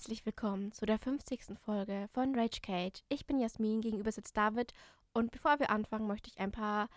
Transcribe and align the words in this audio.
herzlich 0.00 0.24
willkommen 0.24 0.72
zu 0.72 0.86
der 0.86 0.98
50. 0.98 1.58
Folge 1.62 2.08
von 2.14 2.34
Rage 2.34 2.62
Cage. 2.62 3.02
Ich 3.10 3.26
bin 3.26 3.38
Jasmin, 3.38 3.82
gegenüber 3.82 4.10
sitzt 4.10 4.34
David 4.34 4.72
und 5.12 5.30
bevor 5.30 5.60
wir 5.60 5.68
anfangen, 5.68 6.06
möchte 6.06 6.30
ich 6.30 6.40
ein 6.40 6.52
paar 6.52 6.88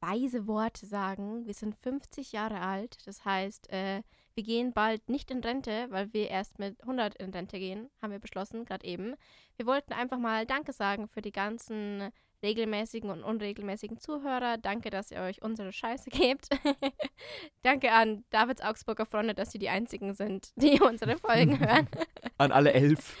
weise 0.00 0.46
Worte 0.46 0.84
sagen. 0.84 1.46
Wir 1.46 1.54
sind 1.54 1.74
50 1.74 2.32
Jahre 2.32 2.60
alt, 2.60 2.98
das 3.06 3.24
heißt, 3.24 3.72
äh, 3.72 4.02
wir 4.34 4.44
gehen 4.44 4.74
bald 4.74 5.08
nicht 5.08 5.30
in 5.30 5.40
Rente, 5.40 5.86
weil 5.88 6.12
wir 6.12 6.28
erst 6.28 6.58
mit 6.58 6.78
100 6.82 7.14
in 7.14 7.30
Rente 7.30 7.58
gehen, 7.58 7.88
haben 8.02 8.10
wir 8.12 8.18
beschlossen, 8.18 8.66
gerade 8.66 8.86
eben. 8.86 9.14
Wir 9.56 9.64
wollten 9.64 9.94
einfach 9.94 10.18
mal 10.18 10.44
Danke 10.44 10.74
sagen 10.74 11.08
für 11.08 11.22
die 11.22 11.32
ganzen 11.32 12.10
regelmäßigen 12.42 13.10
und 13.10 13.22
unregelmäßigen 13.22 13.98
Zuhörer. 13.98 14.58
Danke, 14.58 14.90
dass 14.90 15.10
ihr 15.10 15.20
euch 15.20 15.42
unsere 15.42 15.72
Scheiße 15.72 16.10
gebt. 16.10 16.48
Danke 17.62 17.92
an 17.92 18.24
Davids 18.30 18.62
Augsburger 18.62 19.06
Freunde, 19.06 19.34
dass 19.34 19.52
sie 19.52 19.58
die 19.58 19.68
einzigen 19.68 20.14
sind, 20.14 20.50
die 20.56 20.80
unsere 20.80 21.18
Folgen 21.18 21.58
hören. 21.60 21.88
An 22.38 22.52
alle 22.52 22.72
elf. 22.72 23.16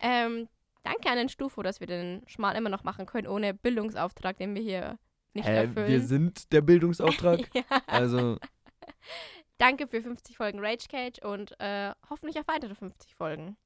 ähm, 0.00 0.48
danke 0.82 1.10
an 1.10 1.16
den 1.16 1.28
Stufo, 1.28 1.62
dass 1.62 1.80
wir 1.80 1.86
den 1.86 2.22
Schmal 2.26 2.56
immer 2.56 2.70
noch 2.70 2.84
machen 2.84 3.06
können, 3.06 3.26
ohne 3.26 3.54
Bildungsauftrag, 3.54 4.38
den 4.38 4.54
wir 4.54 4.62
hier 4.62 4.98
nicht 5.34 5.46
Hä, 5.46 5.64
erfüllen. 5.64 5.88
wir 5.88 6.00
sind 6.00 6.52
der 6.52 6.60
Bildungsauftrag. 6.62 7.40
ja. 7.54 7.62
Also, 7.86 8.38
Danke 9.58 9.88
für 9.88 10.00
50 10.00 10.36
Folgen 10.36 10.60
Rage 10.60 10.86
Cage 10.88 11.18
und 11.24 11.58
äh, 11.60 11.92
hoffentlich 12.08 12.38
auf 12.38 12.46
weitere 12.46 12.76
50 12.76 13.14
Folgen. 13.16 13.56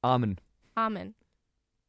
Amen. 0.00 0.40
Amen. 0.74 1.14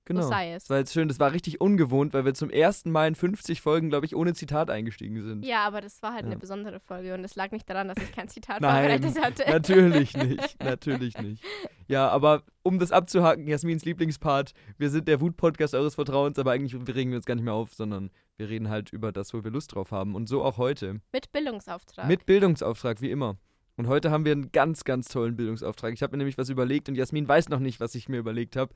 Genau. 0.05 0.21
So 0.21 0.27
sei 0.29 0.53
es. 0.53 0.63
Das 0.63 0.69
war 0.69 0.77
jetzt 0.77 0.93
schön, 0.93 1.07
das 1.07 1.19
war 1.19 1.31
richtig 1.33 1.59
ungewohnt, 1.59 2.13
weil 2.13 2.25
wir 2.25 2.33
zum 2.35 2.49
ersten 2.51 2.91
Mal 2.91 3.07
in 3.07 3.15
50 3.15 3.59
Folgen, 3.61 3.89
glaube 3.89 4.05
ich, 4.05 4.15
ohne 4.15 4.33
Zitat 4.35 4.69
eingestiegen 4.69 5.21
sind. 5.23 5.43
Ja, 5.43 5.65
aber 5.65 5.81
das 5.81 6.01
war 6.03 6.13
halt 6.13 6.25
Ja. 6.25 6.31
eine 6.31 6.37
besondere 6.37 6.79
Folge 6.79 7.13
und 7.15 7.23
es 7.23 7.35
lag 7.35 7.51
nicht 7.51 7.67
daran, 7.69 7.87
dass 7.87 7.97
ich 7.97 8.11
kein 8.11 8.27
Zitat 8.29 8.61
Nein, 8.61 9.01
vorbereitet 9.01 9.21
hatte. 9.23 9.43
Natürlich 9.51 10.15
nicht, 10.17 10.63
natürlich 10.63 11.17
nicht. 11.17 11.43
Ja, 11.87 12.07
aber 12.09 12.43
um 12.63 12.77
das 12.79 12.91
abzuhaken, 12.91 13.47
Jasmins 13.47 13.83
Lieblingspart, 13.85 14.53
wir 14.77 14.89
sind 14.89 15.07
der 15.07 15.21
Wut-Podcast 15.21 15.73
eures 15.75 15.95
Vertrauens, 15.95 16.37
aber 16.39 16.51
eigentlich 16.51 16.75
regen 16.95 17.09
wir 17.11 17.17
uns 17.17 17.25
gar 17.25 17.35
nicht 17.35 17.43
mehr 17.43 17.53
auf, 17.53 17.73
sondern 17.73 18.11
wir 18.37 18.49
reden 18.49 18.69
halt 18.69 18.91
über 18.93 19.11
das, 19.11 19.33
wo 19.33 19.43
wir 19.43 19.51
Lust 19.51 19.73
drauf 19.73 19.91
haben. 19.91 20.13
Und 20.15 20.29
so 20.29 20.43
auch 20.43 20.57
heute. 20.57 21.01
Mit 21.11 21.31
Bildungsauftrag. 21.31 22.07
Mit 22.07 22.25
Bildungsauftrag, 22.25 23.01
wie 23.01 23.09
immer. 23.11 23.37
Und 23.77 23.87
heute 23.87 24.09
haben 24.11 24.25
wir 24.25 24.31
einen 24.31 24.51
ganz, 24.51 24.83
ganz 24.83 25.09
tollen 25.09 25.35
Bildungsauftrag. 25.35 25.93
Ich 25.93 26.01
habe 26.01 26.11
mir 26.11 26.19
nämlich 26.19 26.37
was 26.37 26.49
überlegt 26.49 26.87
und 26.87 26.95
Jasmin 26.95 27.27
weiß 27.27 27.49
noch 27.49 27.59
nicht, 27.59 27.79
was 27.79 27.95
ich 27.95 28.07
mir 28.07 28.17
überlegt 28.17 28.55
habe. 28.55 28.73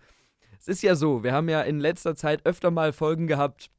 Es 0.59 0.67
ist 0.67 0.81
ja 0.81 0.95
so, 0.95 1.23
wir 1.23 1.31
haben 1.31 1.47
ja 1.47 1.61
in 1.61 1.79
letzter 1.79 2.15
Zeit 2.15 2.45
öfter 2.45 2.69
mal 2.69 2.91
Folgen 2.91 3.27
gehabt, 3.27 3.69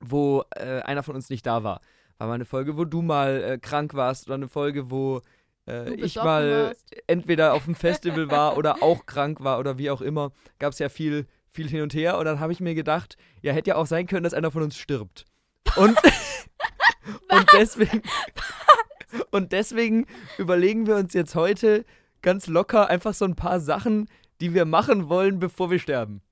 wo 0.00 0.44
äh, 0.56 0.80
einer 0.80 1.04
von 1.04 1.14
uns 1.14 1.30
nicht 1.30 1.46
da 1.46 1.62
war. 1.62 1.80
War 2.18 2.26
mal 2.26 2.34
eine 2.34 2.44
Folge, 2.44 2.76
wo 2.76 2.84
du 2.84 3.00
mal 3.00 3.42
äh, 3.42 3.58
krank 3.58 3.94
warst 3.94 4.26
oder 4.26 4.34
eine 4.34 4.48
Folge, 4.48 4.90
wo 4.90 5.22
äh, 5.68 5.94
ich 5.94 6.16
mal 6.16 6.74
entweder 7.06 7.54
auf 7.54 7.64
dem 7.64 7.76
Festival 7.76 8.30
war 8.30 8.56
oder 8.56 8.82
auch 8.82 9.06
krank 9.06 9.40
war 9.40 9.58
oder 9.60 9.78
wie 9.78 9.90
auch 9.90 10.00
immer. 10.00 10.32
Gab 10.58 10.72
es 10.72 10.80
ja 10.80 10.88
viel, 10.88 11.26
viel 11.52 11.68
hin 11.68 11.82
und 11.82 11.94
her. 11.94 12.18
Und 12.18 12.24
dann 12.24 12.40
habe 12.40 12.52
ich 12.52 12.60
mir 12.60 12.74
gedacht, 12.74 13.16
ja, 13.40 13.52
hätte 13.52 13.70
ja 13.70 13.76
auch 13.76 13.86
sein 13.86 14.06
können, 14.06 14.24
dass 14.24 14.34
einer 14.34 14.50
von 14.50 14.62
uns 14.62 14.76
stirbt. 14.76 15.26
Und, 15.76 15.96
und 17.30 17.46
deswegen. 17.52 18.02
Und 19.30 19.52
deswegen 19.52 20.06
überlegen 20.38 20.86
wir 20.86 20.96
uns 20.96 21.14
jetzt 21.14 21.34
heute 21.34 21.84
ganz 22.22 22.46
locker 22.46 22.88
einfach 22.88 23.14
so 23.14 23.24
ein 23.24 23.36
paar 23.36 23.60
Sachen, 23.60 24.08
die 24.40 24.54
wir 24.54 24.64
machen 24.64 25.08
wollen, 25.08 25.38
bevor 25.38 25.70
wir 25.70 25.78
sterben. 25.78 26.22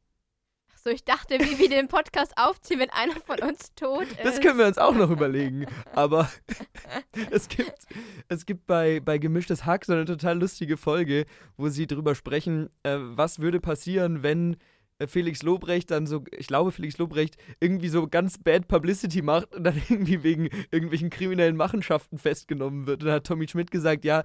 So, 0.84 0.91
ich 0.91 1.05
dachte, 1.05 1.39
wie 1.41 1.59
wir 1.59 1.69
den 1.69 1.89
Podcast 1.89 2.33
aufziehen, 2.37 2.79
wenn 2.79 2.91
einer 2.91 3.17
von 3.27 3.41
uns 3.41 3.75
tot 3.75 4.05
ist. 4.05 4.25
Das 4.25 4.41
können 4.41 4.59
wir 4.59 4.67
uns 4.67 4.79
auch 4.79 4.95
noch 4.95 5.11
überlegen. 5.11 5.67
Aber 5.93 6.31
es 7.31 7.49
gibt, 7.49 7.75
es 8.29 8.47
gibt 8.47 8.67
bei, 8.67 9.01
bei 9.01 9.19
Gemischtes 9.19 9.67
Hack 9.67 9.84
so 9.84 9.93
eine 9.93 10.05
total 10.05 10.39
lustige 10.39 10.77
Folge, 10.77 11.27
wo 11.56 11.69
sie 11.69 11.89
drüber 11.89 12.15
sprechen, 12.15 12.71
äh, 12.84 12.97
was 12.99 13.41
würde 13.41 13.61
passieren, 13.61 14.23
wenn 14.23 14.56
Felix 15.07 15.43
Lobrecht 15.43 15.91
dann 15.91 16.07
so, 16.07 16.25
ich 16.37 16.49
glaube 16.49 16.73
Felix 16.73 16.99
Lobrecht, 16.99 17.37
irgendwie 17.61 17.89
so 17.89 18.09
ganz 18.09 18.39
bad 18.39 18.67
Publicity 18.67 19.22
macht 19.22 19.55
und 19.55 19.65
dann 19.65 19.81
irgendwie 19.89 20.22
wegen 20.22 20.49
irgendwelchen 20.71 21.11
kriminellen 21.11 21.56
Machenschaften 21.56 22.19
festgenommen 22.19 22.87
wird. 22.87 23.03
Und 23.03 23.09
da 23.09 23.15
hat 23.15 23.27
Tommy 23.27 23.47
Schmidt 23.47 23.71
gesagt, 23.71 24.05
ja, 24.05 24.25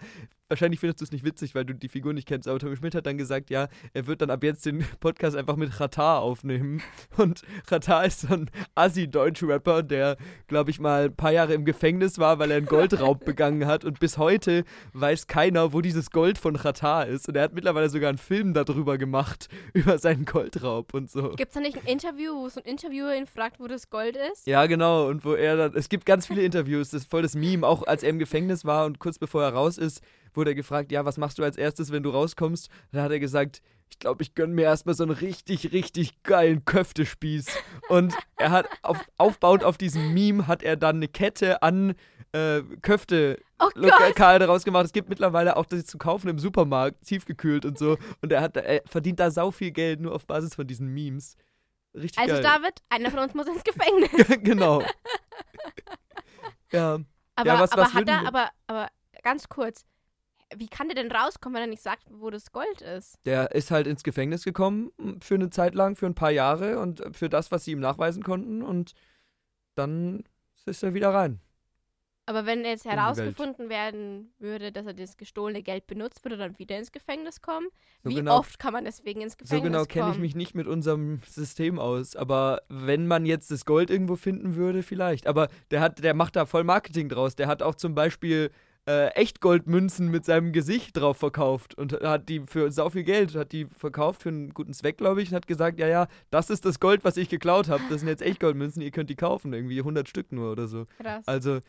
wahrscheinlich 0.53 0.79
findest 0.79 1.01
du 1.01 1.05
es 1.05 1.11
nicht 1.11 1.25
witzig, 1.25 1.55
weil 1.55 1.65
du 1.65 1.73
die 1.73 1.89
Figur 1.89 2.13
nicht 2.13 2.27
kennst, 2.27 2.47
aber 2.47 2.59
Tommy 2.59 2.77
Schmidt 2.77 2.93
hat 2.93 3.07
dann 3.07 3.17
gesagt, 3.17 3.49
ja, 3.49 3.69
er 3.93 4.05
wird 4.05 4.21
dann 4.21 4.29
ab 4.29 4.43
jetzt 4.43 4.67
den 4.67 4.85
Podcast 4.99 5.35
einfach 5.35 5.55
mit 5.55 5.79
Ratar 5.79 6.21
aufnehmen. 6.21 6.79
Und 7.17 7.41
Ratar 7.67 8.05
ist 8.05 8.21
so 8.21 8.35
ein 8.35 8.51
Assi-Deutsch-Rapper, 8.75 9.81
der, 9.81 10.15
glaube 10.47 10.69
ich, 10.69 10.79
mal 10.79 11.05
ein 11.05 11.15
paar 11.15 11.31
Jahre 11.31 11.55
im 11.55 11.65
Gefängnis 11.65 12.19
war, 12.19 12.37
weil 12.37 12.51
er 12.51 12.57
einen 12.57 12.67
Goldraub 12.67 13.25
begangen 13.25 13.65
hat. 13.65 13.83
Und 13.83 13.99
bis 13.99 14.19
heute 14.19 14.63
weiß 14.93 15.25
keiner, 15.25 15.73
wo 15.73 15.81
dieses 15.81 16.11
Gold 16.11 16.37
von 16.37 16.55
Ratar 16.55 17.07
ist. 17.07 17.27
Und 17.27 17.35
er 17.35 17.43
hat 17.43 17.53
mittlerweile 17.53 17.89
sogar 17.89 18.09
einen 18.09 18.19
Film 18.19 18.53
darüber 18.53 18.99
gemacht, 18.99 19.47
über 19.73 19.97
seinen 19.97 20.25
Goldraub 20.25 20.93
und 20.93 21.09
so. 21.09 21.31
Gibt 21.31 21.49
es 21.49 21.55
da 21.55 21.61
nicht 21.61 21.77
ein 21.77 21.87
Interview, 21.87 22.35
wo 22.35 22.49
so 22.49 22.61
ein 22.61 22.69
Interviewer 22.69 23.15
ihn 23.15 23.25
fragt, 23.25 23.59
wo 23.59 23.65
das 23.65 23.89
Gold 23.89 24.17
ist? 24.31 24.45
Ja, 24.45 24.67
genau. 24.67 25.07
Und 25.07 25.25
wo 25.25 25.33
er 25.33 25.57
dann, 25.57 25.73
es 25.73 25.89
gibt 25.89 26.05
ganz 26.05 26.27
viele 26.27 26.43
Interviews, 26.43 26.91
das 26.91 27.01
ist 27.01 27.09
voll 27.09 27.23
das 27.23 27.33
Meme, 27.33 27.65
auch 27.65 27.87
als 27.87 28.03
er 28.03 28.11
im 28.11 28.19
Gefängnis 28.19 28.65
war 28.65 28.85
und 28.85 28.99
kurz 28.99 29.17
bevor 29.17 29.41
er 29.41 29.53
raus 29.53 29.79
ist, 29.79 30.03
wurde 30.35 30.51
er 30.51 30.55
gefragt, 30.55 30.91
ja, 30.91 31.05
was 31.05 31.17
machst 31.17 31.37
du 31.39 31.43
als 31.43 31.57
erstes, 31.57 31.91
wenn 31.91 32.03
du 32.03 32.09
rauskommst? 32.09 32.69
Dann 32.91 33.03
hat 33.03 33.11
er 33.11 33.19
gesagt, 33.19 33.61
ich 33.89 33.99
glaube, 33.99 34.23
ich 34.23 34.33
gönne 34.33 34.53
mir 34.53 34.63
erstmal 34.63 34.95
so 34.95 35.03
einen 35.03 35.11
richtig, 35.11 35.71
richtig 35.71 36.23
geilen 36.23 36.65
Köftespieß. 36.65 37.47
Und 37.89 38.13
er 38.37 38.51
hat, 38.51 38.67
auf, 38.81 38.97
aufbauend 39.17 39.63
auf 39.63 39.77
diesem 39.77 40.13
Meme, 40.13 40.47
hat 40.47 40.63
er 40.63 40.75
dann 40.77 40.95
eine 40.95 41.07
Kette 41.07 41.61
an 41.61 41.93
äh, 42.31 42.63
Köfte 42.81 43.39
Oh 43.59 43.69
lokal 43.75 44.39
daraus 44.39 44.63
gemacht. 44.63 44.85
Es 44.85 44.91
gibt 44.93 45.09
mittlerweile 45.09 45.55
auch 45.55 45.67
das 45.67 45.85
zu 45.85 45.99
kaufen 45.99 46.27
im 46.29 46.39
Supermarkt, 46.39 47.05
tiefgekühlt 47.05 47.65
und 47.65 47.77
so. 47.77 47.97
Und 48.21 48.31
er, 48.31 48.41
hat, 48.41 48.57
er 48.57 48.81
verdient 48.87 49.19
da 49.19 49.29
sau 49.29 49.51
viel 49.51 49.69
Geld 49.71 49.99
nur 50.01 50.13
auf 50.15 50.25
Basis 50.25 50.55
von 50.55 50.65
diesen 50.65 50.87
Memes. 50.87 51.37
Richtig 51.95 52.17
Also, 52.17 52.33
geil. 52.33 52.41
David, 52.43 52.81
einer 52.89 53.11
von 53.11 53.19
uns 53.19 53.35
muss 53.35 53.45
ins 53.47 53.63
Gefängnis. 53.63 54.09
genau. 54.43 54.81
ja. 56.71 56.99
Aber, 57.35 57.47
Ja, 57.47 57.59
was- 57.59 57.71
aber 57.71 57.81
was 57.83 57.93
hat 57.93 58.07
er, 58.09 58.27
aber, 58.27 58.49
aber 58.67 58.87
ganz 59.23 59.47
kurz, 59.49 59.85
wie 60.57 60.67
kann 60.67 60.87
der 60.87 60.95
denn 60.95 61.11
rauskommen, 61.11 61.55
wenn 61.55 61.63
er 61.63 61.69
nicht 61.69 61.83
sagt, 61.83 62.03
wo 62.09 62.29
das 62.29 62.51
Gold 62.51 62.81
ist? 62.81 63.17
Der 63.25 63.51
ist 63.51 63.71
halt 63.71 63.87
ins 63.87 64.03
Gefängnis 64.03 64.43
gekommen 64.43 64.91
m, 64.97 65.21
für 65.21 65.35
eine 65.35 65.49
Zeit 65.49 65.75
lang, 65.75 65.95
für 65.95 66.05
ein 66.05 66.15
paar 66.15 66.31
Jahre 66.31 66.79
und 66.79 66.99
äh, 67.01 67.13
für 67.13 67.29
das, 67.29 67.51
was 67.51 67.65
sie 67.65 67.71
ihm 67.71 67.79
nachweisen 67.79 68.23
konnten. 68.23 68.61
Und 68.61 68.93
dann 69.75 70.23
ist 70.65 70.83
er 70.83 70.93
wieder 70.93 71.13
rein. 71.13 71.39
Aber 72.25 72.45
wenn 72.45 72.63
jetzt 72.63 72.85
herausgefunden 72.85 73.67
werden 73.67 74.33
würde, 74.39 74.71
dass 74.71 74.85
er 74.85 74.93
das 74.93 75.17
gestohlene 75.17 75.61
Geld 75.61 75.87
benutzt, 75.87 76.23
würde 76.23 76.37
er 76.37 76.47
dann 76.47 76.57
wieder 76.57 76.77
ins 76.77 76.93
Gefängnis 76.93 77.41
kommen? 77.41 77.67
So 78.01 78.09
Wie 78.09 78.15
genau, 78.15 78.37
oft 78.37 78.59
kann 78.59 78.71
man 78.71 78.85
deswegen 78.85 79.19
ins 79.19 79.33
so 79.33 79.39
Gefängnis 79.39 79.63
genau 79.65 79.83
kenne 79.83 80.05
ich 80.05 80.11
kommen? 80.13 80.21
mich 80.21 80.35
nicht 80.35 80.55
mit 80.55 80.65
unserem 80.65 81.19
System 81.27 81.79
aus. 81.79 82.15
Aber 82.15 82.61
wenn 82.69 83.07
man 83.07 83.25
jetzt 83.25 83.51
das 83.51 83.65
Gold 83.65 83.89
irgendwo 83.89 84.15
finden 84.15 84.55
würde, 84.55 84.83
vielleicht. 84.83 85.27
Aber 85.27 85.49
der 85.69 85.81
hat, 85.81 86.01
der 86.01 86.13
macht 86.13 86.37
da 86.37 86.45
voll 86.45 86.63
Marketing 86.63 87.09
draus. 87.09 87.35
Der 87.35 87.47
hat 87.47 87.61
auch 87.61 87.75
zum 87.75 87.93
Beispiel 87.93 88.51
äh, 88.85 89.07
Echtgoldmünzen 89.09 90.09
mit 90.09 90.25
seinem 90.25 90.51
Gesicht 90.51 90.97
drauf 90.97 91.17
verkauft 91.17 91.75
und 91.75 91.93
hat 91.93 92.27
die 92.27 92.41
für 92.45 92.69
sau 92.71 92.89
viel 92.89 93.03
Geld, 93.03 93.33
hat 93.35 93.51
die 93.51 93.65
verkauft 93.65 94.23
für 94.23 94.29
einen 94.29 94.53
guten 94.53 94.73
Zweck, 94.73 94.97
glaube 94.97 95.21
ich, 95.21 95.29
und 95.29 95.35
hat 95.35 95.47
gesagt, 95.47 95.79
ja, 95.79 95.87
ja, 95.87 96.07
das 96.31 96.49
ist 96.49 96.65
das 96.65 96.79
Gold, 96.79 97.03
was 97.05 97.15
ich 97.17 97.29
geklaut 97.29 97.69
habe. 97.69 97.81
Das 97.89 98.01
sind 98.01 98.09
jetzt 98.09 98.21
Echtgoldmünzen, 98.21 98.81
ihr 98.81 98.91
könnt 98.91 99.09
die 99.09 99.15
kaufen, 99.15 99.53
irgendwie 99.53 99.79
100 99.79 100.09
Stück 100.09 100.31
nur 100.31 100.51
oder 100.51 100.67
so. 100.67 100.85
Krass. 100.99 101.25
Also, 101.27 101.59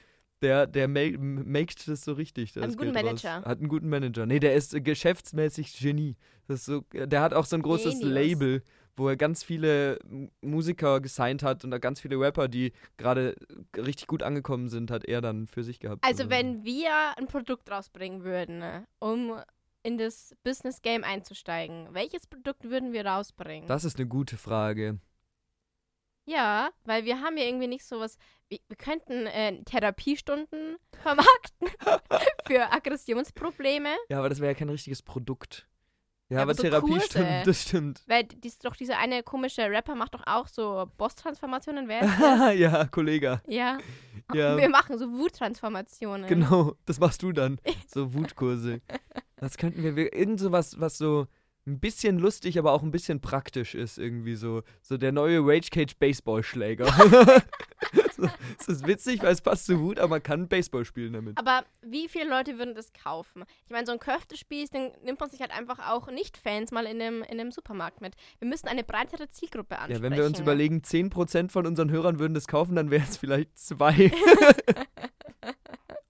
der, 0.42 0.66
der 0.66 0.88
ma 0.88 1.00
maked 1.16 1.88
das 1.88 2.02
so 2.02 2.12
richtig. 2.12 2.56
Hat 2.56 2.64
einen 2.64 2.76
guten 2.76 2.92
Geld 2.92 3.06
raus. 3.06 3.24
Manager. 3.24 3.48
Hat 3.48 3.58
einen 3.58 3.68
guten 3.68 3.88
Manager. 3.88 4.26
Nee, 4.26 4.40
der 4.40 4.54
ist 4.54 4.76
geschäftsmäßig 4.84 5.78
Genie. 5.78 6.16
Das 6.48 6.64
so, 6.64 6.84
der 6.92 7.20
hat 7.20 7.32
auch 7.32 7.46
so 7.46 7.56
ein 7.56 7.62
großes 7.62 8.00
Genius. 8.00 8.12
Label, 8.12 8.62
wo 8.96 9.08
er 9.08 9.16
ganz 9.16 9.42
viele 9.42 9.98
Musiker 10.40 11.00
gesigned 11.00 11.42
hat 11.42 11.64
und 11.64 11.70
da 11.70 11.78
ganz 11.78 12.00
viele 12.00 12.18
Rapper, 12.18 12.48
die 12.48 12.72
gerade 12.96 13.34
richtig 13.76 14.06
gut 14.06 14.22
angekommen 14.22 14.68
sind, 14.68 14.90
hat 14.90 15.04
er 15.04 15.20
dann 15.20 15.46
für 15.46 15.64
sich 15.64 15.80
gehabt. 15.80 16.04
Also 16.04 16.30
wenn 16.30 16.64
wir 16.64 17.16
ein 17.18 17.26
Produkt 17.26 17.70
rausbringen 17.70 18.24
würden, 18.24 18.62
um 19.00 19.40
in 19.82 19.98
das 19.98 20.34
Business 20.44 20.80
Game 20.80 21.04
einzusteigen, 21.04 21.88
welches 21.92 22.26
Produkt 22.26 22.64
würden 22.64 22.92
wir 22.92 23.04
rausbringen? 23.04 23.68
Das 23.68 23.84
ist 23.84 23.98
eine 23.98 24.08
gute 24.08 24.36
Frage. 24.38 24.98
ja, 26.26 26.70
weil 26.84 27.04
wir 27.04 27.20
haben 27.20 27.36
ja 27.36 27.44
irgendwie 27.44 27.66
nicht 27.66 27.84
sowas. 27.84 28.16
Wir, 28.48 28.58
wir 28.68 28.76
könnten 28.76 29.26
äh, 29.26 29.62
Therapiestunden 29.64 30.76
vermarkten 31.02 31.68
für 32.46 32.72
Aggressionsprobleme, 32.72 33.90
Ja, 34.08 34.18
aber 34.20 34.28
das 34.30 34.40
wäre 34.40 34.52
ja 34.52 34.58
kein 34.58 34.70
richtiges 34.70 35.02
Produkt. 35.02 35.68
Ja, 36.30 36.38
aber 36.38 36.42
aber 36.42 36.54
so 36.54 36.62
Therapie 36.62 36.90
Kurse. 36.92 37.06
stimmt, 37.06 37.46
das 37.46 37.62
stimmt. 37.62 38.02
weil 38.06 38.24
dies, 38.24 38.58
doch 38.58 38.76
dieser 38.76 38.98
eine 38.98 39.22
komische 39.22 39.62
Rapper 39.70 39.94
macht 39.94 40.14
doch 40.14 40.26
auch 40.26 40.48
so 40.48 40.90
Boss-Transformationen. 40.96 41.86
Wer 41.86 42.52
ja, 42.54 42.86
Kollege. 42.86 43.42
ja. 43.46 43.78
Ja. 44.32 44.56
Wir 44.56 44.70
machen 44.70 44.98
so 44.98 45.10
Wut-Transformationen. 45.12 46.26
Genau, 46.26 46.74
das 46.86 46.98
machst 46.98 47.22
du 47.22 47.32
dann. 47.32 47.58
So 47.92 48.14
Wutkurse. 48.14 48.80
Das 49.36 49.56
könnten 49.58 49.82
wir, 49.82 49.94
wir 49.94 50.14
irgend 50.14 50.40
sowas, 50.40 50.80
was 50.80 50.98
so 50.98 51.26
ein 51.66 51.80
bisschen 51.80 52.18
lustig, 52.18 52.58
aber 52.58 52.72
auch 52.72 52.82
ein 52.82 52.90
bisschen 52.90 53.20
praktisch 53.20 53.74
ist, 53.74 53.98
irgendwie 53.98 54.34
so. 54.34 54.62
So 54.82 54.98
der 54.98 55.12
neue 55.12 55.40
Rage 55.40 55.70
Cage 55.70 55.96
Baseballschläger. 55.98 56.86
so, 56.86 58.24
so, 58.24 58.28
es 58.58 58.68
ist 58.68 58.86
witzig, 58.86 59.22
weil 59.22 59.32
es 59.32 59.40
passt 59.40 59.66
zu 59.66 59.78
Hut, 59.78 59.98
aber 59.98 60.10
man 60.10 60.22
kann 60.22 60.48
Baseball 60.48 60.84
spielen 60.84 61.14
damit. 61.14 61.38
Aber 61.38 61.64
wie 61.82 62.08
viele 62.08 62.28
Leute 62.28 62.58
würden 62.58 62.74
das 62.74 62.92
kaufen? 62.92 63.44
Ich 63.64 63.72
meine, 63.72 63.86
so 63.86 63.92
ein 63.92 63.98
Köftespieß, 63.98 64.70
den 64.70 64.92
nimmt 65.02 65.20
man 65.20 65.30
sich 65.30 65.40
halt 65.40 65.52
einfach 65.52 65.78
auch 65.90 66.10
Nicht-Fans 66.10 66.70
mal 66.70 66.84
in 66.84 67.00
einem, 67.00 67.22
in 67.22 67.40
einem 67.40 67.50
Supermarkt 67.50 68.00
mit. 68.00 68.14
Wir 68.38 68.48
müssen 68.48 68.68
eine 68.68 68.84
breitere 68.84 69.30
Zielgruppe 69.30 69.78
ansprechen. 69.78 70.02
Ja, 70.04 70.10
wenn 70.10 70.18
wir 70.18 70.26
uns 70.26 70.38
überlegen, 70.40 70.82
10% 70.82 71.50
von 71.50 71.66
unseren 71.66 71.90
Hörern 71.90 72.18
würden 72.18 72.34
das 72.34 72.46
kaufen, 72.46 72.76
dann 72.76 72.90
wären 72.90 73.06
es 73.08 73.16
vielleicht 73.16 73.56
zwei. 73.58 74.12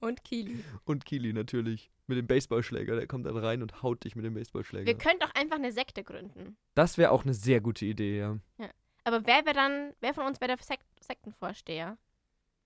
Und 0.04 0.22
Kili. 0.24 0.62
Und 0.84 1.04
Kili 1.04 1.32
natürlich. 1.32 1.90
Mit 2.06 2.18
dem 2.18 2.26
Baseballschläger. 2.26 2.96
Der 2.96 3.06
kommt 3.06 3.24
dann 3.24 3.36
rein 3.38 3.62
und 3.62 3.82
haut 3.82 4.04
dich 4.04 4.14
mit 4.14 4.24
dem 4.26 4.34
Baseballschläger. 4.34 4.86
Wir 4.86 4.98
können 4.98 5.18
doch 5.20 5.34
einfach 5.34 5.56
eine 5.56 5.72
Sekte 5.72 6.04
gründen. 6.04 6.56
Das 6.74 6.98
wäre 6.98 7.10
auch 7.10 7.24
eine 7.24 7.32
sehr 7.32 7.62
gute 7.62 7.86
Idee, 7.86 8.18
ja. 8.18 8.38
Aber 9.04 9.26
wer 9.26 9.46
wäre 9.46 9.54
dann, 9.54 9.92
wer 10.00 10.12
von 10.12 10.26
uns 10.26 10.40
wäre 10.40 10.54
der 10.54 10.62
Sek 10.62 10.80
Sektenvorsteher? 11.00 11.96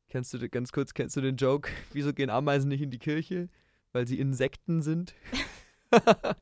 Kennst 0.08 0.34
du 0.34 0.48
ganz 0.48 0.72
kurz, 0.72 0.94
kennst 0.94 1.16
du 1.16 1.20
den 1.20 1.36
Joke? 1.36 1.70
Wieso 1.92 2.12
gehen 2.12 2.30
Ameisen 2.30 2.68
nicht 2.68 2.82
in 2.82 2.90
die 2.90 2.98
Kirche? 2.98 3.48
Weil 3.92 4.06
sie 4.08 4.18
Insekten 4.18 4.82
sind. 4.82 5.14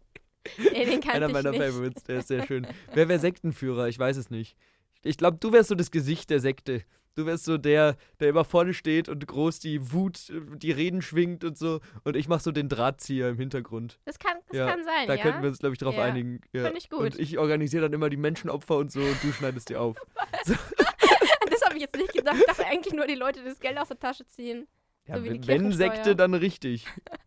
Nee, 0.59 0.85
den 0.85 1.01
kannte 1.01 1.13
Einer 1.13 1.27
ich 1.27 1.33
meiner 1.33 1.51
nicht. 1.51 1.63
Favorites, 1.63 2.05
der 2.05 2.19
ist 2.19 2.29
sehr 2.29 2.47
schön. 2.47 2.67
Wer 2.93 3.09
wäre 3.09 3.19
Sektenführer? 3.19 3.89
Ich 3.89 3.99
weiß 3.99 4.17
es 4.17 4.31
nicht. 4.31 4.57
Ich 5.07 5.17
glaube, 5.19 5.39
du 5.41 5.53
wärst 5.53 5.69
so 5.69 5.75
das 5.75 5.91
Gesicht 5.91 6.31
der 6.31 6.41
Sekte. 6.41 6.83
Du 7.15 7.25
wärst 7.25 7.45
so 7.47 7.57
der, 7.57 7.97
der 8.21 8.29
immer 8.29 8.45
vorne 8.45 8.75
steht 8.75 9.09
und 9.09 9.27
groß 9.27 9.59
die 9.61 9.91
Wut, 9.93 10.31
die 10.57 10.71
Reden 10.71 11.01
schwingt 11.01 11.45
und 11.45 11.57
so. 11.57 11.81
Und 12.05 12.15
ich 12.15 12.29
mache 12.29 12.41
so 12.43 12.53
den 12.53 12.69
Drahtzieher 12.69 13.31
im 13.31 13.39
Hintergrund. 13.39 13.99
Das 14.05 14.19
kann, 14.19 14.37
das 14.49 14.59
Ja, 14.59 14.67
kann 14.69 14.85
sein, 14.85 15.07
Da 15.07 15.15
ja? 15.15 15.23
könnten 15.23 15.41
wir 15.43 15.49
uns, 15.49 15.59
glaube 15.59 15.73
ich, 15.73 15.79
drauf 15.79 15.95
Ja, 15.95 16.03
einigen. 16.05 16.43
Ja. 16.53 16.65
find 16.67 16.77
ich 16.77 16.91
gut. 16.91 17.01
Und 17.01 17.19
ich 17.19 17.39
organisiere 17.39 17.85
dann 17.85 17.95
immer 17.95 18.11
die 18.11 18.19
Menschenopfer 18.19 18.77
und 18.77 18.93
so 18.93 19.01
und 19.01 19.17
du 19.23 19.33
schneidest 19.33 19.71
die 19.71 19.77
auf. 19.77 19.97
das 20.47 21.63
habe 21.65 21.77
ich 21.77 21.81
jetzt 21.83 21.97
nicht 21.97 22.13
gedacht. 22.13 22.37
Ich 22.39 22.45
dachte 22.47 22.67
eigentlich 22.67 22.93
nur, 22.95 23.07
die 23.07 23.15
Leute 23.15 23.43
das 23.45 23.61
Geld 23.61 23.79
aus 23.79 23.89
der 23.89 23.99
Tasche 23.99 24.27
ziehen. 24.27 24.67
Ja, 25.07 25.17
So 25.19 25.25
wenn 25.25 25.41
Kirchensteuer. 25.41 25.93
Sekte, 25.93 26.17
dann 26.17 26.35
richtig. 26.35 26.85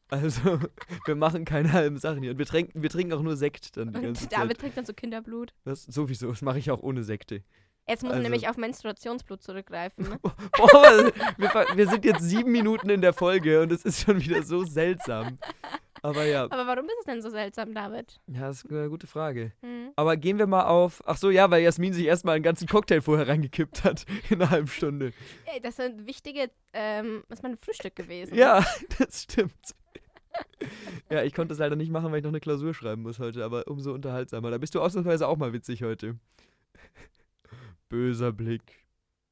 Also, 0.09 0.59
wir 1.05 1.15
machen 1.15 1.45
keine 1.45 1.71
halben 1.71 1.97
Sachen 1.97 2.21
hier. 2.21 2.31
Und 2.31 2.37
wir 2.37 2.45
trinken, 2.45 2.83
wir 2.83 2.89
trinken 2.89 3.13
auch 3.13 3.21
nur 3.21 3.37
Sekt 3.37 3.77
dann 3.77 3.93
die 3.93 4.01
ganze 4.01 4.25
Und 4.25 4.33
David 4.33 4.49
Zeit. 4.49 4.59
trinkt 4.59 4.77
dann 4.77 4.85
so 4.85 4.93
Kinderblut. 4.93 5.53
Das, 5.63 5.85
sowieso, 5.85 6.27
das 6.29 6.41
mache 6.41 6.59
ich 6.59 6.69
auch 6.71 6.81
ohne 6.83 7.03
Sekte. 7.03 7.41
Jetzt 7.89 8.03
muss 8.03 8.11
Also- 8.11 8.23
nämlich 8.23 8.47
auf 8.47 8.55
Menstruationsblut 8.57 9.41
zurückgreifen. 9.41 10.07
Ne? 10.09 10.19
Boah, 10.57 11.11
wir, 11.37 11.65
wir 11.75 11.87
sind 11.89 12.05
jetzt 12.05 12.21
sieben 12.21 12.51
Minuten 12.51 12.89
in 12.89 13.01
der 13.01 13.13
Folge 13.13 13.61
und 13.61 13.71
es 13.71 13.83
ist 13.83 14.01
schon 14.01 14.21
wieder 14.21 14.43
so 14.43 14.63
seltsam. 14.63 15.39
Aber 16.01 16.23
ja, 16.25 16.43
Aber 16.43 16.65
warum 16.67 16.85
ist 16.85 16.95
es 16.99 17.05
denn 17.05 17.21
so 17.21 17.29
seltsam, 17.29 17.73
David? 17.73 18.21
ja, 18.27 18.47
das 18.47 18.63
ist 18.63 18.71
eine 18.71 18.87
gute 18.89 19.07
Frage. 19.07 19.51
Hm. 19.61 19.91
Aber 19.97 20.15
gehen 20.15 20.37
wir 20.37 20.47
mal 20.47 20.63
auf. 20.65 21.01
Ach 21.05 21.17
so, 21.17 21.29
ja, 21.29 21.49
weil 21.51 21.61
Jasmin 21.63 21.91
sich 21.91 22.05
erstmal 22.05 22.35
einen 22.35 22.43
ganzen 22.43 22.67
Cocktail 22.69 23.01
vorher 23.01 23.27
reingekippt 23.27 23.83
hat 23.83 24.05
in 24.29 24.39
einer 24.41 24.49
halben 24.51 24.67
Stunde. 24.67 25.11
Ey, 25.45 25.59
das 25.59 25.75
sind 25.75 26.05
wichtige, 26.07 26.49
ähm, 26.73 27.23
das 27.27 27.39
ist 27.39 27.43
mein 27.43 27.57
Frühstück 27.57 27.95
gewesen. 27.95 28.35
Ja, 28.35 28.63
das 28.99 29.23
stimmt. 29.23 29.75
Ja, 31.09 31.23
ich 31.23 31.33
konnte 31.33 31.53
es 31.53 31.59
leider 31.59 31.75
nicht 31.75 31.91
machen, 31.91 32.11
weil 32.11 32.19
ich 32.19 32.23
noch 32.23 32.29
eine 32.31 32.39
Klausur 32.39 32.73
schreiben 32.73 33.01
muss 33.01 33.19
heute, 33.19 33.43
aber 33.43 33.67
umso 33.67 33.91
unterhaltsamer. 33.93 34.51
Da 34.51 34.57
bist 34.57 34.75
du 34.75 34.81
ausnahmsweise 34.81 35.27
auch 35.27 35.37
mal 35.37 35.51
witzig 35.53 35.83
heute. 35.83 36.15
Böser 37.89 38.31
Blick. 38.31 38.85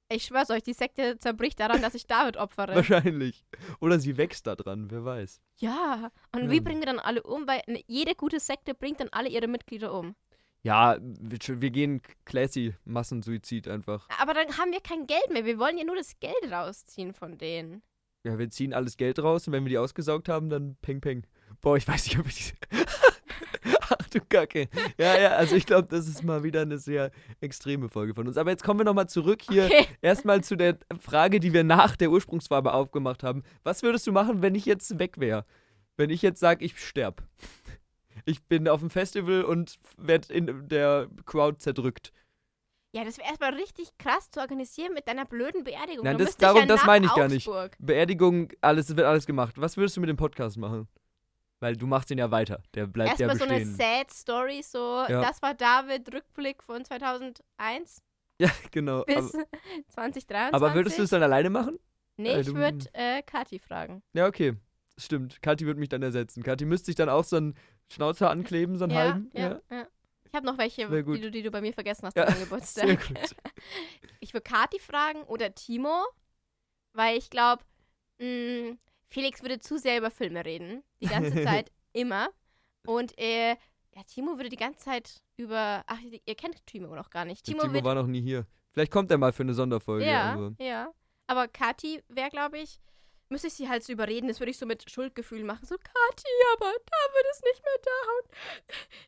Ich 0.10 0.24
schwör's 0.26 0.50
euch, 0.50 0.64
die 0.64 0.74
Sekte 0.74 1.18
zerbricht 1.20 1.60
daran, 1.60 1.82
dass 1.82 1.94
ich 1.96 2.08
David 2.08 2.38
opfere. 2.38 2.76
Wahrscheinlich. 2.76 3.46
Oder 3.80 4.00
sie 4.00 4.18
wächst 4.18 4.48
da 4.48 4.56
dran, 4.56 4.90
wer 4.90 5.04
weiß. 5.06 5.42
Ja. 5.58 6.12
Und 6.34 6.46
Ja. 6.46 6.52
wie 6.52 6.60
bringen 6.62 6.80
wir 6.80 6.86
dann 6.88 7.00
alle 7.00 7.24
um? 7.24 7.48
Weil 7.48 7.62
ne- 7.68 7.84
jede 7.88 8.16
gute 8.16 8.40
Sekte 8.40 8.74
bringt 8.74 9.00
dann 9.00 9.10
alle 9.12 9.30
ihre 9.30 9.48
Mitglieder 9.48 9.94
um. 9.94 10.16
Ja, 10.64 10.98
wir 11.02 11.62
wir 11.62 11.70
gehen 11.72 12.02
classy 12.26 12.74
Massensuizid 12.84 13.68
einfach. 13.68 14.08
Aber 14.20 14.34
dann 14.34 14.58
haben 14.58 14.72
wir 14.72 14.82
kein 14.82 15.08
Geld 15.08 15.30
mehr. 15.32 15.46
Wir 15.46 15.60
wollen 15.60 15.78
ja 15.78 15.84
nur 15.84 15.96
das 15.96 16.20
Geld 16.20 16.52
rausziehen 16.52 17.14
von 17.14 17.38
denen. 17.38 17.84
Ja, 18.24 18.38
wir 18.40 18.50
ziehen 18.50 18.74
alles 18.74 18.98
Geld 18.98 19.20
raus 19.20 19.48
und 19.48 19.54
wenn 19.54 19.64
wir 19.66 19.70
die 19.70 19.78
ausgesaugt 19.78 20.28
haben, 20.30 20.50
dann 20.50 20.76
peng 20.82 21.00
peng. 21.00 21.26
Boah, 21.62 21.78
ich 21.78 21.88
weiß 21.88 22.08
nicht, 22.08 22.20
ob 22.20 22.28
ich 22.28 22.54
die. 22.54 22.76
Du 24.20 24.26
Kacke. 24.30 24.68
Ja, 24.98 25.18
ja, 25.20 25.30
also 25.32 25.56
ich 25.56 25.66
glaube, 25.66 25.88
das 25.90 26.08
ist 26.08 26.24
mal 26.24 26.44
wieder 26.44 26.62
eine 26.62 26.78
sehr 26.78 27.12
extreme 27.42 27.90
Folge 27.90 28.14
von 28.14 28.28
uns. 28.28 28.38
Aber 28.38 28.50
jetzt 28.52 28.64
kommen 28.64 28.80
wir 28.80 28.86
nochmal 28.86 29.08
zurück 29.10 29.42
hier 29.42 29.66
Okay. 29.66 29.86
erstmal 30.02 30.44
zu 30.44 30.56
der 30.56 30.78
Frage, 31.00 31.40
die 31.40 31.54
wir 31.54 31.64
nach 31.64 31.96
der 31.96 32.10
Ursprungsfarbe 32.12 32.74
aufgemacht 32.74 33.24
haben. 33.24 33.44
Was 33.64 33.84
würdest 33.84 34.06
du 34.08 34.12
machen, 34.12 34.42
wenn 34.42 34.56
ich 34.56 34.66
jetzt 34.66 35.00
weg 35.00 35.20
wäre? 35.20 35.46
Wenn 35.98 36.10
ich 36.10 36.22
jetzt 36.22 36.40
sage, 36.40 36.64
ich 36.66 36.80
sterb. 36.80 37.24
Ich 38.26 38.44
bin 38.44 38.68
auf 38.68 38.80
dem 38.82 38.90
Festival 38.90 39.44
und 39.44 39.78
werde 39.98 40.34
in 40.34 40.68
der 40.68 41.08
Crowd 41.26 41.60
zerdrückt. 41.60 42.12
Ja, 42.96 43.04
das 43.04 43.18
wäre 43.18 43.28
erstmal 43.30 43.54
richtig 43.54 43.90
krass 44.00 44.32
zu 44.32 44.40
organisieren 44.40 44.94
mit 44.94 45.08
deiner 45.08 45.26
blöden 45.26 45.64
Beerdigung. 45.64 46.04
Nein, 46.04 46.18
Da 46.18 46.24
das- 46.26 46.38
darum- 46.38 46.62
ja 46.62 46.66
das 46.66 46.86
meine 46.86 47.06
ich 47.06 47.14
gar 47.14 47.28
nicht. 47.28 47.48
Augsburg. 47.48 47.76
Beerdigung, 47.80 48.50
alles 48.62 48.96
wird 48.96 49.06
alles 49.06 49.26
gemacht. 49.26 49.56
Was 49.60 49.78
würdest 49.78 49.98
du 49.98 50.02
mit 50.02 50.10
dem 50.10 50.18
Podcast 50.18 50.58
machen? 50.58 50.88
Weil 51.60 51.76
du 51.76 51.88
machst 51.88 52.10
den 52.12 52.20
ja 52.20 52.30
weiter. 52.30 52.62
Der 52.76 52.86
bleibt 52.86 53.20
ja 53.20 53.28
Erstmal 53.28 53.48
so 53.48 53.54
eine 53.56 53.66
bestehen. 53.66 53.76
Sad 53.76 54.12
Story, 54.12 54.62
so, 54.64 55.06
Ja. 55.08 55.22
das 55.22 55.42
war 55.42 55.54
David, 55.56 56.14
Rückblick 56.14 56.62
von 56.64 56.86
2001 56.86 58.04
ja, 58.40 58.50
genau. 58.72 59.04
bis 59.06 59.16
Aber, 59.18 59.28
2023. 59.90 60.54
aber 60.54 60.74
würdest 60.76 61.00
du 61.00 61.04
es 61.04 61.10
dann 61.10 61.24
alleine 61.24 61.50
machen? 61.50 61.80
Nee, 62.18 62.30
äh, 62.34 62.42
ich 62.42 62.54
würde 62.54 62.86
äh, 62.94 63.22
Kathi 63.24 63.58
fragen. 63.60 64.04
Ja, 64.14 64.28
okay. 64.28 64.54
Stimmt. 65.00 65.42
Kathi 65.42 65.66
wird 65.66 65.78
mich 65.78 65.90
dann 65.90 66.02
ersetzen. 66.04 66.42
Kathi 66.44 66.66
müsste 66.66 66.88
sich 66.88 66.96
dann 66.96 67.10
auch 67.10 67.24
so 67.24 67.38
einen 67.38 67.56
Schnauzer 67.92 68.30
ankleben, 68.32 68.78
so 68.78 68.86
einen 68.86 68.94
Ja, 68.94 69.00
halben. 69.00 69.30
ja, 69.34 69.62
ja. 69.72 69.88
Ich 70.26 70.34
habe 70.34 70.46
noch 70.46 70.58
welche, 70.58 70.88
Sehr 70.90 71.04
die 71.04 71.22
du, 71.22 71.32
die 71.32 71.42
du 71.42 71.52
bei 71.52 71.62
mir 71.62 71.74
vergessen 71.74 72.06
hast 72.08 72.18
Ja, 72.18 72.30
Sehr 72.32 72.44
Geburtstag. 72.44 73.08
gut. 73.08 73.36
Ich 74.20 74.34
würde 74.34 74.44
Kathi 74.44 74.80
fragen 74.80 75.24
oder 75.24 75.54
Timo, 75.56 76.04
weil 76.94 77.18
ich 77.18 77.30
glaube, 77.30 77.64
Felix 79.10 79.42
würde 79.42 79.60
zu 79.60 79.78
sehr 79.78 79.98
über 79.98 80.12
Filme 80.12 80.44
reden. 80.46 80.84
Die 81.02 81.08
ganze 81.08 81.32
Zeit, 81.44 81.72
immer. 81.94 82.30
Und 82.86 83.18
äh, 83.18 83.52
ja, 83.96 84.04
Timo 84.06 84.38
würde 84.38 84.50
die 84.50 84.56
ganze 84.58 84.80
Zeit 84.80 85.22
über. 85.38 85.84
Ach, 85.88 86.00
ihr 86.02 86.36
kennt 86.36 86.66
Timo 86.66 86.94
noch 86.96 87.10
gar 87.10 87.26
nicht. 87.26 87.46
Timo, 87.46 87.62
Timo 87.62 87.74
wird. 87.74 87.84
war 87.84 87.96
noch 87.96 88.08
nie 88.08 88.22
hier. 88.22 88.46
Vielleicht 88.72 88.92
kommt 88.92 89.10
er 89.12 89.18
mal 89.18 89.34
für 89.34 89.44
eine 89.44 89.54
Sonderfolge. 89.54 90.06
ja, 90.06 90.34
aber- 90.34 90.54
ja. 90.60 90.92
Aber 91.30 91.48
Kathi 91.48 92.02
wäre, 92.08 92.30
glaube 92.30 92.58
ich, 92.60 92.80
müsste 93.30 93.48
ich 93.48 93.54
sie 93.54 93.68
halt 93.68 93.84
so 93.84 93.92
überreden. 93.92 94.28
Das 94.30 94.40
würde 94.40 94.52
ich 94.52 94.58
so 94.58 94.66
mit 94.66 94.90
Schuldgefühl 94.90 95.44
machen. 95.44 95.66
So, 95.66 95.76
Kathi, 95.76 96.28
aber 96.56 96.68
David 96.72 97.32
ist 97.32 97.44
nicht 97.44 97.62
mehr 97.64 97.80
da 97.84 98.12
und 98.20 98.32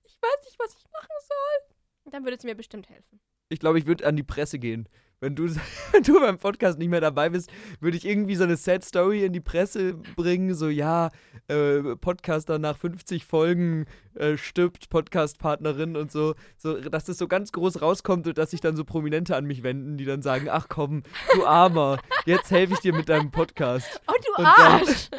ich 0.06 0.18
weiß 0.22 0.46
nicht, 0.46 0.60
was 0.60 0.74
ich 0.78 0.84
machen 0.92 1.07
soll. 1.22 2.12
Dann 2.12 2.24
würde 2.25 2.38
sie 2.40 2.48
mir 2.48 2.56
bestimmt 2.56 2.90
helfen. 2.90 3.22
Ich 3.50 3.60
glaube, 3.60 3.80
ich 3.80 3.86
würde 3.86 4.06
an 4.06 4.16
die 4.18 4.24
Presse 4.24 4.60
gehen. 4.60 4.90
Wenn 5.21 5.36
du, 5.36 5.50
wenn 5.92 6.04
du 6.04 6.19
beim 6.19 6.38
Podcast 6.38 6.80
nicht 6.80 6.89
mehr 6.89 7.01
dabei 7.01 7.30
bist, 7.30 7.51
würde 7.81 7.98
ich 7.98 8.06
irgendwie 8.06 8.36
so 8.36 8.45
eine 8.45 8.56
Sad 8.56 8.83
Story 8.86 9.25
in 9.25 9.33
die 9.33 9.42
Presse 9.42 9.95
bringen. 10.16 10.54
So, 10.54 10.69
ja, 10.69 11.10
äh, 11.48 11.95
Podcaster 11.98 12.57
nach 12.57 12.77
50 12.77 13.25
Folgen 13.25 13.86
äh, 14.16 14.38
stirbt, 14.38 14.89
Podcast-Partnerin 14.89 15.98
und 15.98 16.12
so. 16.12 16.36
so. 16.58 16.79
Dass 16.79 17.05
das 17.05 17.17
so 17.17 17.27
ganz 17.27 17.51
groß 17.51 17.82
rauskommt 17.82 18.27
und 18.27 18.38
dass 18.38 18.51
sich 18.51 18.62
dann 18.62 18.75
so 18.77 18.86
Prominente 18.86 19.36
an 19.36 19.46
mich 19.46 19.63
wenden, 19.63 19.98
die 19.98 20.05
dann 20.05 20.22
sagen: 20.22 20.48
Ach 20.50 20.67
komm, 20.70 21.03
du 21.34 21.46
Armer, 21.46 22.00
jetzt 22.25 22.50
helfe 22.51 22.74
ich 22.74 22.79
dir 22.79 22.94
mit 22.94 23.10
deinem 23.10 23.32
Podcast. 23.32 24.01
Oh, 24.08 24.13
du 24.13 24.41
Und 24.44 24.46
dann- 24.46 24.72
Arsch! 24.72 25.10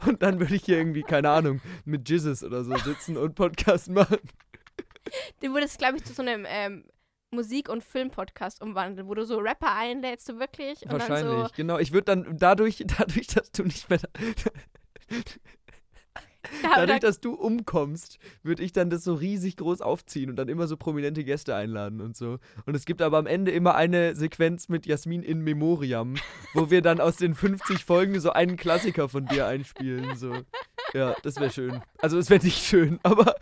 Und 0.06 0.22
dann 0.22 0.38
würde 0.40 0.54
ich 0.54 0.64
hier 0.64 0.78
irgendwie, 0.78 1.02
keine 1.02 1.30
Ahnung, 1.30 1.60
mit 1.84 2.08
Jizzes 2.08 2.44
oder 2.44 2.62
so 2.62 2.76
sitzen 2.76 3.16
und 3.16 3.34
Podcast 3.34 3.90
machen. 3.90 4.18
Du 5.40 5.52
würdest, 5.52 5.78
glaube 5.78 5.96
ich, 5.96 6.04
zu 6.04 6.12
so 6.12 6.22
einem 6.22 6.46
ähm, 6.48 6.84
Musik- 7.30 7.68
und 7.68 7.84
Film-Podcast 7.84 8.62
umwandeln, 8.62 9.08
wo 9.08 9.14
du 9.14 9.24
so 9.24 9.38
Rapper 9.38 9.74
einlädst, 9.74 10.26
so 10.26 10.38
wirklich. 10.38 10.82
Und 10.82 10.92
Wahrscheinlich, 10.92 11.36
dann 11.36 11.46
so. 11.46 11.52
genau. 11.56 11.78
Ich 11.78 11.92
würde 11.92 12.04
dann 12.04 12.38
dadurch, 12.38 12.84
dadurch, 12.98 13.26
dass 13.28 13.50
du 13.52 13.64
nicht 13.64 13.88
mehr, 13.90 14.00
Da, 16.62 16.68
dadurch, 16.76 17.00
da, 17.00 17.06
dass 17.06 17.20
du 17.20 17.34
umkommst, 17.34 18.18
würde 18.42 18.62
ich 18.62 18.72
dann 18.72 18.88
das 18.88 19.04
so 19.04 19.14
riesig 19.14 19.56
groß 19.56 19.82
aufziehen 19.82 20.30
und 20.30 20.36
dann 20.36 20.48
immer 20.48 20.66
so 20.66 20.76
prominente 20.76 21.22
Gäste 21.24 21.54
einladen 21.54 22.00
und 22.00 22.16
so. 22.16 22.38
Und 22.64 22.74
es 22.74 22.86
gibt 22.86 23.02
aber 23.02 23.18
am 23.18 23.26
Ende 23.26 23.50
immer 23.50 23.74
eine 23.74 24.14
Sequenz 24.14 24.68
mit 24.68 24.86
Jasmin 24.86 25.22
in 25.22 25.40
Memoriam, 25.40 26.14
wo 26.54 26.70
wir 26.70 26.80
dann 26.80 27.00
aus 27.00 27.16
den 27.16 27.34
50 27.34 27.84
Folgen 27.84 28.20
so 28.20 28.30
einen 28.30 28.56
Klassiker 28.56 29.08
von 29.08 29.26
dir 29.26 29.46
einspielen. 29.46 30.16
So. 30.16 30.32
Ja, 30.94 31.14
das 31.22 31.36
wäre 31.36 31.50
schön. 31.50 31.82
Also 31.98 32.16
es 32.16 32.30
wäre 32.30 32.42
nicht 32.42 32.64
schön, 32.64 32.98
aber 33.02 33.34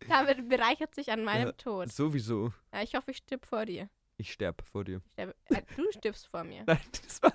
David 0.08 0.48
bereichert 0.48 0.94
sich 0.94 1.10
an 1.12 1.24
meinem 1.24 1.48
Ja. 1.48 1.52
Tod. 1.52 1.92
sowieso. 1.92 2.52
Ja, 2.72 2.82
ich 2.82 2.94
hoffe, 2.94 3.10
ich 3.10 3.18
stirb 3.18 3.46
vor 3.46 3.66
dir. 3.66 3.88
Ich 4.16 4.32
sterb 4.32 4.62
vor 4.70 4.84
dir. 4.84 5.00
Ich 5.06 5.12
sterbe, 5.12 5.34
äh, 5.48 5.62
du 5.76 5.90
stirbst 5.92 6.26
vor 6.26 6.44
mir. 6.44 6.62
Nein, 6.66 6.78
das 7.02 7.22
war, 7.22 7.32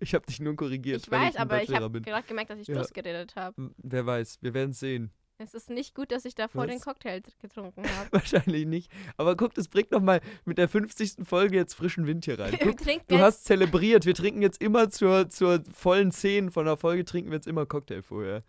ich 0.00 0.14
habe 0.14 0.26
dich 0.26 0.40
nur 0.40 0.54
korrigiert, 0.56 1.02
Ich 1.04 1.10
weil 1.10 1.20
weiß, 1.20 1.34
ich 1.34 1.40
aber 1.40 1.62
ich 1.62 1.68
Bachelor 1.68 1.84
habe 1.84 1.90
bin. 1.90 2.02
gerade 2.02 2.26
gemerkt, 2.26 2.50
dass 2.50 2.58
ich 2.58 2.68
Ja. 2.68 2.82
Geredet 2.82 3.34
habe. 3.36 3.70
Wer 3.78 4.04
weiß, 4.06 4.38
wir 4.42 4.52
werden 4.54 4.70
es 4.70 4.80
sehen. 4.80 5.10
Es 5.40 5.54
ist 5.54 5.70
nicht 5.70 5.94
gut, 5.94 6.10
dass 6.10 6.24
ich 6.24 6.34
davor 6.34 6.62
Was? 6.64 6.70
den 6.70 6.80
Cocktail 6.80 7.22
getrunken 7.40 7.84
habe. 7.96 8.10
Wahrscheinlich 8.12 8.66
nicht. 8.66 8.90
Aber 9.16 9.36
guck, 9.36 9.54
das 9.54 9.68
bringt 9.68 9.92
nochmal 9.92 10.20
mit 10.44 10.58
der 10.58 10.68
50. 10.68 11.24
Folge 11.26 11.56
jetzt 11.56 11.74
frischen 11.74 12.06
Wind 12.08 12.24
hier 12.24 12.38
rein. 12.40 12.58
Guck, 12.60 12.76
du 13.06 13.18
hast 13.20 13.44
zelebriert. 13.44 14.04
Wir 14.04 14.14
trinken 14.14 14.42
jetzt 14.42 14.60
immer 14.60 14.90
zur, 14.90 15.30
zur 15.30 15.62
vollen 15.72 16.10
10 16.10 16.50
von 16.50 16.66
der 16.66 16.76
Folge, 16.76 17.04
trinken 17.04 17.30
wir 17.30 17.36
jetzt 17.36 17.46
immer 17.46 17.66
Cocktail 17.66 18.02
vorher. 18.02 18.42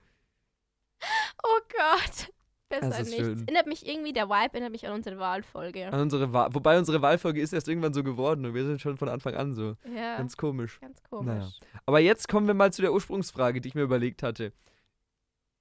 Oh 1.44 1.60
Gott. 1.70 2.34
Besser 2.70 2.90
Das 2.90 3.00
ist 3.02 3.10
nicht. 3.10 3.20
schön. 3.20 3.34
Es 3.34 3.42
erinnert 3.42 3.66
mich 3.68 3.88
irgendwie, 3.88 4.14
der 4.14 4.30
Vibe 4.30 4.54
erinnert 4.54 4.72
mich 4.72 4.88
an 4.88 4.94
unsere 4.94 5.18
Wahlfolge. 5.18 5.88
An 5.92 6.00
unsere 6.02 6.32
Wahl, 6.34 6.50
wobei 6.54 6.78
unsere 6.78 7.02
Wahlfolge 7.02 7.42
ist 7.42 7.52
erst 7.52 7.68
irgendwann 7.68 7.94
so 7.94 8.04
geworden 8.04 8.46
und 8.46 8.54
wir 8.54 8.64
sind 8.66 8.80
schon 8.80 8.98
von 8.98 9.10
Anfang 9.10 9.34
an 9.36 9.54
so. 9.56 9.76
Ja, 9.86 10.18
ganz, 10.18 10.18
Ganz 10.18 10.38
komisch. 10.38 10.80
komisch. 11.10 11.26
Naja. 11.34 11.50
Aber 11.88 12.00
jetzt 12.00 12.28
kommen 12.28 12.46
wir 12.48 12.54
mal 12.54 12.72
zu 12.72 12.82
der 12.84 12.94
Ursprungsfrage, 12.94 13.60
die 13.60 13.70
ich 13.70 13.76
mir 13.76 13.82
überlegt 13.82 14.22
hatte. 14.24 14.54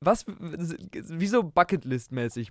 Was, 0.01 0.25
wieso 0.29 1.41
Bucketlist-mäßig? 1.43 2.51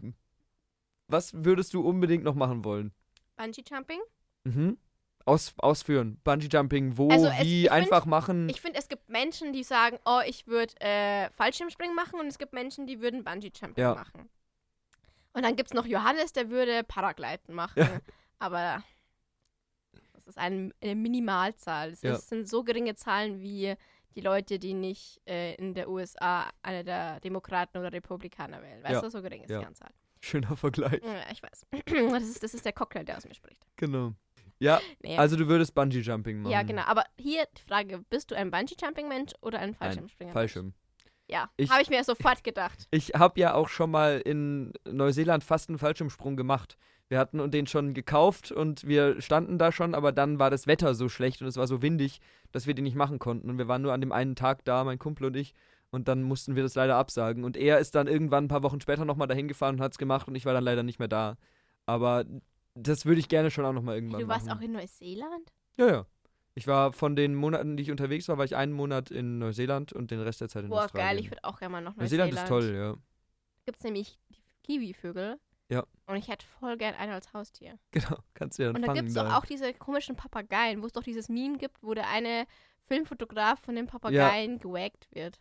Was 1.07 1.33
würdest 1.33 1.73
du 1.73 1.81
unbedingt 1.81 2.23
noch 2.23 2.35
machen 2.35 2.65
wollen? 2.65 2.91
Bungee 3.37 3.63
Jumping? 3.69 3.99
Mhm. 4.43 4.77
Aus, 5.25 5.53
ausführen. 5.57 6.19
Bungee 6.23 6.47
Jumping, 6.51 6.97
wo, 6.97 7.09
Also 7.09 7.27
es- 7.27 7.43
wie, 7.43 7.63
ich 7.65 7.69
find- 7.69 7.71
einfach 7.71 8.05
machen. 8.05 8.49
Ich 8.49 8.59
finde, 8.61 8.79
es 8.79 8.87
gibt 8.89 9.07
Menschen, 9.09 9.53
die 9.53 9.63
sagen, 9.63 9.97
oh, 10.05 10.19
ich 10.25 10.47
würde 10.47 10.73
äh, 10.81 11.29
Fallschirmspringen 11.31 11.95
machen 11.95 12.19
und 12.19 12.27
es 12.27 12.37
gibt 12.37 12.53
Menschen, 12.53 12.87
die 12.87 13.01
würden 13.01 13.23
Bungee 13.23 13.51
Jumping 13.55 13.81
Ja. 13.81 13.93
machen. 13.95 14.29
Und 15.37 15.43
dann 15.43 15.55
gibt 15.55 15.69
es 15.69 15.73
noch 15.75 15.85
Johannes, 15.85 16.33
der 16.33 16.49
würde 16.49 16.83
Paragleiten 16.83 17.53
machen. 17.53 17.73
Ja. 17.79 17.99
Aber 18.39 18.83
das 20.13 20.27
ist 20.27 20.37
ein, 20.37 20.73
eine 20.81 20.95
Minimalzahl. 20.95 21.91
Es 21.91 22.01
Ja. 22.01 22.13
ist, 22.15 22.29
sind 22.29 22.49
so 22.49 22.63
geringe 22.63 22.95
Zahlen 22.95 23.39
wie 23.39 23.75
die 24.15 24.21
Leute, 24.21 24.57
die 24.57 24.73
nicht 24.73 25.21
äh, 25.27 25.53
in 25.55 25.75
der 25.75 25.89
USA 25.89 26.49
eine 26.63 26.83
der 26.83 27.19
Demokraten 27.19 27.77
oder 27.77 27.93
Republikaner 27.93 28.63
wählen. 28.63 28.81
Weißt 28.83 28.93
Ja. 28.93 29.01
du, 29.01 29.11
so 29.11 29.21
gering 29.21 29.43
ist 29.43 29.49
die 29.51 29.55
Anzahl. 29.65 29.91
Schöner 30.21 30.57
Vergleich. 30.57 31.01
Ja, 31.03 31.31
ich 31.31 31.43
weiß. 31.43 31.67
Das 32.11 32.23
ist, 32.23 32.41
das 32.41 32.53
ist 32.55 32.65
der 32.65 32.73
Cocktail, 32.73 33.03
der 33.05 33.17
aus 33.17 33.25
mir 33.25 33.35
spricht. 33.35 33.63
Genau. 33.75 34.13
Ja, 34.59 34.81
Nee. 35.03 35.19
also 35.19 35.35
du 35.35 35.47
würdest 35.47 35.75
Bungee 35.75 35.99
Jumping 35.99 36.41
machen. 36.41 36.51
ja, 36.51 36.63
genau. 36.63 36.81
Aber 36.87 37.03
hier 37.19 37.45
die 37.55 37.61
Frage, 37.61 37.99
bist 38.09 38.31
du 38.31 38.35
ein 38.35 38.49
Bungee-Jumping-Mensch 38.49 39.33
oder 39.41 39.59
ein 39.59 39.75
Fallschirmspringer? 39.75 40.33
Fallschirm. 40.33 40.73
Ja, 41.29 41.49
habe 41.69 41.81
ich 41.81 41.89
mir 41.89 42.03
sofort 42.03 42.43
gedacht. 42.43 42.87
Ich 42.91 43.09
habe 43.09 43.39
ja 43.39 43.53
auch 43.53 43.67
schon 43.67 43.91
mal 43.91 44.21
in 44.23 44.71
Neuseeland 44.89 45.43
fast 45.43 45.69
einen 45.69 45.77
Fallschirmsprung 45.77 46.37
gemacht. 46.37 46.77
Wir 47.09 47.19
hatten 47.19 47.51
den 47.51 47.67
schon 47.67 47.93
gekauft 47.93 48.51
und 48.51 48.85
wir 48.85 49.21
standen 49.21 49.57
da 49.57 49.71
schon, 49.71 49.95
aber 49.95 50.11
dann 50.11 50.39
war 50.39 50.49
das 50.49 50.67
Wetter 50.67 50.93
so 50.93 51.07
schlecht 51.09 51.41
und 51.41 51.47
es 51.47 51.55
war 51.57 51.67
so 51.67 51.81
windig, 51.81 52.19
dass 52.51 52.67
wir 52.67 52.73
den 52.73 52.83
nicht 52.83 52.95
machen 52.95 53.19
konnten. 53.19 53.49
Und 53.49 53.57
wir 53.57 53.67
waren 53.67 53.81
nur 53.81 53.93
an 53.93 54.01
dem 54.01 54.11
einen 54.11 54.35
Tag 54.35 54.65
da, 54.65 54.83
mein 54.83 54.99
Kumpel 54.99 55.25
und 55.27 55.35
ich. 55.35 55.53
Und 55.89 56.09
dann 56.09 56.23
mussten 56.23 56.55
wir 56.57 56.63
das 56.63 56.75
leider 56.75 56.95
absagen. 56.97 57.45
Und 57.45 57.55
er 57.55 57.79
ist 57.79 57.95
dann 57.95 58.07
irgendwann 58.07 58.45
ein 58.45 58.49
paar 58.49 58.63
Wochen 58.63 58.81
später 58.81 59.05
nochmal 59.05 59.27
dahin 59.27 59.47
gefahren 59.47 59.75
und 59.75 59.81
hat 59.81 59.93
es 59.93 59.97
gemacht 59.97 60.27
und 60.27 60.35
ich 60.35 60.45
war 60.45 60.53
dann 60.53 60.63
leider 60.63 60.83
nicht 60.83 60.99
mehr 60.99 61.07
da. 61.07 61.37
Aber 61.85 62.25
das 62.73 63.05
würde 63.05 63.19
ich 63.19 63.29
gerne 63.29 63.51
schon 63.51 63.65
auch 63.65 63.73
nochmal 63.73 63.95
irgendwann 63.95 64.19
Du 64.19 64.27
warst 64.27 64.47
machen. 64.47 64.59
auch 64.59 64.61
in 64.61 64.73
Neuseeland? 64.73 65.53
Ja, 65.77 65.87
ja. 65.87 66.05
Ich 66.57 66.65
war 66.65 66.91
von 66.91 67.15
den 67.15 67.35
Monaten, 67.35 67.77
die 67.77 67.83
ich 67.83 67.91
unterwegs 67.91 68.27
war, 68.29 68.39
war 68.39 68.45
ich 68.45 68.55
einen 68.55 68.73
Monat 68.73 69.11
in 69.11 69.37
Neuseeland 69.37 69.93
und 69.93 70.09
den 70.09 70.19
Rest 70.21 70.41
der 70.41 70.49
Zeit 70.49 70.63
in 70.63 70.71
Boah, 70.71 70.85
Australien. 70.85 71.07
geil, 71.07 71.19
ich 71.19 71.29
würde 71.29 71.43
auch 71.43 71.59
gerne 71.59 71.71
mal 71.71 71.81
nach 71.81 71.95
Neuseeland. 71.95 72.31
Neuseeland 72.33 72.63
ist 72.63 72.67
toll, 72.67 72.75
ja. 72.75 72.95
Gibt 73.67 73.77
es 73.77 73.83
nämlich 73.83 74.17
die 74.29 74.41
Kiwi-Vögel. 74.63 75.39
Ja. 75.69 75.85
Und 76.07 76.15
ich 76.15 76.27
hätte 76.29 76.47
voll 76.59 76.75
gern 76.77 76.95
einen 76.95 77.11
als 77.11 77.31
Haustier. 77.31 77.77
Genau, 77.91 78.17
kannst 78.33 78.57
du 78.57 78.63
ja 78.63 78.73
dann 78.73 78.81
Und 78.81 78.87
da 78.87 78.93
gibt 78.93 79.09
es 79.09 79.13
doch 79.13 79.31
auch 79.35 79.45
diese 79.45 79.71
komischen 79.75 80.15
Papageien, 80.15 80.81
wo 80.81 80.87
es 80.87 80.93
doch 80.93 81.03
dieses 81.03 81.29
Meme 81.29 81.59
gibt, 81.59 81.83
wo 81.83 81.93
der 81.93 82.09
eine 82.09 82.47
Filmfotograf 82.87 83.59
von 83.59 83.75
den 83.75 83.85
Papageien 83.85 84.57
gewagt 84.57 85.07
wird. 85.11 85.39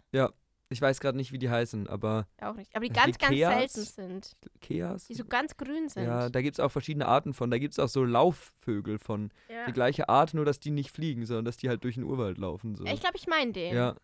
Ich 0.69 0.81
weiß 0.83 0.99
gerade 1.01 1.17
nicht, 1.17 1.31
wie 1.31 1.39
die 1.39 1.49
heißen, 1.49 1.87
aber 1.87 2.27
Auch 2.41 2.55
nicht. 2.55 2.75
Aber 2.75 2.85
die 2.85 2.89
Die 2.93 2.95
ganz, 2.99 3.19
ganz 3.19 3.33
Keas? 3.33 3.73
selten 3.73 3.85
sind. 3.85 4.37
Keas? 4.61 5.07
Die 5.07 5.15
so 5.15 5.25
ganz 5.25 5.57
grün 5.57 5.89
sind. 5.89 6.05
Ja, 6.05 6.29
da 6.29 6.43
gibt 6.43 6.57
es 6.59 6.61
auch 6.61 6.71
verschiedene 6.73 7.07
Arten 7.07 7.35
von. 7.35 7.51
Da 7.53 7.59
gibt 7.59 7.73
es 7.75 7.79
auch 7.79 7.89
so 7.89 8.03
Laufvögel 8.05 8.99
von. 8.99 9.31
Ja. 9.49 9.67
Die 9.67 9.73
gleiche 9.73 10.09
Art, 10.09 10.35
nur 10.35 10.45
dass 10.45 10.59
die 10.59 10.73
nicht 10.73 10.91
fliegen, 10.91 11.25
sondern 11.25 11.45
dass 11.45 11.57
die 11.57 11.69
halt 11.69 11.85
durch 11.85 11.95
den 11.95 12.05
Urwald 12.05 12.39
laufen. 12.39 12.75
So. 12.75 12.85
Ich 12.85 12.99
glaube, 13.01 13.17
ich 13.17 13.29
meine 13.29 13.53
den. 13.53 13.75
Ja. 13.77 13.95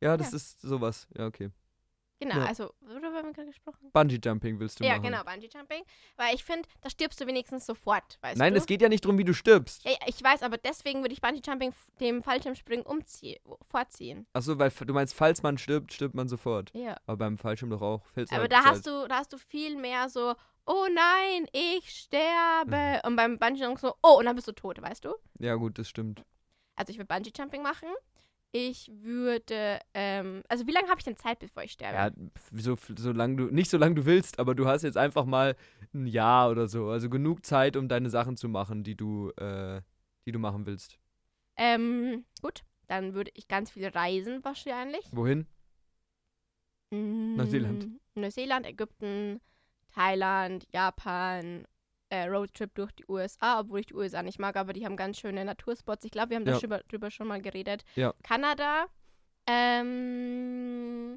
Ja, 0.00 0.16
das 0.18 0.32
Ja. 0.32 0.36
ist 0.36 0.60
sowas. 0.60 1.08
Ja, 1.16 1.26
okay. 1.26 1.48
Genau, 2.20 2.36
Ja. 2.38 2.46
also, 2.46 2.72
worüber 2.80 3.12
haben 3.12 3.26
wir 3.26 3.32
gerade 3.32 3.46
gesprochen? 3.46 3.90
Bungee 3.92 4.18
Jumping 4.22 4.58
willst 4.58 4.80
du 4.80 4.84
Ja, 4.84 4.92
machen. 4.92 5.02
genau, 5.04 5.22
Bungee 5.22 5.48
Jumping. 5.52 5.84
Weil 6.16 6.34
ich 6.34 6.42
finde, 6.42 6.68
da 6.80 6.90
stirbst 6.90 7.20
du 7.20 7.26
wenigstens 7.26 7.64
sofort, 7.64 8.18
weißt 8.22 8.36
Nein, 8.38 8.54
du? 8.54 8.58
es 8.58 8.66
geht 8.66 8.82
ja 8.82 8.88
nicht 8.88 9.04
darum, 9.04 9.18
wie 9.18 9.24
du 9.24 9.32
stirbst. 9.32 9.84
Ja, 9.84 9.92
ja, 9.92 9.98
ich 10.06 10.22
weiß, 10.22 10.42
aber 10.42 10.58
deswegen 10.58 11.02
würde 11.02 11.12
ich 11.12 11.20
Bungee 11.20 11.42
Jumping 11.46 11.72
dem 12.00 12.22
Fallschirmspringen 12.22 12.84
umziehen, 12.84 13.38
vorziehen. 13.70 14.26
Achso, 14.32 14.58
weil 14.58 14.70
du 14.70 14.92
meinst, 14.94 15.14
falls 15.14 15.42
man 15.42 15.58
stirbt, 15.58 15.92
stirbt 15.92 16.14
man 16.16 16.28
sofort. 16.28 16.70
Ja. 16.74 16.96
Aber 17.06 17.18
beim 17.18 17.38
Fallschirm 17.38 17.70
doch 17.70 17.82
auch. 17.82 18.04
Fällst 18.06 18.32
Aber 18.32 18.42
halt 18.42 18.52
da 18.52 18.62
Zeit. 18.62 18.66
hast 18.66 18.86
du, 18.86 19.06
da 19.08 19.16
hast 19.18 19.32
du 19.32 19.38
viel 19.38 19.76
mehr 19.76 20.08
so, 20.08 20.34
oh 20.66 20.86
nein, 20.92 21.46
ich 21.52 21.88
sterbe. 21.90 22.76
Mhm. 22.76 23.00
Und 23.08 23.16
beim 23.16 23.38
Bungee 23.38 23.60
Jumping 23.62 23.78
so, 23.78 23.94
oh, 24.02 24.18
und 24.18 24.24
dann 24.24 24.34
bist 24.34 24.48
du 24.48 24.52
tot, 24.52 24.82
weißt 24.82 25.04
du? 25.04 25.14
Ja, 25.38 25.54
gut, 25.54 25.78
das 25.78 25.88
stimmt. 25.88 26.24
Also 26.74 26.90
ich 26.90 26.98
würde 26.98 27.06
Bungee 27.06 27.32
Jumping 27.36 27.62
machen. 27.62 27.88
Ich 28.52 28.90
würde, 29.02 29.78
ähm, 29.92 30.42
also 30.48 30.66
wie 30.66 30.72
lange 30.72 30.88
habe 30.88 30.98
ich 30.98 31.04
denn 31.04 31.16
Zeit, 31.16 31.38
bevor 31.38 31.62
ich 31.62 31.72
sterbe? 31.72 31.96
Ja, 31.96 32.28
so, 32.52 32.76
solange 32.96 33.36
du, 33.36 33.44
nicht 33.54 33.70
solange 33.70 33.94
du 33.94 34.06
willst, 34.06 34.38
aber 34.38 34.54
du 34.54 34.66
hast 34.66 34.82
jetzt 34.82 34.96
einfach 34.96 35.26
mal 35.26 35.54
ein 35.92 36.06
Jahr 36.06 36.50
oder 36.50 36.66
so. 36.66 36.88
Also 36.88 37.10
genug 37.10 37.44
Zeit, 37.44 37.76
um 37.76 37.88
deine 37.88 38.08
Sachen 38.08 38.36
zu 38.36 38.48
machen, 38.48 38.84
die 38.84 38.96
du, 38.96 39.30
äh, 39.32 39.82
die 40.24 40.32
du 40.32 40.38
machen 40.38 40.64
willst. 40.64 40.98
Ähm, 41.56 42.24
gut, 42.40 42.62
dann 42.86 43.12
würde 43.12 43.30
ich 43.34 43.48
ganz 43.48 43.70
viel 43.70 43.86
reisen 43.86 44.42
wahrscheinlich. 44.44 45.04
Wohin? 45.12 45.46
Mm, 46.90 47.36
Neuseeland. 47.36 47.88
Neuseeland, 48.14 48.66
Ägypten, 48.66 49.40
Thailand, 49.92 50.66
Japan, 50.72 51.66
äh, 52.10 52.24
Roadtrip 52.26 52.74
durch 52.74 52.92
die 52.92 53.04
USA, 53.08 53.60
obwohl 53.60 53.80
ich 53.80 53.86
die 53.86 53.94
USA 53.94 54.22
nicht 54.22 54.38
mag, 54.38 54.56
aber 54.56 54.72
die 54.72 54.84
haben 54.84 54.96
ganz 54.96 55.18
schöne 55.18 55.44
Naturspots. 55.44 56.04
Ich 56.04 56.10
glaube, 56.10 56.30
wir 56.30 56.36
haben 56.36 56.46
Ja. 56.46 56.52
da 56.54 56.58
drüber, 56.58 56.78
drüber 56.88 57.10
schon 57.10 57.26
mal 57.28 57.40
geredet. 57.42 57.84
Ja. 57.96 58.14
Kanada, 58.22 58.86
ähm, 59.46 61.16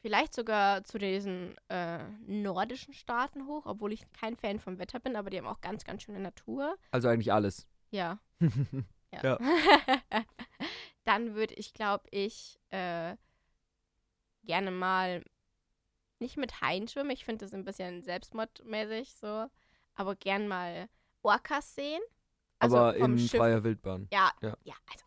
vielleicht 0.00 0.34
sogar 0.34 0.84
zu 0.84 0.98
diesen 0.98 1.56
äh, 1.68 2.04
nordischen 2.26 2.94
Staaten 2.94 3.46
hoch, 3.46 3.66
obwohl 3.66 3.92
ich 3.92 4.10
kein 4.12 4.36
Fan 4.36 4.58
vom 4.60 4.78
Wetter 4.78 5.00
bin, 5.00 5.16
aber 5.16 5.30
die 5.30 5.38
haben 5.38 5.46
auch 5.46 5.60
ganz, 5.60 5.84
ganz 5.84 6.02
schöne 6.02 6.20
Natur. 6.20 6.76
Also 6.90 7.08
eigentlich 7.08 7.32
alles. 7.32 7.66
Ja. 7.90 8.18
Ja. 9.22 9.38
Dann 11.04 11.36
würde 11.36 11.54
ich, 11.54 11.72
glaube 11.72 12.02
ich, 12.10 12.58
äh, 12.70 13.14
gerne 14.42 14.72
mal 14.72 15.22
nicht 16.18 16.36
mit 16.36 16.60
Haien 16.60 16.88
schwimmen. 16.88 17.10
Ich 17.10 17.24
finde 17.24 17.44
das 17.44 17.54
ein 17.54 17.64
bisschen 17.64 18.02
selbstmordmäßig 18.02 19.14
so. 19.14 19.46
Aber 19.94 20.14
gern 20.16 20.48
mal 20.48 20.88
Orcas 21.22 21.74
sehen. 21.74 22.00
Also 22.58 22.76
aber 22.78 22.96
in 22.96 23.18
Schiff. 23.18 23.38
freier 23.38 23.62
Wildbahn. 23.64 24.08
Ja, 24.12 24.30
Ja. 24.40 24.56
ja. 24.64 24.74
also. 24.90 25.04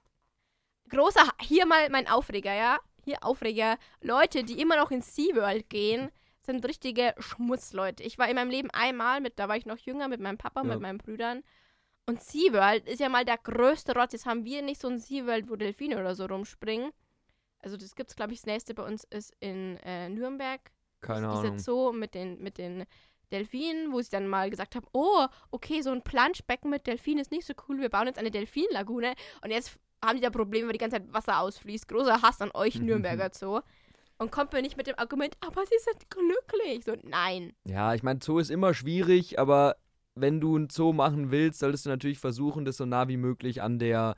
Großer, 0.89 1.27
hier 1.41 1.65
mal 1.65 1.89
mein 1.89 2.07
Aufreger, 2.07 2.53
ja. 2.53 2.79
Hier 3.03 3.17
Aufreger. 3.23 3.77
Leute, 4.01 4.43
die 4.43 4.59
immer 4.61 4.77
noch 4.77 4.91
in 4.91 5.01
SeaWorld 5.01 5.69
gehen, 5.69 6.11
sind 6.41 6.65
richtige 6.65 7.13
Schmutzleute. 7.19 8.03
Ich 8.03 8.17
war 8.17 8.29
in 8.29 8.35
meinem 8.35 8.49
Leben 8.51 8.69
einmal 8.71 9.19
mit, 9.21 9.37
da 9.39 9.47
war 9.49 9.57
ich 9.57 9.65
noch 9.65 9.77
jünger, 9.77 10.07
mit 10.07 10.21
meinem 10.21 10.37
Papa, 10.37 10.61
Ja. 10.61 10.67
mit 10.67 10.79
meinen 10.79 10.97
Brüdern. 10.97 11.43
Und 12.05 12.21
SeaWorld 12.23 12.87
ist 12.87 12.99
ja 13.01 13.09
mal 13.09 13.25
der 13.25 13.37
größte 13.37 13.93
Rotz. 13.93 14.13
Jetzt 14.13 14.25
haben 14.25 14.45
wir 14.45 14.61
nicht 14.61 14.79
so 14.79 14.87
ein 14.87 14.97
SeaWorld, 14.97 15.49
wo 15.49 15.57
Delfine 15.57 15.99
oder 15.99 16.15
so 16.15 16.25
rumspringen. 16.25 16.91
Also 17.59 17.75
das 17.75 17.95
gibt's, 17.95 18.15
glaube 18.15 18.31
ich, 18.33 18.39
das 18.39 18.45
nächste 18.45 18.73
bei 18.73 18.83
uns 18.83 19.03
ist 19.05 19.33
in 19.41 19.75
äh, 19.83 20.07
Nürnberg. 20.07 20.61
Keine 21.01 21.27
Ahnung. 21.27 21.59
Zoo 21.59 21.91
mit 21.91 22.13
den, 22.13 22.41
mit 22.41 22.57
den 22.57 22.85
Delfinen, 23.31 23.91
wo 23.91 24.01
sie 24.01 24.09
dann 24.09 24.27
mal 24.27 24.49
gesagt 24.49 24.75
haben, 24.75 24.87
oh, 24.93 25.27
okay, 25.51 25.81
so 25.81 25.91
ein 25.91 26.03
Planschbecken 26.03 26.69
mit 26.69 26.87
Delfinen 26.87 27.19
ist 27.19 27.31
nicht 27.31 27.45
so 27.45 27.53
cool, 27.67 27.79
wir 27.79 27.89
bauen 27.89 28.07
jetzt 28.07 28.19
eine 28.19 28.31
Delfinlagune. 28.31 29.13
Und 29.43 29.51
jetzt 29.51 29.77
haben 30.03 30.17
die 30.17 30.21
da 30.21 30.29
Probleme, 30.29 30.67
weil 30.67 30.73
die 30.73 30.79
ganze 30.79 30.97
Zeit 30.97 31.13
Wasser 31.13 31.39
ausfließt. 31.39 31.87
Großer 31.87 32.21
Hass 32.21 32.41
an 32.41 32.51
euch, 32.53 32.79
Nürnberger 32.79 33.29
Zoo. 33.33 33.61
Und 34.19 34.31
kommt 34.31 34.53
mir 34.53 34.61
nicht 34.61 34.77
mit 34.77 34.87
dem 34.87 34.97
Argument, 34.97 35.35
aber 35.45 35.63
sie 35.65 35.77
sind 35.79 36.09
glücklich. 36.09 36.83
So, 36.85 36.95
nein. 37.03 37.53
Ja, 37.65 37.93
ich 37.93 38.01
meine, 38.01 38.19
Zoo 38.21 38.39
ist 38.39 38.49
immer 38.49 38.73
schwierig, 38.73 39.37
aber 39.37 39.75
wenn 40.15 40.39
du 40.39 40.57
ein 40.57 40.69
Zoo 40.69 40.93
machen 40.93 41.29
willst, 41.29 41.59
solltest 41.59 41.85
du 41.85 41.89
natürlich 41.89 42.19
versuchen, 42.19 42.65
das 42.65 42.77
so 42.77 42.85
nah 42.85 43.07
wie 43.07 43.17
möglich 43.17 43.61
an 43.61 43.77
der 43.77 44.15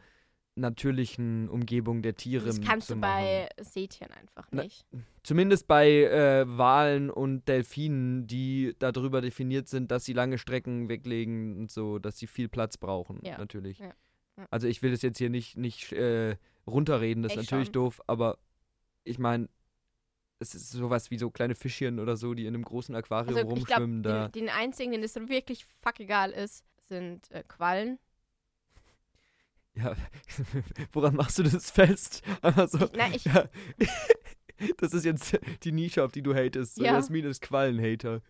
natürlichen 0.60 1.50
Umgebung 1.50 2.02
der 2.02 2.16
Tiere 2.16 2.46
Das 2.46 2.62
kannst 2.62 2.90
du 2.90 2.96
bei 2.96 3.50
Seetieren 3.60 4.12
einfach 4.14 4.48
Na, 4.52 4.64
nicht. 4.64 4.86
Zumindest 5.24 5.68
bei 5.68 5.90
äh, 5.90 6.46
Walen 6.48 7.10
und 7.10 7.48
Delfinen, 7.48 8.28
die 8.28 8.76
darüber 8.80 9.22
definiert 9.22 9.68
sind, 9.68 9.92
dass 9.92 10.06
sie 10.06 10.14
lange 10.14 10.38
Strecken 10.38 10.90
weglegen 10.90 11.58
und 11.58 11.72
so, 11.72 12.00
dass 12.00 12.18
sie 12.18 12.28
viel 12.28 12.48
Platz 12.50 12.78
brauchen, 12.78 13.20
Ja, 13.24 13.38
natürlich. 13.38 13.80
ja, 13.80 13.94
ja. 14.38 14.48
Also 14.52 14.68
ich 14.68 14.82
will 14.82 14.92
das 14.92 15.02
jetzt 15.02 15.18
hier 15.18 15.30
nicht, 15.30 15.58
nicht 15.58 15.92
äh, 15.92 16.38
runterreden, 16.66 17.24
das 17.24 17.34
ist 17.36 17.44
Ich 17.44 17.52
natürlich 17.52 17.68
schon. 17.68 17.74
doof, 17.74 18.02
aber 18.08 18.38
ich 19.04 19.20
meine, 19.20 19.50
es 20.40 20.56
ist 20.56 20.72
sowas 20.72 21.12
wie 21.12 21.18
so 21.18 21.30
kleine 21.30 21.56
Fischchen 21.56 22.00
oder 22.00 22.16
so, 22.16 22.34
die 22.34 22.46
in 22.46 22.54
einem 22.56 22.64
großen 22.64 22.96
Aquarium 22.96 23.36
Also 23.36 23.48
rumschwimmen. 23.50 24.04
da. 24.04 24.30
den, 24.30 24.46
den 24.46 24.50
einzigen, 24.50 24.92
den 24.94 25.04
es 25.04 25.16
wirklich 25.16 25.66
fuck 25.82 26.00
egal 26.00 26.32
ist, 26.32 26.64
sind 26.88 27.30
äh, 27.32 27.44
Quallen. 27.48 28.00
Ja, 29.82 29.96
woran 30.92 31.16
machst 31.16 31.40
du 31.40 31.44
das 31.44 31.72
fest? 31.72 32.24
So. 32.68 32.86
Ich, 32.86 32.94
nein, 32.94 33.14
ich, 33.16 33.26
Ja. 33.26 33.50
Das 34.78 34.94
ist 34.94 35.06
jetzt 35.06 35.40
die 35.64 35.72
Nische, 35.72 36.04
auf 36.04 36.12
die 36.12 36.22
du 36.22 36.36
hatest. 36.36 36.78
Ja. 36.80 36.92
Jasmin 36.96 37.24
ist 37.24 37.42
Quallenhater. 37.42 38.22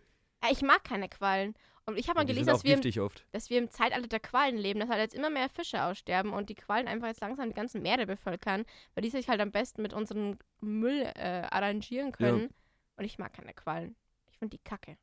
Ja, 0.44 0.50
ich 0.52 0.62
mag 0.62 0.84
keine 0.84 1.08
Quallen. 1.08 1.54
Und 1.86 1.98
ich 1.98 2.08
habe 2.08 2.20
mal 2.20 2.24
gelesen, 2.24 2.46
dass 2.46 2.62
wir, 2.62 2.74
im, 2.74 3.10
dass 3.32 3.50
wir 3.50 3.58
im 3.58 3.68
Zeitalter 3.68 4.06
der 4.06 4.20
Quallen 4.20 4.56
leben, 4.56 4.78
dass 4.78 4.88
halt 4.88 5.00
jetzt 5.00 5.14
immer 5.14 5.28
mehr 5.28 5.48
Fische 5.48 5.82
aussterben 5.82 6.32
und 6.32 6.48
die 6.48 6.54
Quallen 6.54 6.86
einfach 6.86 7.08
jetzt 7.08 7.20
langsam 7.20 7.48
die 7.48 7.54
ganzen 7.54 7.82
Meere 7.82 8.06
bevölkern, 8.06 8.64
weil 8.94 9.02
die 9.02 9.10
sich 9.10 9.28
halt 9.28 9.40
am 9.40 9.50
besten 9.50 9.82
mit 9.82 9.92
unserem 9.92 10.38
Müll 10.60 11.02
äh, 11.16 11.42
arrangieren 11.50 12.12
können. 12.12 12.50
Und 12.96 13.04
ich 13.04 13.18
mag 13.18 13.32
keine 13.32 13.54
Quallen. 13.54 13.96
Ich 14.30 14.38
finde 14.38 14.56
die 14.56 14.62
kacke. 14.62 14.98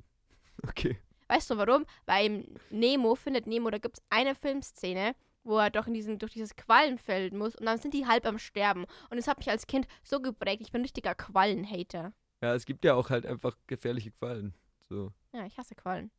Okay. 0.66 0.98
Weißt 1.28 1.50
du 1.50 1.58
warum? 1.58 1.86
Weil 2.06 2.26
im 2.26 2.56
Nemo 2.70 3.16
findet 3.16 3.48
Nemo, 3.48 3.70
da 3.70 3.80
gibt 3.80 3.98
es 3.98 4.06
eine 4.10 4.34
Filmszene, 4.34 5.14
wo 5.48 5.58
er 5.58 5.70
doch 5.70 5.88
in 5.88 5.94
diesen, 5.94 6.20
durch 6.20 6.34
dieses 6.34 6.56
Quallenfeld 6.56 7.34
muss 7.34 7.56
und 7.56 7.66
dann 7.66 7.80
sind 7.80 7.94
die 7.94 8.06
halb 8.06 8.26
am 8.26 8.38
Sterben. 8.38 8.86
Und 9.10 9.18
das 9.18 9.28
hat 9.28 9.38
mich 9.38 9.50
als 9.50 9.66
Kind 9.66 9.88
so 10.04 10.22
geprägt. 10.22 10.62
Ich 10.62 10.72
bin 10.72 10.82
ein 10.82 10.86
richtiger 10.86 11.16
Quallenhater. 11.16 12.14
Ja, 12.42 12.54
es 12.54 12.66
gibt 12.66 12.86
ja 12.86 12.94
auch 12.94 13.10
halt 13.10 13.26
einfach 13.26 13.58
gefährliche 13.66 14.12
Quallen. 14.12 14.54
So. 14.90 15.12
Ja, 15.34 15.46
ich 15.46 15.58
hasse 15.58 15.76
Quallen. 15.76 16.12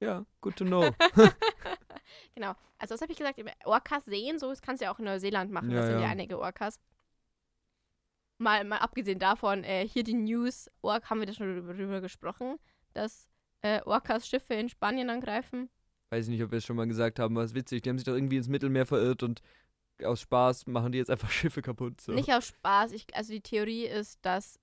Ja, 0.00 0.24
good 0.40 0.56
to 0.56 0.64
know. 0.64 0.90
genau. 2.34 2.54
Also, 2.78 2.94
was 2.94 3.00
habe 3.02 3.12
ich 3.12 3.18
gesagt? 3.18 3.40
Orcas 3.64 4.04
sehen, 4.04 4.38
so, 4.38 4.48
das 4.48 4.62
kannst 4.62 4.80
du 4.80 4.86
ja 4.86 4.92
auch 4.92 4.98
in 4.98 5.04
Neuseeland 5.04 5.50
machen. 5.50 5.70
Ja, 5.70 5.78
das 5.78 5.86
sind 5.86 6.00
ja 6.00 6.08
einige 6.08 6.38
Orcas. 6.38 6.80
Mal, 8.38 8.62
mal 8.64 8.78
abgesehen 8.78 9.18
davon, 9.18 9.64
äh, 9.64 9.86
hier 9.86 10.04
die 10.04 10.14
News, 10.14 10.70
Ork, 10.80 11.10
haben 11.10 11.18
wir 11.18 11.26
da 11.26 11.32
schon 11.32 11.52
drüber, 11.56 11.74
drüber 11.74 12.00
gesprochen, 12.00 12.58
dass 12.94 13.28
äh, 13.62 13.82
Orcas 13.82 14.28
Schiffe 14.28 14.54
in 14.54 14.68
Spanien 14.68 15.10
angreifen. 15.10 15.68
Weiß 16.10 16.24
ich 16.24 16.30
nicht, 16.30 16.42
ob 16.42 16.50
wir 16.50 16.58
es 16.58 16.64
schon 16.64 16.76
mal 16.76 16.86
gesagt 16.86 17.18
haben, 17.18 17.36
aber 17.36 17.44
es 17.44 17.50
ist 17.50 17.56
witzig. 17.56 17.82
Die 17.82 17.90
haben 17.90 17.98
sich 17.98 18.06
doch 18.06 18.14
irgendwie 18.14 18.36
ins 18.36 18.48
Mittelmeer 18.48 18.86
verirrt 18.86 19.22
und 19.22 19.42
aus 20.04 20.20
Spaß 20.22 20.66
machen 20.66 20.92
die 20.92 20.98
jetzt 20.98 21.10
einfach 21.10 21.30
Schiffe 21.30 21.62
kaputt. 21.62 22.00
So. 22.00 22.12
Nicht 22.12 22.32
aus 22.32 22.48
Spaß. 22.48 22.92
Ich, 22.92 23.06
also 23.14 23.32
die 23.32 23.40
Theorie 23.40 23.84
ist, 23.86 24.18
dass 24.22 24.58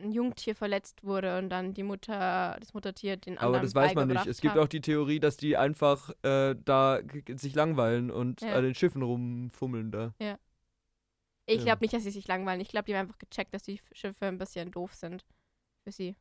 ein 0.00 0.12
Jungtier 0.12 0.54
verletzt 0.54 1.02
wurde 1.02 1.38
und 1.38 1.48
dann 1.50 1.74
die 1.74 1.82
Mutter, 1.82 2.56
das 2.60 2.72
Muttertier 2.72 3.16
den 3.16 3.36
anderen 3.38 3.56
aber 3.56 3.64
das 3.64 3.74
weiß 3.74 3.94
man 3.94 4.08
nicht. 4.08 4.26
Es 4.26 4.40
gibt 4.40 4.54
hat. 4.54 4.60
auch 4.62 4.68
die 4.68 4.80
Theorie, 4.80 5.18
dass 5.18 5.36
die 5.36 5.56
einfach 5.56 6.10
äh, 6.22 6.54
da 6.64 7.00
sich 7.34 7.54
langweilen 7.54 8.10
und 8.10 8.40
Ja. 8.40 8.54
an 8.54 8.62
den 8.62 8.74
Schiffen 8.74 9.02
rumfummeln 9.02 9.90
da. 9.90 10.14
Ich 11.46 11.58
ja. 11.58 11.64
glaube 11.64 11.82
nicht, 11.82 11.94
dass 11.94 12.02
sie 12.04 12.10
sich 12.10 12.28
langweilen. 12.28 12.60
Ich 12.60 12.68
glaube, 12.68 12.84
die 12.84 12.94
haben 12.94 13.06
einfach 13.06 13.18
gecheckt, 13.18 13.54
dass 13.54 13.62
die 13.62 13.80
Schiffe 13.92 14.26
ein 14.26 14.38
bisschen 14.38 14.70
doof 14.70 14.94
sind 14.94 15.24
für 15.82 15.92
sie. 15.92 16.14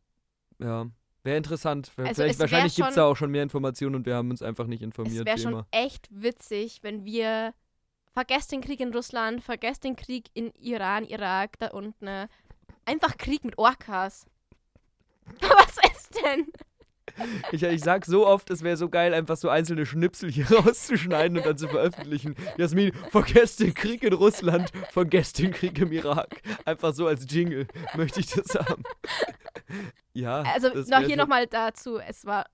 Ja. 0.60 0.90
Wäre 1.28 1.36
interessant. 1.38 1.92
Also 1.98 2.14
Vielleicht, 2.14 2.36
es 2.36 2.40
wahrscheinlich 2.40 2.76
gibt 2.76 2.88
es 2.88 2.96
da 2.96 3.04
auch 3.04 3.18
schon 3.18 3.32
mehr 3.32 3.44
Informationen 3.44 3.96
und 3.96 4.06
wir 4.06 4.16
haben 4.16 4.30
uns 4.32 4.42
einfach 4.42 4.66
nicht 4.66 4.80
Es 4.82 4.86
informiert, 4.86 5.26
wäre 5.26 5.36
wie 5.38 5.42
schon 5.42 5.52
immer. 5.52 5.68
echt 5.72 6.08
witzig, 6.10 6.80
wenn 6.84 7.04
wir 7.04 7.54
vergesst 8.14 8.54
den 8.54 8.62
Krieg 8.62 8.80
in 8.80 8.94
Russland, 8.94 9.44
vergesst 9.44 9.84
den 9.84 9.98
Krieg 9.98 10.30
in 10.34 10.52
Iran, 10.54 11.04
Irak, 11.04 11.60
da 11.60 11.68
unten. 11.68 12.08
äh, 12.08 12.28
Einfach 12.86 13.18
Krieg 13.18 13.44
mit 13.44 13.58
Orcas. 13.58 14.26
Was 15.42 15.78
ist 15.94 16.16
denn? 16.24 16.48
Ich, 17.52 17.64
ich 17.64 17.82
sag 17.82 18.06
so 18.06 18.26
oft, 18.28 18.50
es 18.50 18.62
wäre 18.64 18.78
so 18.78 18.90
geil, 18.90 19.14
einfach 19.14 19.38
so 19.38 19.50
einzelne 19.50 19.86
Schnipsel 19.86 20.32
hier 20.32 20.50
rauszuschneiden 20.52 21.38
und 21.38 21.46
dann 21.46 21.58
zu 21.58 21.68
veröffentlichen. 21.68 22.36
Jasmin, 22.58 22.94
vergesst 23.10 23.60
den 23.60 23.74
Krieg 23.74 24.04
in 24.04 24.14
Russland, 24.14 24.72
vergesst 24.92 25.40
den 25.40 25.52
Krieg 25.52 25.78
im 25.80 25.92
Irak. 25.92 26.42
Einfach 26.66 26.94
so 26.94 27.08
als 27.08 27.26
Jingle 27.30 27.68
möchte 27.96 28.20
ich 28.20 28.28
das 28.28 28.54
haben. 28.56 28.84
Ja. 30.14 30.42
Also 30.54 30.70
noch 30.70 31.00
hier 31.00 31.10
so- 31.10 31.16
nochmal 31.16 31.48
dazu, 31.48 31.98
es 32.00 32.26
war 32.26 32.46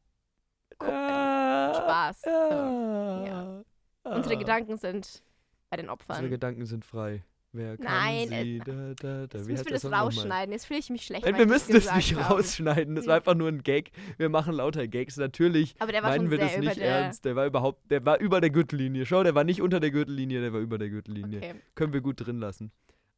Ah, 0.79 1.73
Spaß. 1.75 2.21
So. 2.21 2.29
ah, 2.29 3.63
Unsere 4.03 4.35
ah. 4.35 4.39
Gedanken 4.39 4.77
sind 4.77 5.23
bei 5.69 5.77
den 5.77 5.89
Unsere 5.89 5.93
Opfern. 5.93 6.29
Gedanken 6.29 6.65
sind 6.65 6.83
frei. 6.83 7.23
Wer 7.55 7.77
kann 7.77 7.85
Nein, 7.85 8.27
sie? 8.29 8.35
äh, 8.35 8.59
Da, 8.59 8.93
da, 8.95 9.27
da. 9.27 9.37
Jetzt 9.37 9.47
müssen 9.47 9.65
wir 9.65 9.71
das 9.73 9.83
nochmal? 9.83 9.99
rausschneiden. 10.01 10.51
Jetzt 10.51 10.65
fühle 10.65 10.79
ich 10.79 10.89
mich 10.89 11.05
schlecht. 11.05 11.23
Nein, 11.23 11.35
wir 11.37 11.45
das 11.45 11.53
müssen 11.67 11.73
gesagt 11.73 11.97
nicht 11.97 12.15
habe. 12.15 12.33
rausschneiden. 12.33 12.95
Das 12.95 13.05
war 13.05 13.15
einfach 13.17 13.35
nur 13.35 13.47
ein 13.47 13.61
Gag. 13.61 13.91
Wir 14.17 14.29
machen 14.29 14.55
lauter 14.55 14.87
Gags. 14.87 15.17
Natürlich 15.17 15.75
Aber 15.77 15.91
der 15.91 16.01
war 16.01 16.09
meinen 16.09 16.31
wir 16.31 16.39
das 16.39 16.57
nicht 16.57 16.77
ernst. 16.79 17.25
Der 17.25 17.35
war 17.35 17.45
überhaupt, 17.45 17.91
der 17.91 18.03
war 18.05 18.19
über 18.19 18.41
der 18.41 18.49
Gürtellinie. 18.49 19.05
Schau, 19.05 19.21
der 19.21 19.35
war 19.35 19.43
nicht 19.43 19.61
unter 19.61 19.79
der 19.79 19.91
Gürtellinie, 19.91 20.41
der 20.41 20.51
war 20.51 20.61
über 20.61 20.79
der 20.79 20.89
Gürtellinie. 20.89 21.37
Okay. 21.37 21.55
Können 21.75 21.93
wir 21.93 22.01
gut 22.01 22.25
drin 22.25 22.39
lassen. 22.39 22.71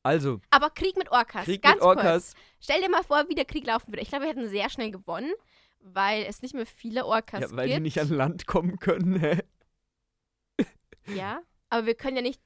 Also, 0.04 0.42
Aber 0.52 0.70
Krieg 0.70 0.98
mit 0.98 1.12
Orcas. 1.12 1.46
Krieg 1.46 1.62
ganz 1.62 1.76
mit 1.76 1.84
Orcas. 1.84 2.34
Kurz. 2.34 2.44
Stell 2.60 2.82
dir 2.82 2.90
mal 2.90 3.04
vor, 3.04 3.24
wie 3.30 3.36
der 3.36 3.46
Krieg 3.46 3.66
laufen 3.66 3.88
würde. 3.88 4.02
Ich 4.02 4.10
glaube, 4.10 4.26
wir 4.26 4.30
hätten 4.32 4.50
sehr 4.50 4.70
schnell 4.70 4.92
gewonnen, 4.92 5.32
weil 5.80 6.24
es 6.28 6.42
nicht 6.42 6.54
mehr 6.54 6.66
viele 6.66 7.06
Orcas 7.06 7.40
Ja, 7.42 7.48
weil 7.56 7.68
gibt. 7.68 7.78
die 7.78 7.82
nicht 7.84 8.00
an 8.02 8.10
Land 8.10 8.46
kommen 8.48 8.78
können. 8.80 9.16
Hä? 9.20 9.40
Ja, 11.16 11.40
aber 11.70 11.86
wir 11.88 11.96
können 11.96 12.18
ja 12.18 12.22
nicht 12.22 12.42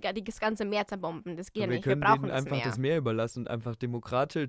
das 0.00 0.40
ganze 0.40 0.64
Meer 0.64 0.86
zerbomben. 0.86 1.36
Das 1.36 1.52
geht 1.52 1.62
ja 1.62 1.68
wir 1.68 1.76
nicht. 1.76 1.86
Wir 1.86 1.92
können 1.92 2.02
brauchen 2.02 2.28
das 2.28 2.38
einfach 2.38 2.56
Meer. 2.56 2.64
das 2.64 2.78
Meer 2.78 2.98
überlassen 2.98 3.40
und 3.40 3.48
einfach 3.48 3.76
demokratisch 3.76 4.48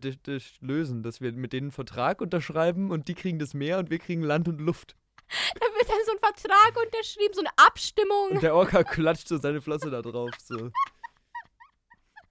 lösen, 0.61 1.03
dass 1.03 1.21
wir 1.21 1.31
mit 1.33 1.53
denen 1.53 1.65
einen 1.65 1.71
Vertrag 1.71 2.21
unterschreiben 2.21 2.91
und 2.91 3.07
die 3.07 3.15
kriegen 3.15 3.39
das 3.39 3.53
Meer 3.53 3.79
und 3.79 3.89
wir 3.89 3.99
kriegen 3.99 4.21
Land 4.21 4.47
und 4.47 4.59
Luft. 4.59 4.95
Da 5.55 5.65
wird 5.65 5.89
dann 5.89 5.97
so 6.05 6.11
ein 6.11 6.19
Vertrag 6.19 6.85
unterschrieben, 6.85 7.33
so 7.33 7.39
eine 7.41 7.49
Abstimmung. 7.55 8.31
Und 8.31 8.43
der 8.43 8.55
Orca 8.55 8.83
klatscht 8.83 9.27
so 9.27 9.37
seine 9.37 9.61
Flosse 9.61 9.89
da 9.89 10.01
drauf. 10.01 10.31
So. 10.37 10.69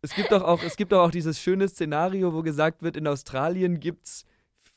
Es 0.03 0.15
gibt 0.15 0.33
doch 0.33 0.43
auch, 0.43 0.63
es 0.63 0.77
gibt 0.77 0.93
doch 0.93 1.01
auch 1.01 1.11
dieses 1.11 1.41
schöne 1.41 1.69
Szenario, 1.69 2.33
wo 2.35 2.43
gesagt 2.43 2.83
wird, 2.83 2.97
in 2.97 3.07
Australien 3.07 3.81
gibt's, 3.81 4.25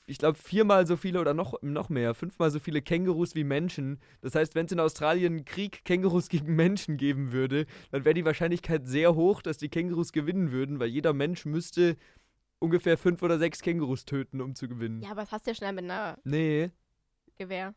ich 0.08 0.18
glaube, 0.20 0.38
viermal 0.38 0.86
so 0.86 0.98
viele 0.98 1.20
oder 1.20 1.34
noch, 1.34 1.62
noch 1.62 1.90
mehr, 1.90 2.14
fünfmal 2.14 2.52
so 2.52 2.60
viele 2.60 2.82
Kängurus 2.82 3.36
wie 3.36 3.44
Menschen. 3.44 4.00
Das 4.22 4.36
heißt, 4.36 4.56
wenn 4.56 4.68
es 4.68 4.72
in 4.72 4.80
Australien 4.80 5.34
einen 5.34 5.46
Krieg 5.46 5.84
Kängurus 5.84 6.30
gegen 6.30 6.56
Menschen 6.56 6.98
geben 6.98 7.32
würde, 7.32 7.66
dann 7.92 8.06
wäre 8.06 8.14
die 8.14 8.26
Wahrscheinlichkeit 8.26 8.88
sehr 8.88 9.16
hoch, 9.16 9.42
dass 9.42 9.58
die 9.58 9.70
Kängurus 9.70 10.12
gewinnen 10.12 10.52
würden, 10.52 10.80
weil 10.80 10.90
jeder 10.90 11.14
Mensch 11.14 11.46
müsste 11.46 11.98
ungefähr 12.60 12.98
fünf 12.98 13.22
oder 13.22 13.38
sechs 13.40 13.62
Kängurus 13.62 14.06
töten, 14.06 14.42
um 14.42 14.56
zu 14.56 14.68
gewinnen. 14.68 15.02
Ja, 15.02 15.12
aber 15.12 15.22
das 15.22 15.32
hast 15.32 15.46
du 15.46 15.52
ja 15.52 15.56
schnell 15.56 15.74
mit 15.74 15.86
einer 15.86 16.18
Nee. 16.24 16.72
Gewehr. 17.38 17.74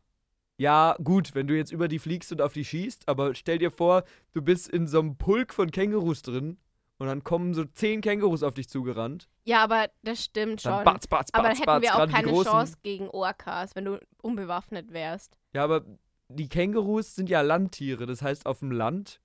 Ja, 0.57 0.95
gut, 1.03 1.35
wenn 1.35 1.47
du 1.47 1.55
jetzt 1.55 1.71
über 1.71 1.87
die 1.87 1.99
fliegst 1.99 2.31
und 2.31 2.41
auf 2.41 2.53
die 2.53 2.65
schießt, 2.65 3.07
aber 3.07 3.33
stell 3.33 3.59
dir 3.59 3.71
vor, 3.71 4.03
du 4.33 4.41
bist 4.41 4.67
in 4.67 4.87
so 4.87 4.99
einem 4.99 5.17
Pulk 5.17 5.53
von 5.53 5.71
Kängurus 5.71 6.21
drin 6.21 6.57
und 6.99 7.07
dann 7.07 7.23
kommen 7.23 7.53
so 7.53 7.63
zehn 7.65 8.01
Kängurus 8.01 8.43
auf 8.43 8.53
dich 8.53 8.69
zugerannt. 8.69 9.27
Ja, 9.45 9.63
aber 9.63 9.89
das 10.03 10.23
stimmt 10.23 10.63
Dann 10.65 10.75
schon. 10.75 10.83
batz, 10.83 11.07
batz, 11.07 11.29
aber 11.33 11.49
dann 11.49 11.51
batz, 11.51 11.59
hätten 11.59 11.65
batz, 11.65 11.81
wir 11.81 11.95
auch 11.95 12.09
keine. 12.09 12.43
Chance 12.43 12.77
gegen 12.83 13.09
Orcas, 13.09 13.75
wenn 13.75 13.85
du 13.85 13.99
unbewaffnet 14.21 14.91
wärst. 14.91 15.37
Ja, 15.53 15.63
aber 15.63 15.85
die 16.27 16.49
Kängurus 16.49 17.15
sind 17.15 17.29
ja 17.29 17.41
Landtiere, 17.41 18.05
das 18.05 18.21
heißt, 18.21 18.45
auf 18.45 18.59
dem 18.59 18.71
Land 18.71 19.21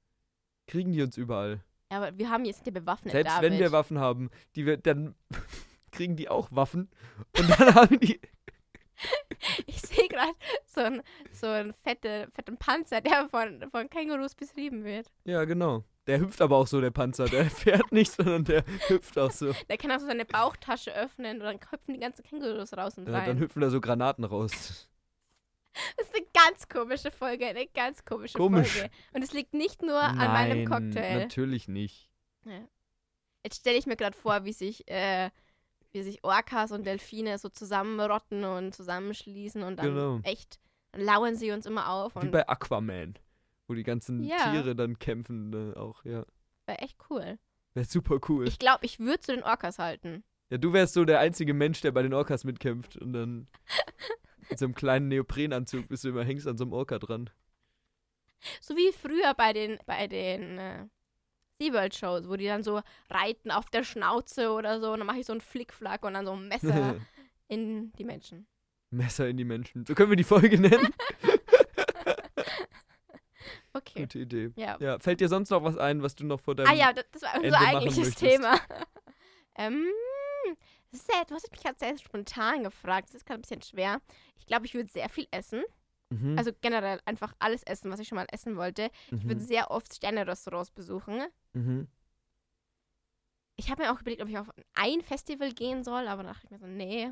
kriegen 0.66 0.92
die 0.92 1.02
uns 1.02 1.18
überall. 1.18 1.62
Ja, 1.92 1.98
aber 1.98 2.16
wir 2.16 2.30
haben 2.30 2.44
jetzt 2.44 2.64
die 2.64 2.70
bewaffnet, 2.70 3.12
Selbst 3.12 3.36
David. 3.36 3.50
wenn 3.52 3.58
wir 3.58 3.72
Waffen 3.72 3.98
haben, 3.98 4.30
die 4.56 4.64
wir, 4.66 4.76
dann 4.78 5.14
kriegen 5.90 6.16
die 6.16 6.28
auch 6.28 6.48
Waffen 6.50 6.88
und 7.38 7.50
dann 7.50 7.74
haben 7.74 8.00
die. 8.00 8.20
Ich 9.66 9.82
sehe 9.82 10.08
gerade 10.08 10.32
so 10.64 10.80
einen 10.80 11.02
so 11.32 11.48
fette, 11.82 12.28
fetten 12.32 12.56
Panzer, 12.56 13.00
der 13.00 13.28
von, 13.28 13.68
von 13.70 13.90
Kängurus 13.90 14.34
beschrieben 14.34 14.84
wird. 14.84 15.10
Ja, 15.24 15.44
genau. 15.44 15.84
Der 16.06 16.20
hüpft 16.20 16.40
aber 16.42 16.56
auch 16.58 16.66
so, 16.66 16.80
der 16.80 16.90
Panzer. 16.90 17.24
Der 17.26 17.44
fährt 17.50 17.90
nicht, 17.92 18.12
sondern 18.12 18.44
der 18.44 18.64
hüpft 18.88 19.18
auch 19.18 19.30
so. 19.30 19.52
Der 19.68 19.78
kann 19.78 19.90
auch 19.90 20.00
so 20.00 20.06
seine 20.06 20.24
Bauchtasche 20.24 20.94
öffnen 20.94 21.38
und 21.40 21.44
dann 21.44 21.58
hüpfen 21.70 21.94
die 21.94 22.00
ganzen 22.00 22.22
Kängurus 22.24 22.76
raus 22.76 22.98
und 22.98 23.08
Ja, 23.08 23.14
rein. 23.18 23.26
dann 23.26 23.38
hüpfen 23.38 23.60
da 23.62 23.70
so 23.70 23.80
Granaten 23.80 24.24
raus. 24.24 24.88
Das 25.96 26.06
ist 26.06 26.14
eine 26.14 26.24
ganz 26.32 26.68
komische 26.68 27.10
Folge, 27.10 27.46
eine 27.48 27.66
ganz 27.66 28.04
komische 28.04 28.38
Komisch. 28.38 28.74
Folge. 28.74 28.90
Und 29.12 29.22
es 29.24 29.32
liegt 29.32 29.54
nicht 29.54 29.82
nur 29.82 30.00
an 30.00 30.16
meinem 30.18 30.68
Cocktail. 30.68 31.18
Natürlich 31.18 31.66
nicht. 31.66 32.08
Ja. 32.44 32.60
Jetzt 33.42 33.56
stelle 33.56 33.76
ich 33.76 33.84
mir 33.84 33.96
gerade 33.96 34.16
vor, 34.16 34.44
wie 34.44 34.52
sich, 34.52 34.86
äh, 34.88 35.30
wie 35.90 36.02
sich 36.04 36.22
Orcas 36.22 36.70
und 36.70 36.86
Delfine 36.86 37.38
so 37.38 37.48
zusammenrotten 37.48 38.44
und 38.44 38.72
zusammenschließen 38.72 39.64
und 39.64 39.76
dann 39.80 39.86
Genau. 39.86 40.20
echt 40.22 40.60
dann 40.92 41.00
lauern 41.02 41.34
sie 41.34 41.50
uns 41.50 41.66
immer 41.66 41.88
auf 41.88 42.14
Wie 42.14 42.20
und 42.20 42.30
bei 42.30 42.46
Aquaman. 42.48 43.14
Wo 43.66 43.74
die 43.74 43.82
ganzen 43.82 44.22
Ja. 44.22 44.50
Tiere 44.52 44.74
dann 44.76 44.98
kämpfen 44.98 45.72
äh, 45.72 45.76
auch, 45.78 46.04
ja. 46.04 46.24
wäre 46.66 46.78
echt 46.78 46.98
cool. 47.10 47.38
Wäre 47.74 47.86
super 47.86 48.18
cool. 48.28 48.46
Ich 48.46 48.58
glaube, 48.58 48.84
ich 48.86 48.98
würde 49.00 49.20
zu 49.20 49.32
den 49.32 49.42
Orcas 49.42 49.78
halten. 49.78 50.22
ja, 50.50 50.58
du 50.58 50.72
wärst 50.72 50.94
so 50.94 51.04
der 51.04 51.20
einzige 51.20 51.54
Mensch, 51.54 51.80
der 51.80 51.92
bei 51.92 52.02
den 52.02 52.14
Orcas 52.14 52.44
mitkämpft 52.44 52.96
und 52.96 53.12
dann 53.12 53.48
mit 54.50 54.58
so 54.58 54.66
einem 54.66 54.74
kleinen 54.74 55.08
Neoprenanzug 55.08 55.88
bist 55.88 56.04
du 56.04 56.10
immer 56.10 56.24
hängst 56.24 56.46
an 56.46 56.56
so 56.58 56.64
einem 56.64 56.72
Orca 56.72 56.98
dran. 56.98 57.30
So 58.60 58.76
wie 58.76 58.92
früher 58.92 59.32
bei 59.34 59.52
den, 59.54 59.78
bei 59.86 60.06
den 60.06 60.58
äh, 60.58 60.86
SeaWorld-Shows, 61.60 62.28
wo 62.28 62.36
die 62.36 62.46
dann 62.46 62.62
so 62.62 62.82
reiten 63.08 63.50
auf 63.50 63.70
der 63.70 63.82
Schnauze 63.84 64.50
oder 64.52 64.80
so 64.80 64.92
und 64.92 64.98
dann 64.98 65.06
mache 65.06 65.18
ich 65.20 65.26
so 65.26 65.32
einen 65.32 65.40
Flickflack 65.40 66.04
und 66.04 66.12
dann 66.14 66.26
so 66.26 66.32
ein 66.32 66.46
Messer 66.48 66.96
in 67.48 67.92
die 67.92 68.04
Menschen. 68.04 68.46
Messer 68.90 69.28
in 69.28 69.36
die 69.38 69.44
Menschen. 69.44 69.86
So 69.86 69.94
können 69.94 70.10
wir 70.10 70.16
die 70.16 70.24
Folge 70.24 70.60
nennen. 70.60 70.92
Okay. 73.74 74.02
Gute 74.02 74.20
Idee. 74.20 74.52
Ja. 74.54 74.76
Ja, 74.78 74.98
fällt 75.00 75.20
dir 75.20 75.28
sonst 75.28 75.50
noch 75.50 75.64
was 75.64 75.76
ein, 75.76 76.00
was 76.00 76.14
du 76.14 76.24
noch 76.24 76.40
vor 76.40 76.54
deinem... 76.54 76.68
Ah 76.68 76.74
ja, 76.74 76.92
das, 76.92 77.22
war 77.22 77.42
unser 77.42 77.58
eigentliches. 77.58 78.14
Thema. 78.14 78.60
ähm, 79.56 79.84
das 80.92 81.00
ist 81.00 81.12
ja, 81.12 81.24
du 81.24 81.34
hast 81.34 81.50
mich 81.50 81.60
gerade 81.60 81.76
sehr 81.78 81.98
spontan 81.98 82.62
gefragt. 82.62 83.08
Das 83.08 83.16
ist 83.16 83.26
gerade 83.26 83.40
ein 83.40 83.42
bisschen 83.42 83.62
schwer. 83.62 84.00
Ich 84.38 84.46
glaube, 84.46 84.66
ich 84.66 84.74
würde 84.74 84.88
sehr 84.88 85.08
viel 85.08 85.26
essen. 85.32 85.64
Mhm. 86.10 86.38
Also 86.38 86.52
generell 86.60 87.00
einfach 87.04 87.34
alles 87.40 87.64
essen, 87.64 87.90
was 87.90 87.98
ich 87.98 88.06
schon 88.06 88.16
mal 88.16 88.28
essen 88.30 88.56
wollte. 88.56 88.90
Ich 89.10 89.24
würde 89.24 89.40
mhm. 89.40 89.46
sehr 89.46 89.72
oft 89.72 89.92
Sterne-Restaurants 89.92 90.70
besuchen. 90.70 91.24
Mhm. 91.52 91.88
Ich 93.56 93.70
habe 93.70 93.82
mir 93.82 93.92
auch 93.92 94.00
überlegt, 94.00 94.22
ob 94.22 94.28
ich 94.28 94.38
auf 94.38 94.50
ein 94.74 95.00
Festival 95.00 95.52
gehen 95.52 95.82
soll, 95.82 96.06
aber 96.06 96.22
dann 96.22 96.32
dachte 96.32 96.44
ich 96.44 96.50
mir 96.50 96.58
so, 96.58 96.66
nee. 96.66 97.10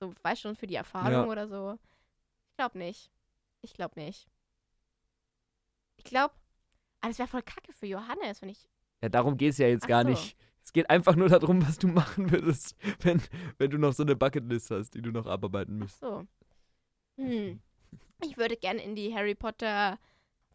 So, 0.00 0.14
weißt 0.22 0.40
schon, 0.40 0.56
für 0.56 0.66
die 0.66 0.76
Erfahrung 0.76 1.12
Ja. 1.12 1.26
oder 1.26 1.46
so. 1.46 1.78
Ich 2.50 2.56
glaube 2.56 2.78
nicht. 2.78 3.10
Ich 3.60 3.74
glaube 3.74 4.00
nicht. 4.00 4.28
Ich 6.08 6.10
glaube, 6.10 6.32
aber 7.00 7.10
das 7.10 7.18
wäre 7.18 7.28
voll 7.28 7.42
kacke 7.42 7.72
für 7.72 7.86
Johannes, 7.86 8.40
wenn 8.42 8.48
ich. 8.48 8.68
Ja, 9.02 9.08
darum 9.08 9.36
geht 9.36 9.50
es 9.50 9.58
ja 9.58 9.68
jetzt 9.68 9.84
Ach 9.84 9.88
gar 9.88 10.02
so. 10.04 10.08
nicht. 10.10 10.36
Es 10.64 10.72
geht 10.72 10.88
einfach 10.90 11.16
nur 11.16 11.28
darum, 11.28 11.66
was 11.66 11.78
du 11.78 11.86
machen 11.88 12.30
würdest, 12.30 12.76
wenn, 13.00 13.22
wenn 13.58 13.70
du 13.70 13.78
noch 13.78 13.92
so 13.92 14.02
eine 14.02 14.16
Bucketlist 14.16 14.70
hast, 14.70 14.90
die 14.94 15.02
du 15.02 15.10
noch 15.10 15.26
abarbeiten 15.26 15.76
Ach 15.76 15.82
müsst. 15.84 16.00
so. 16.00 16.26
Hm. 17.16 17.60
Ich 18.24 18.36
würde 18.36 18.56
gerne 18.56 18.82
in 18.82 18.94
die 18.94 19.14
Harry 19.14 19.34
Potter 19.34 19.98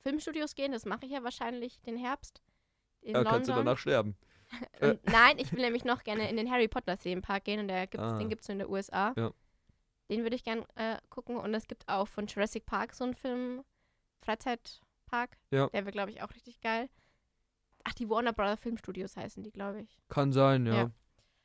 Filmstudios 0.01 0.55
gehen. 0.55 0.71
Das 0.71 0.85
mache 0.85 1.05
ich 1.05 1.11
ja 1.11 1.23
wahrscheinlich 1.23 1.79
den 1.81 1.97
Herbst. 1.97 2.41
In 3.01 3.13
Ja, 3.15 3.23
kannst 3.23 3.47
du 3.47 3.51
London. 3.51 3.65
danach 3.65 3.77
sterben. 3.77 4.15
Und 4.81 4.99
nein, 5.09 5.37
ich 5.39 5.51
will 5.51 5.61
nämlich 5.61 5.83
noch 5.85 6.03
gerne 6.03 6.29
in 6.29 6.37
den 6.37 6.49
Harry 6.51 6.67
Potter 6.67 6.97
Themenpark 6.97 7.43
gehen 7.45 7.59
und 7.59 7.67
der 7.69 7.87
gibt's, 7.87 8.05
Ah. 8.05 8.17
den 8.19 8.29
gibt 8.29 8.41
es 8.43 8.49
in 8.49 8.59
den 8.59 8.67
USA. 8.69 9.13
Ja. 9.17 9.31
Den 10.11 10.21
würde 10.23 10.35
ich 10.35 10.43
gerne 10.43 10.65
äh, 10.75 10.97
gucken 11.09 11.37
und 11.37 11.53
es 11.55 11.67
gibt 11.67 11.87
auch 11.87 12.07
von 12.07 12.27
Jurassic 12.27 12.65
Park 12.65 12.93
so 12.93 13.03
einen 13.03 13.15
Film, 13.15 13.63
Freizeitpark. 15.13 15.37
Ja. 15.51 15.67
Der 15.69 15.85
wäre, 15.85 15.91
glaube 15.91 16.11
ich, 16.11 16.21
auch 16.21 16.33
richtig 16.33 16.61
geil. 16.61 16.89
Ach, 17.83 17.93
die 17.93 18.09
Warner 18.09 18.33
Brother 18.33 18.57
Filmstudios 18.57 19.15
heißen 19.15 19.43
die, 19.43 19.51
glaube 19.51 19.81
ich. 19.81 20.01
Kann 20.09 20.31
sein, 20.31 20.65
ja. 20.65 20.73
Ja. 20.73 20.91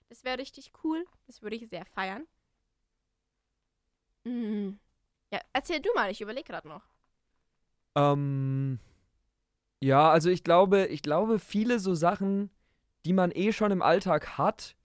Das 0.08 0.24
wäre 0.24 0.38
richtig 0.38 0.72
cool. 0.82 1.04
Das 1.26 1.42
würde 1.42 1.56
ich 1.56 1.68
sehr 1.68 1.84
feiern. 1.84 2.26
Mhm. 4.24 4.78
Ja, 5.32 5.40
erzähl 5.52 5.80
du 5.80 5.90
mal, 5.94 6.10
ich 6.10 6.20
überlege 6.20 6.50
gerade 6.50 6.68
noch. 6.68 6.82
Ähm, 7.94 8.78
ja, 9.82 10.10
also 10.10 10.30
ich 10.30 10.44
glaube, 10.44 10.86
ich 10.86 11.02
glaube, 11.02 11.38
viele 11.38 11.78
so 11.78 11.94
Sachen, 11.94 12.50
die 13.04 13.12
man 13.12 13.30
eh 13.32 13.52
schon 13.52 13.72
im 13.72 13.82
Alltag 13.82 14.38
hat, 14.38 14.76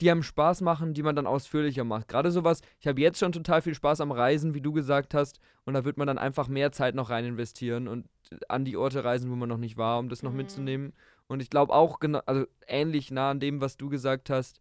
die 0.00 0.10
einem 0.10 0.22
Spaß 0.22 0.60
machen, 0.60 0.94
die 0.94 1.02
man 1.02 1.16
dann 1.16 1.26
ausführlicher 1.26 1.84
macht. 1.84 2.08
Gerade 2.08 2.30
sowas, 2.30 2.60
ich 2.78 2.86
habe 2.86 3.00
jetzt 3.00 3.18
schon 3.18 3.32
total 3.32 3.62
viel 3.62 3.74
Spaß 3.74 4.00
am 4.00 4.12
Reisen, 4.12 4.54
wie 4.54 4.60
du 4.60 4.72
gesagt 4.72 5.12
hast, 5.14 5.40
und 5.64 5.74
da 5.74 5.84
wird 5.84 5.96
man 5.96 6.06
dann 6.06 6.18
einfach 6.18 6.48
mehr 6.48 6.70
Zeit 6.72 6.94
noch 6.94 7.10
rein 7.10 7.24
investieren 7.24 7.88
und 7.88 8.06
an 8.48 8.64
die 8.64 8.76
Orte 8.76 9.02
reisen, 9.04 9.30
wo 9.30 9.34
man 9.34 9.48
noch 9.48 9.58
nicht 9.58 9.76
war, 9.76 9.98
um 9.98 10.08
das 10.08 10.22
noch 10.22 10.30
Mhm. 10.30 10.36
mitzunehmen. 10.36 10.92
Und 11.26 11.40
ich 11.42 11.50
glaube 11.50 11.72
auch 11.74 11.98
genau, 11.98 12.20
also 12.26 12.46
ähnlich 12.66 13.10
nah 13.10 13.30
an 13.30 13.40
dem, 13.40 13.60
was 13.60 13.76
du 13.76 13.88
gesagt 13.88 14.30
hast, 14.30 14.60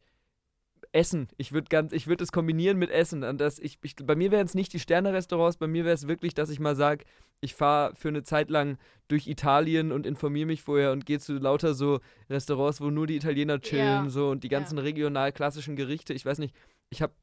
Essen. 0.91 1.27
Ich 1.37 1.51
würde 1.51 1.67
ganz, 1.69 1.91
ich 1.91 2.07
würde 2.07 2.23
es 2.23 2.31
kombinieren 2.31 2.77
mit 2.77 2.89
Essen. 2.89 3.23
Und 3.23 3.39
das, 3.39 3.59
ich, 3.59 3.77
ich, 3.83 3.95
bei 3.97 4.15
mir 4.15 4.31
wären 4.31 4.45
es 4.45 4.55
nicht 4.55 4.73
die 4.73 4.79
Sterne-Restaurants, 4.79 5.57
bei 5.57 5.67
mir 5.67 5.85
wäre 5.85 5.95
es 5.95 6.07
wirklich, 6.07 6.33
dass 6.33 6.49
ich 6.49 6.59
mal 6.59 6.75
sage, 6.75 7.05
ich 7.41 7.53
fahre 7.55 7.93
für 7.95 8.07
eine 8.09 8.23
Zeit 8.23 8.49
lang 8.49 8.77
durch 9.07 9.27
Italien 9.27 9.91
und 9.91 10.05
informiere 10.05 10.47
mich 10.47 10.61
vorher 10.63 10.91
und 10.91 11.05
gehe 11.05 11.19
zu 11.19 11.37
lauter 11.37 11.73
so 11.73 11.99
Restaurants, 12.29 12.81
wo 12.81 12.89
nur 12.89 13.07
die 13.07 13.15
Italiener 13.15 13.59
chillen 13.61 14.05
Ja. 14.05 14.09
so 14.09 14.29
und 14.29 14.43
die 14.43 14.47
Ja. 14.49 14.59
ganzen 14.59 14.77
regional 14.79 15.31
klassischen 15.31 15.75
Gerichte. 15.75 16.13
Ich 16.13 16.25
weiß 16.25 16.39
nicht, 16.39 16.55
ich 16.89 17.01
habe 17.01 17.13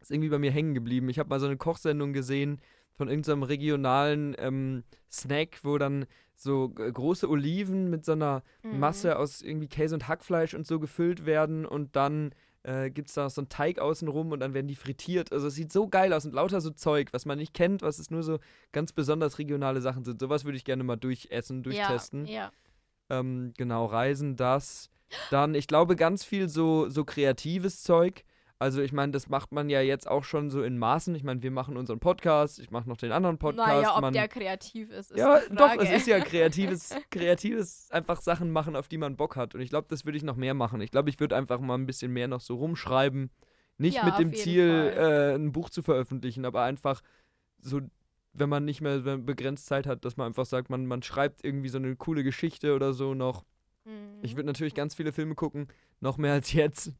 ist 0.00 0.12
irgendwie 0.12 0.28
bei 0.28 0.38
mir 0.38 0.52
hängen 0.52 0.74
geblieben. 0.74 1.08
Ich 1.08 1.18
habe 1.18 1.28
mal 1.28 1.40
so 1.40 1.46
eine 1.46 1.56
Kochsendung 1.56 2.12
gesehen 2.12 2.60
von 2.94 3.08
irgendeinem 3.08 3.42
regionalen 3.42 4.36
ähm, 4.38 4.84
Snack, 5.10 5.58
wo 5.64 5.76
dann 5.76 6.06
so 6.36 6.68
große 6.68 7.28
Oliven 7.28 7.90
mit 7.90 8.04
so 8.04 8.12
einer 8.12 8.42
Mhm. 8.62 8.78
Masse 8.78 9.18
aus 9.18 9.42
irgendwie 9.42 9.66
Käse 9.66 9.94
und 9.96 10.06
Hackfleisch 10.06 10.54
und 10.54 10.66
so 10.68 10.78
gefüllt 10.78 11.26
werden 11.26 11.66
und 11.66 11.96
dann 11.96 12.30
äh, 12.62 12.90
gibt 12.90 13.08
es 13.08 13.14
da 13.14 13.24
noch 13.24 13.30
so 13.30 13.40
einen 13.40 13.48
Teig 13.48 13.78
außenrum 13.78 14.32
und 14.32 14.40
dann 14.40 14.54
werden 14.54 14.66
die 14.68 14.74
frittiert. 14.74 15.32
Also 15.32 15.46
es 15.46 15.54
sieht 15.54 15.72
so 15.72 15.88
geil 15.88 16.12
aus 16.12 16.24
und 16.24 16.34
lauter 16.34 16.60
so 16.60 16.70
Zeug, 16.70 17.08
was 17.12 17.24
man 17.26 17.38
nicht 17.38 17.54
kennt, 17.54 17.82
was 17.82 17.98
es 17.98 18.10
nur 18.10 18.22
so 18.22 18.38
ganz 18.72 18.92
besonders 18.92 19.38
regionale 19.38 19.80
Sachen 19.80 20.04
sind. 20.04 20.20
Sowas 20.20 20.44
würde 20.44 20.56
ich 20.56 20.64
gerne 20.64 20.84
mal 20.84 20.96
durchessen, 20.96 21.62
durchtesten. 21.62 22.26
Ja, 22.26 22.50
Ähm, 23.10 23.52
genau, 23.56 23.86
Reisen, 23.86 24.36
das. 24.36 24.90
Dann, 25.30 25.54
ich 25.54 25.66
glaube, 25.66 25.96
ganz 25.96 26.24
viel 26.24 26.48
so, 26.48 26.88
so 26.90 27.04
kreatives 27.04 27.82
Zeug. 27.82 28.24
Also 28.60 28.82
ich 28.82 28.92
meine, 28.92 29.12
das 29.12 29.28
macht 29.28 29.52
man 29.52 29.70
ja 29.70 29.80
jetzt 29.80 30.08
auch 30.08 30.24
schon 30.24 30.50
so 30.50 30.62
in 30.64 30.78
Maßen. 30.78 31.14
Ich 31.14 31.22
meine, 31.22 31.42
wir 31.42 31.52
machen 31.52 31.76
unseren 31.76 32.00
Podcast, 32.00 32.58
ich 32.58 32.72
mache 32.72 32.88
noch 32.88 32.96
den 32.96 33.12
anderen. 33.12 33.38
Podcast. 33.38 33.68
Naja, 33.68 33.94
ob 33.94 34.00
man, 34.00 34.12
der 34.12 34.26
kreativ 34.26 34.90
ist, 34.90 35.12
ist 35.12 35.18
ja, 35.18 35.40
doch, 35.50 35.76
es 35.78 35.90
ist 35.90 36.06
ja 36.08 36.18
kreatives, 36.24 36.96
kreatives 37.10 37.88
einfach 37.92 38.20
Sachen 38.20 38.50
machen, 38.50 38.74
auf 38.74 38.88
die 38.88 38.98
man 38.98 39.16
Bock 39.16 39.36
hat. 39.36 39.54
Und 39.54 39.60
ich 39.60 39.70
glaube, 39.70 39.86
das 39.88 40.04
würde 40.04 40.16
ich 40.16 40.24
noch 40.24 40.34
mehr 40.34 40.54
machen. 40.54 40.80
Ich 40.80 40.90
glaube, 40.90 41.08
ich 41.08 41.20
würde 41.20 41.36
einfach 41.36 41.60
mal 41.60 41.74
ein 41.74 41.86
bisschen 41.86 42.12
mehr 42.12 42.26
noch 42.26 42.40
so 42.40 42.56
rumschreiben. 42.56 43.30
Nicht 43.76 43.98
Ja, 43.98 44.06
mit 44.06 44.18
dem 44.18 44.34
Ziel, 44.34 44.92
äh, 44.96 45.34
ein 45.36 45.52
Buch 45.52 45.70
zu 45.70 45.82
veröffentlichen, 45.82 46.44
aber 46.44 46.62
einfach 46.62 47.00
so, 47.60 47.80
wenn 48.32 48.48
man 48.48 48.64
nicht 48.64 48.80
mehr 48.80 48.98
begrenzt 48.98 49.66
Zeit 49.66 49.86
hat, 49.86 50.04
dass 50.04 50.16
man 50.16 50.26
einfach 50.26 50.46
sagt, 50.46 50.68
man, 50.68 50.84
man 50.84 51.04
schreibt 51.04 51.44
irgendwie 51.44 51.68
so 51.68 51.78
eine 51.78 51.94
coole 51.94 52.24
Geschichte 52.24 52.74
oder 52.74 52.92
so 52.92 53.14
noch. 53.14 53.44
Mhm. 53.84 54.18
Ich 54.22 54.34
würde 54.34 54.48
natürlich 54.48 54.74
ganz 54.74 54.96
viele 54.96 55.12
Filme 55.12 55.36
gucken, 55.36 55.68
noch 56.00 56.18
mehr 56.18 56.32
als 56.32 56.52
jetzt. 56.52 56.92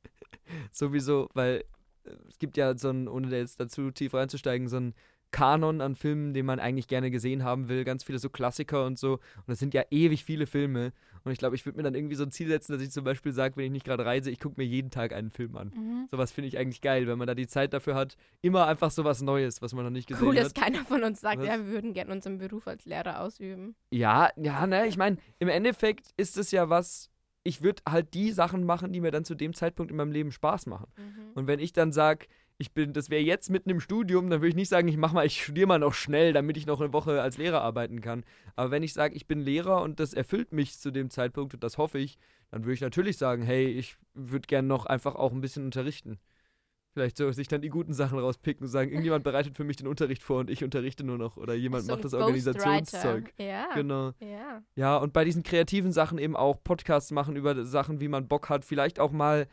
Sowieso, 0.72 1.28
weil 1.34 1.64
äh, 2.04 2.10
es 2.28 2.38
gibt 2.38 2.56
ja 2.56 2.76
so 2.76 2.90
ein, 2.90 3.08
ohne 3.08 3.36
jetzt 3.36 3.60
dazu 3.60 3.90
tief 3.90 4.14
reinzusteigen, 4.14 4.68
so 4.68 4.76
ein 4.78 4.94
Kanon 5.30 5.80
an 5.80 5.94
Filmen, 5.94 6.32
den 6.32 6.46
man 6.46 6.58
eigentlich 6.58 6.88
gerne 6.88 7.10
gesehen 7.10 7.44
haben 7.44 7.68
will. 7.68 7.84
Ganz 7.84 8.02
viele 8.02 8.18
so 8.18 8.30
Klassiker 8.30 8.86
und 8.86 8.98
so. 8.98 9.14
Und 9.14 9.48
das 9.48 9.58
sind 9.58 9.74
ja 9.74 9.82
ewig 9.90 10.24
viele 10.24 10.46
Filme. 10.46 10.92
Und 11.24 11.32
ich 11.32 11.38
glaube, 11.38 11.54
ich 11.56 11.66
würde 11.66 11.76
mir 11.76 11.82
dann 11.82 11.94
irgendwie 11.94 12.14
so 12.14 12.22
ein 12.22 12.30
Ziel 12.30 12.48
setzen, 12.48 12.72
dass 12.72 12.80
ich 12.80 12.90
zum 12.90 13.04
Beispiel 13.04 13.32
sage, 13.32 13.56
wenn 13.56 13.66
ich 13.66 13.70
nicht 13.72 13.84
gerade 13.84 14.06
reise, 14.06 14.30
ich 14.30 14.40
gucke 14.40 14.54
mir 14.58 14.66
jeden 14.66 14.90
Tag 14.90 15.12
einen 15.12 15.30
Film 15.30 15.56
an. 15.56 15.72
Mhm. 15.76 16.08
Sowas 16.10 16.32
finde 16.32 16.48
ich 16.48 16.56
eigentlich 16.56 16.80
geil, 16.80 17.06
wenn 17.06 17.18
man 17.18 17.26
da 17.26 17.34
die 17.34 17.46
Zeit 17.46 17.74
dafür 17.74 17.94
hat. 17.94 18.16
Immer 18.40 18.66
einfach 18.66 18.90
so 18.90 19.04
was 19.04 19.20
Neues, 19.20 19.60
was 19.60 19.74
man 19.74 19.84
noch 19.84 19.90
nicht 19.90 20.08
gesehen 20.08 20.26
Cool, 20.26 20.36
dass 20.36 20.48
hat. 20.48 20.54
keiner 20.54 20.84
von 20.86 21.02
uns 21.02 21.20
sagt, 21.20 21.40
Was? 21.40 21.46
ja, 21.46 21.58
wir 21.58 21.66
würden 21.66 21.92
gerne 21.92 22.12
unseren 22.12 22.38
Beruf 22.38 22.66
als 22.66 22.86
Lehrer 22.86 23.20
ausüben. 23.20 23.74
Ja, 23.90 24.30
ja, 24.36 24.66
ne, 24.66 24.86
ich 24.86 24.96
meine, 24.96 25.18
im 25.38 25.48
Endeffekt 25.48 26.06
ist 26.16 26.38
es 26.38 26.50
ja 26.52 26.70
was, 26.70 27.10
ich 27.44 27.62
würde 27.62 27.82
halt 27.88 28.14
die 28.14 28.32
Sachen 28.32 28.64
machen, 28.64 28.92
die 28.92 29.00
mir 29.00 29.10
dann 29.10 29.24
zu 29.24 29.34
dem 29.34 29.54
Zeitpunkt 29.54 29.90
in 29.90 29.96
meinem 29.96 30.12
Leben 30.12 30.32
Spaß 30.32 30.66
machen. 30.66 30.88
Mhm. 30.96 31.32
Und 31.34 31.46
wenn 31.46 31.60
ich 31.60 31.72
dann 31.72 31.92
sage, 31.92 32.26
ich 32.58 32.72
bin, 32.72 32.92
das 32.92 33.08
wäre 33.08 33.22
jetzt 33.22 33.50
mitten 33.50 33.70
im 33.70 33.80
Studium, 33.80 34.28
dann 34.28 34.40
würde 34.40 34.48
ich 34.48 34.56
nicht 34.56 34.68
sagen, 34.68 34.88
ich 34.88 34.96
mach 34.96 35.12
mal, 35.12 35.24
ich 35.24 35.42
studiere 35.42 35.68
mal 35.68 35.78
noch 35.78 35.94
schnell, 35.94 36.32
damit 36.32 36.56
ich 36.56 36.66
noch 36.66 36.80
eine 36.80 36.92
Woche 36.92 37.22
als 37.22 37.38
Lehrer 37.38 37.62
arbeiten 37.62 38.00
kann. 38.00 38.24
Aber 38.56 38.72
wenn 38.72 38.82
ich 38.82 38.92
sage, 38.92 39.14
ich 39.14 39.28
bin 39.28 39.40
Lehrer 39.40 39.82
und 39.82 40.00
das 40.00 40.12
erfüllt 40.12 40.52
mich 40.52 40.76
zu 40.78 40.90
dem 40.90 41.08
Zeitpunkt 41.08 41.54
und 41.54 41.62
das 41.62 41.78
hoffe 41.78 41.98
ich, 41.98 42.18
dann 42.50 42.64
würde 42.64 42.74
ich 42.74 42.80
natürlich 42.80 43.16
sagen, 43.16 43.42
hey, 43.42 43.66
ich 43.66 43.96
würde 44.14 44.46
gerne 44.48 44.66
noch 44.66 44.86
einfach 44.86 45.14
auch 45.14 45.32
ein 45.32 45.40
bisschen 45.40 45.64
unterrichten. 45.64 46.18
Vielleicht 46.98 47.16
so 47.16 47.30
sich 47.30 47.46
dann 47.46 47.62
die 47.62 47.68
guten 47.68 47.94
Sachen 47.94 48.18
rauspicken 48.18 48.64
und 48.64 48.68
sagen, 48.72 48.90
irgendjemand 48.90 49.22
bereitet 49.22 49.56
für 49.56 49.62
mich 49.62 49.76
den 49.76 49.86
Unterricht 49.86 50.20
vor 50.20 50.40
und 50.40 50.50
ich 50.50 50.64
unterrichte 50.64 51.04
nur 51.04 51.16
noch 51.16 51.36
oder 51.36 51.54
jemand 51.54 51.84
So 51.84 51.92
macht 51.92 52.04
das. 52.04 52.12
Organisationszeug. 52.12 53.32
Ja. 53.38 53.72
Genau. 53.72 54.14
Ja. 54.18 54.64
Ja, 54.74 54.96
und 54.96 55.12
bei 55.12 55.24
diesen 55.24 55.44
kreativen 55.44 55.92
Sachen 55.92 56.18
eben 56.18 56.34
auch 56.34 56.56
Podcasts 56.64 57.12
machen 57.12 57.36
über 57.36 57.64
Sachen, 57.64 58.00
wie 58.00 58.08
man 58.08 58.26
Bock 58.26 58.48
hat. 58.48 58.64
Vielleicht 58.64 58.98
auch 58.98 59.12
mal, 59.12 59.46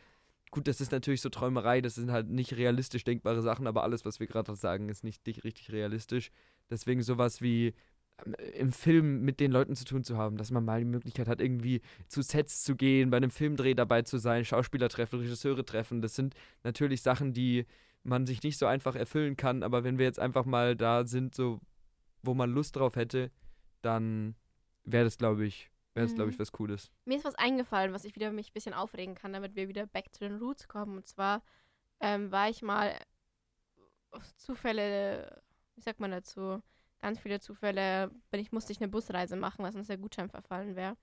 gut, 0.50 0.66
das 0.66 0.80
ist 0.80 0.90
natürlich 0.90 1.20
so 1.20 1.28
Träumerei, 1.28 1.80
das 1.80 1.94
sind 1.94 2.10
halt 2.10 2.28
nicht 2.28 2.56
realistisch 2.56 3.04
denkbare 3.04 3.42
Sachen, 3.42 3.68
aber 3.68 3.84
alles, 3.84 4.04
was 4.04 4.18
wir 4.18 4.26
gerade 4.26 4.56
sagen, 4.56 4.88
ist 4.88 5.04
nicht 5.04 5.24
richtig 5.24 5.70
realistisch. 5.70 6.32
Deswegen 6.68 7.04
sowas 7.04 7.40
wie 7.40 7.74
im 8.54 8.72
Film 8.72 9.20
mit 9.22 9.40
den 9.40 9.52
Leuten 9.52 9.76
zu 9.76 9.84
tun 9.84 10.02
zu 10.02 10.16
haben, 10.16 10.36
dass 10.38 10.50
man 10.50 10.64
mal 10.64 10.78
die 10.78 10.86
Möglichkeit 10.86 11.28
hat, 11.28 11.40
irgendwie 11.40 11.82
zu 12.08 12.22
Sets 12.22 12.62
zu 12.62 12.74
gehen, 12.74 13.10
bei 13.10 13.18
einem 13.18 13.30
Filmdreh 13.30 13.74
dabei 13.74 14.02
zu 14.02 14.18
sein, 14.18 14.44
Schauspieler 14.44 14.88
treffen, 14.88 15.20
Regisseure 15.20 15.64
treffen. 15.64 16.00
Das 16.00 16.14
sind 16.14 16.34
natürlich 16.64 17.02
Sachen, 17.02 17.32
die 17.34 17.66
man 18.02 18.26
sich 18.26 18.42
nicht 18.42 18.56
so 18.58 18.66
einfach 18.66 18.94
erfüllen 18.96 19.36
kann, 19.36 19.62
aber 19.62 19.84
wenn 19.84 19.98
wir 19.98 20.06
jetzt 20.06 20.18
einfach 20.20 20.44
mal 20.46 20.76
da 20.76 21.04
sind, 21.04 21.34
so 21.34 21.60
wo 22.22 22.34
man 22.34 22.50
Lust 22.50 22.76
drauf 22.76 22.96
hätte, 22.96 23.30
dann 23.82 24.34
wäre 24.84 25.04
das, 25.04 25.18
glaube 25.18 25.44
ich, 25.44 25.70
wäre 25.94 26.06
das, 26.06 26.14
glaube 26.14 26.30
ich, 26.30 26.36
Mhm. 26.36 26.40
was 26.40 26.52
Cooles. 26.52 26.90
Mir 27.04 27.18
ist 27.18 27.24
was 27.24 27.34
eingefallen, 27.34 27.92
was 27.92 28.04
ich 28.04 28.14
wieder 28.14 28.32
mich 28.32 28.50
ein 28.50 28.54
bisschen 28.54 28.74
aufregen 28.74 29.14
kann, 29.14 29.32
damit 29.32 29.54
wir 29.56 29.68
wieder 29.68 29.86
back 29.86 30.12
to 30.12 30.26
the 30.28 30.34
roots 30.34 30.68
kommen. 30.68 30.96
Und 30.96 31.06
zwar 31.06 31.42
ähm, 32.00 32.30
war 32.32 32.48
ich 32.48 32.62
mal 32.62 32.96
auf 34.10 34.34
Zufälle, 34.36 35.42
wie 35.74 35.80
sagt 35.82 36.00
man 36.00 36.10
dazu, 36.10 36.62
ganz 37.00 37.18
viele 37.18 37.40
Zufälle, 37.40 38.10
bin 38.30 38.40
ich 38.40 38.52
musste 38.52 38.72
ich 38.72 38.80
eine 38.80 38.88
Busreise 38.88 39.36
machen, 39.36 39.64
was 39.64 39.74
uns 39.74 39.86
der 39.86 39.98
Gutschein 39.98 40.28
verfallen 40.28 40.76
wäre. 40.76 40.96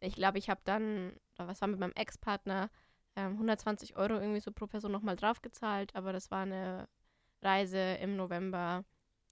Ich 0.00 0.14
glaube, 0.14 0.38
ich 0.38 0.48
habe 0.48 0.60
dann, 0.64 1.12
oder 1.36 1.48
was 1.48 1.60
war 1.60 1.68
mit 1.68 1.80
meinem 1.80 1.92
Ex-Partner, 1.92 2.70
ähm, 3.16 3.32
120 3.32 3.96
Euro 3.96 4.14
irgendwie 4.14 4.40
so 4.40 4.52
pro 4.52 4.66
Person 4.66 4.92
nochmal 4.92 5.16
draufgezahlt, 5.16 5.94
aber 5.96 6.12
das 6.12 6.30
war 6.30 6.42
eine 6.42 6.88
Reise 7.42 7.94
im 8.00 8.16
November 8.16 8.84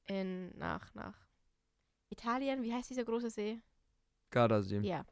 in, 0.06 0.56
nach, 0.58 0.92
nach 0.94 1.14
Italien. 2.10 2.62
Wie 2.62 2.72
heißt 2.72 2.90
dieser 2.90 3.04
große 3.04 3.30
See? 3.30 3.60
Gardasee. 4.30 4.80
Ja. 4.80 5.04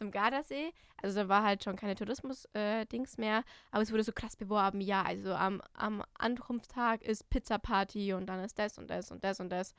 Zum 0.00 0.10
Gardasee. 0.10 0.72
Also 1.02 1.20
da 1.20 1.28
war 1.28 1.42
halt 1.42 1.62
schon 1.62 1.76
keine 1.76 1.94
Tourismus-Dings 1.94 3.18
mehr, 3.18 3.44
aber 3.70 3.82
es 3.82 3.92
wurde 3.92 4.02
so 4.02 4.12
krass 4.12 4.34
beworben, 4.34 4.80
ja, 4.80 5.02
also 5.02 5.34
am, 5.34 5.60
am 5.74 6.02
Ankunftstag 6.14 7.02
ist 7.02 7.28
Pizza-Party 7.28 8.14
und 8.14 8.24
dann 8.24 8.42
ist 8.42 8.58
das 8.58 8.78
und 8.78 8.88
das 8.88 9.10
und 9.10 9.22
das 9.22 9.40
und 9.40 9.50
das. 9.50 9.74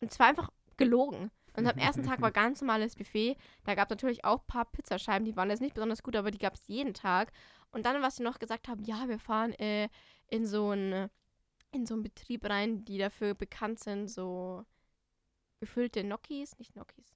Und 0.00 0.10
es 0.10 0.18
war 0.18 0.26
einfach 0.26 0.50
gelogen. 0.76 1.30
Und 1.56 1.68
am 1.68 1.78
ersten 1.78 2.02
Tag 2.02 2.20
war 2.20 2.32
ganz 2.32 2.62
normales 2.62 2.96
Buffet. 2.96 3.36
Da 3.62 3.76
gab 3.76 3.86
es 3.86 3.90
natürlich 3.90 4.24
auch 4.24 4.40
ein 4.40 4.46
paar 4.48 4.64
Pizzascheiben, 4.64 5.24
die 5.24 5.36
waren 5.36 5.50
jetzt 5.50 5.62
nicht 5.62 5.74
besonders 5.74 6.02
gut, 6.02 6.16
aber 6.16 6.32
die 6.32 6.38
gab 6.38 6.54
es 6.54 6.66
jeden 6.66 6.92
Tag. 6.92 7.30
Und 7.70 7.86
dann, 7.86 8.02
was 8.02 8.16
sie 8.16 8.24
noch 8.24 8.40
gesagt 8.40 8.66
haben, 8.66 8.82
ja, 8.82 9.06
wir 9.06 9.20
fahren 9.20 9.52
äh, 9.52 9.88
in 10.26 10.48
so 10.48 10.70
einen 10.70 11.10
in 11.70 11.86
so 11.86 11.94
einen 11.94 12.02
Betrieb 12.02 12.48
rein, 12.48 12.84
die 12.84 12.98
dafür 12.98 13.34
bekannt 13.34 13.78
sind, 13.80 14.08
so 14.08 14.64
gefüllte 15.60 16.02
Gnocchis, 16.02 16.58
nicht 16.58 16.72
Gnocchis. 16.72 17.14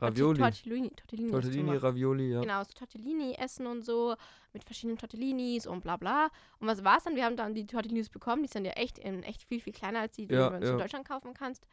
Ravioli. 0.00 0.38
Tortellini, 0.38 0.90
Tortellini, 0.90 1.30
Tortellini, 1.30 1.76
Ravioli, 1.76 2.32
ja. 2.32 2.40
Genau, 2.40 2.62
so 2.64 2.72
Tortellini 2.74 3.34
essen 3.34 3.66
und 3.66 3.82
so, 3.82 4.14
mit 4.52 4.64
verschiedenen 4.64 4.98
Tortellinis 4.98 5.66
und 5.66 5.82
bla 5.82 5.96
bla. 5.96 6.28
Und 6.58 6.68
was 6.68 6.84
war's 6.84 7.04
dann? 7.04 7.16
Wir 7.16 7.24
haben 7.24 7.36
dann 7.36 7.54
die 7.54 7.66
Tortellinis 7.66 8.10
bekommen, 8.10 8.42
die 8.42 8.48
sind 8.48 8.64
ja 8.64 8.72
echt, 8.72 8.98
in, 8.98 9.22
echt 9.22 9.42
viel, 9.44 9.60
viel 9.60 9.72
kleiner 9.72 10.00
als 10.00 10.12
die, 10.12 10.26
die 10.26 10.34
Ja, 10.34 10.50
du 10.50 10.56
in 10.56 10.62
ja. 10.62 10.76
Deutschland 10.76 11.08
kaufen 11.08 11.32
kannst. 11.32 11.66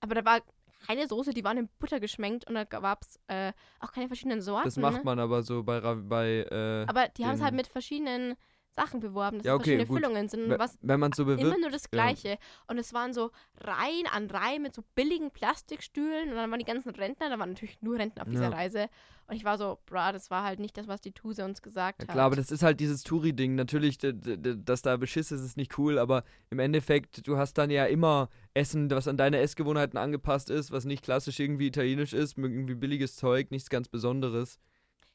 Aber 0.00 0.14
da 0.14 0.24
war 0.24 0.40
keine 0.86 1.08
Soße, 1.08 1.32
die 1.32 1.42
waren 1.44 1.56
in 1.56 1.68
Butter 1.78 1.98
geschmenkt 1.98 2.46
und 2.46 2.54
da 2.54 2.64
gab 2.64 3.02
es 3.02 3.18
äh, 3.26 3.52
auch 3.80 3.90
keine 3.90 4.06
verschiedenen 4.06 4.40
Sorten. 4.40 4.66
Das 4.66 4.76
macht 4.76 5.04
man 5.04 5.18
aber 5.18 5.42
so 5.42 5.62
bei, 5.62 5.80
bei 5.80 6.46
äh, 6.50 6.84
Aber 6.86 7.08
die 7.08 7.24
haben 7.24 7.34
es 7.34 7.42
halt 7.42 7.54
mit 7.54 7.66
verschiedenen 7.66 8.36
Sachen 8.76 9.00
beworben, 9.00 9.38
dass 9.38 9.46
Ja, 9.46 9.54
okay, 9.54 9.62
verschiedene 9.76 9.86
gut. 9.86 9.98
Füllungen 10.00 10.28
sind. 10.28 10.50
Und 10.52 10.58
was 10.58 10.76
wenn 10.82 11.00
man 11.00 11.12
so 11.12 11.22
immer 11.24 11.36
bewirbt. 11.36 11.60
nur 11.60 11.70
das 11.70 11.90
Gleiche. 11.90 12.38
Und 12.66 12.78
es 12.78 12.92
waren 12.92 13.12
so 13.12 13.30
Reihen 13.60 14.06
an 14.12 14.28
Reihen 14.30 14.62
mit 14.62 14.74
so 14.74 14.82
billigen 14.94 15.30
Plastikstühlen. 15.30 16.30
Und 16.30 16.36
dann 16.36 16.50
waren 16.50 16.58
die 16.58 16.64
ganzen 16.64 16.90
Rentner, 16.90 17.28
da 17.30 17.38
waren 17.38 17.50
natürlich 17.50 17.80
nur 17.82 17.98
Rentner 17.98 18.22
auf 18.22 18.28
dieser 18.28 18.44
Ja. 18.44 18.48
Reise. 18.50 18.88
Und 19.26 19.36
ich 19.36 19.44
war 19.44 19.56
so, 19.56 19.78
bra, 19.86 20.12
das 20.12 20.30
war 20.30 20.44
halt 20.44 20.58
nicht 20.60 20.76
das, 20.76 20.86
was 20.86 21.00
die 21.00 21.12
Tuse 21.12 21.44
uns 21.46 21.62
gesagt 21.62 22.02
Ja, 22.02 22.08
hat. 22.08 22.12
klar, 22.14 22.26
aber 22.26 22.36
das 22.36 22.50
ist 22.50 22.62
halt 22.62 22.78
dieses 22.80 23.04
Touri-Ding. 23.04 23.54
Natürlich, 23.54 23.96
dass 23.98 24.82
da 24.82 24.96
Beschiss 24.98 25.32
ist, 25.32 25.40
ist 25.40 25.56
nicht 25.56 25.78
cool, 25.78 25.98
aber 25.98 26.24
im 26.50 26.58
Endeffekt, 26.58 27.26
du 27.26 27.38
hast 27.38 27.54
dann 27.56 27.70
ja 27.70 27.86
immer 27.86 28.28
Essen, 28.52 28.90
was 28.90 29.08
an 29.08 29.16
deine 29.16 29.38
Essgewohnheiten 29.38 29.98
angepasst 29.98 30.50
ist, 30.50 30.72
was 30.72 30.84
nicht 30.84 31.02
klassisch 31.02 31.40
irgendwie 31.40 31.68
italienisch 31.68 32.12
ist, 32.12 32.36
irgendwie 32.36 32.74
billiges 32.74 33.16
Zeug, 33.16 33.50
nichts 33.50 33.70
ganz 33.70 33.88
Besonderes. 33.88 34.58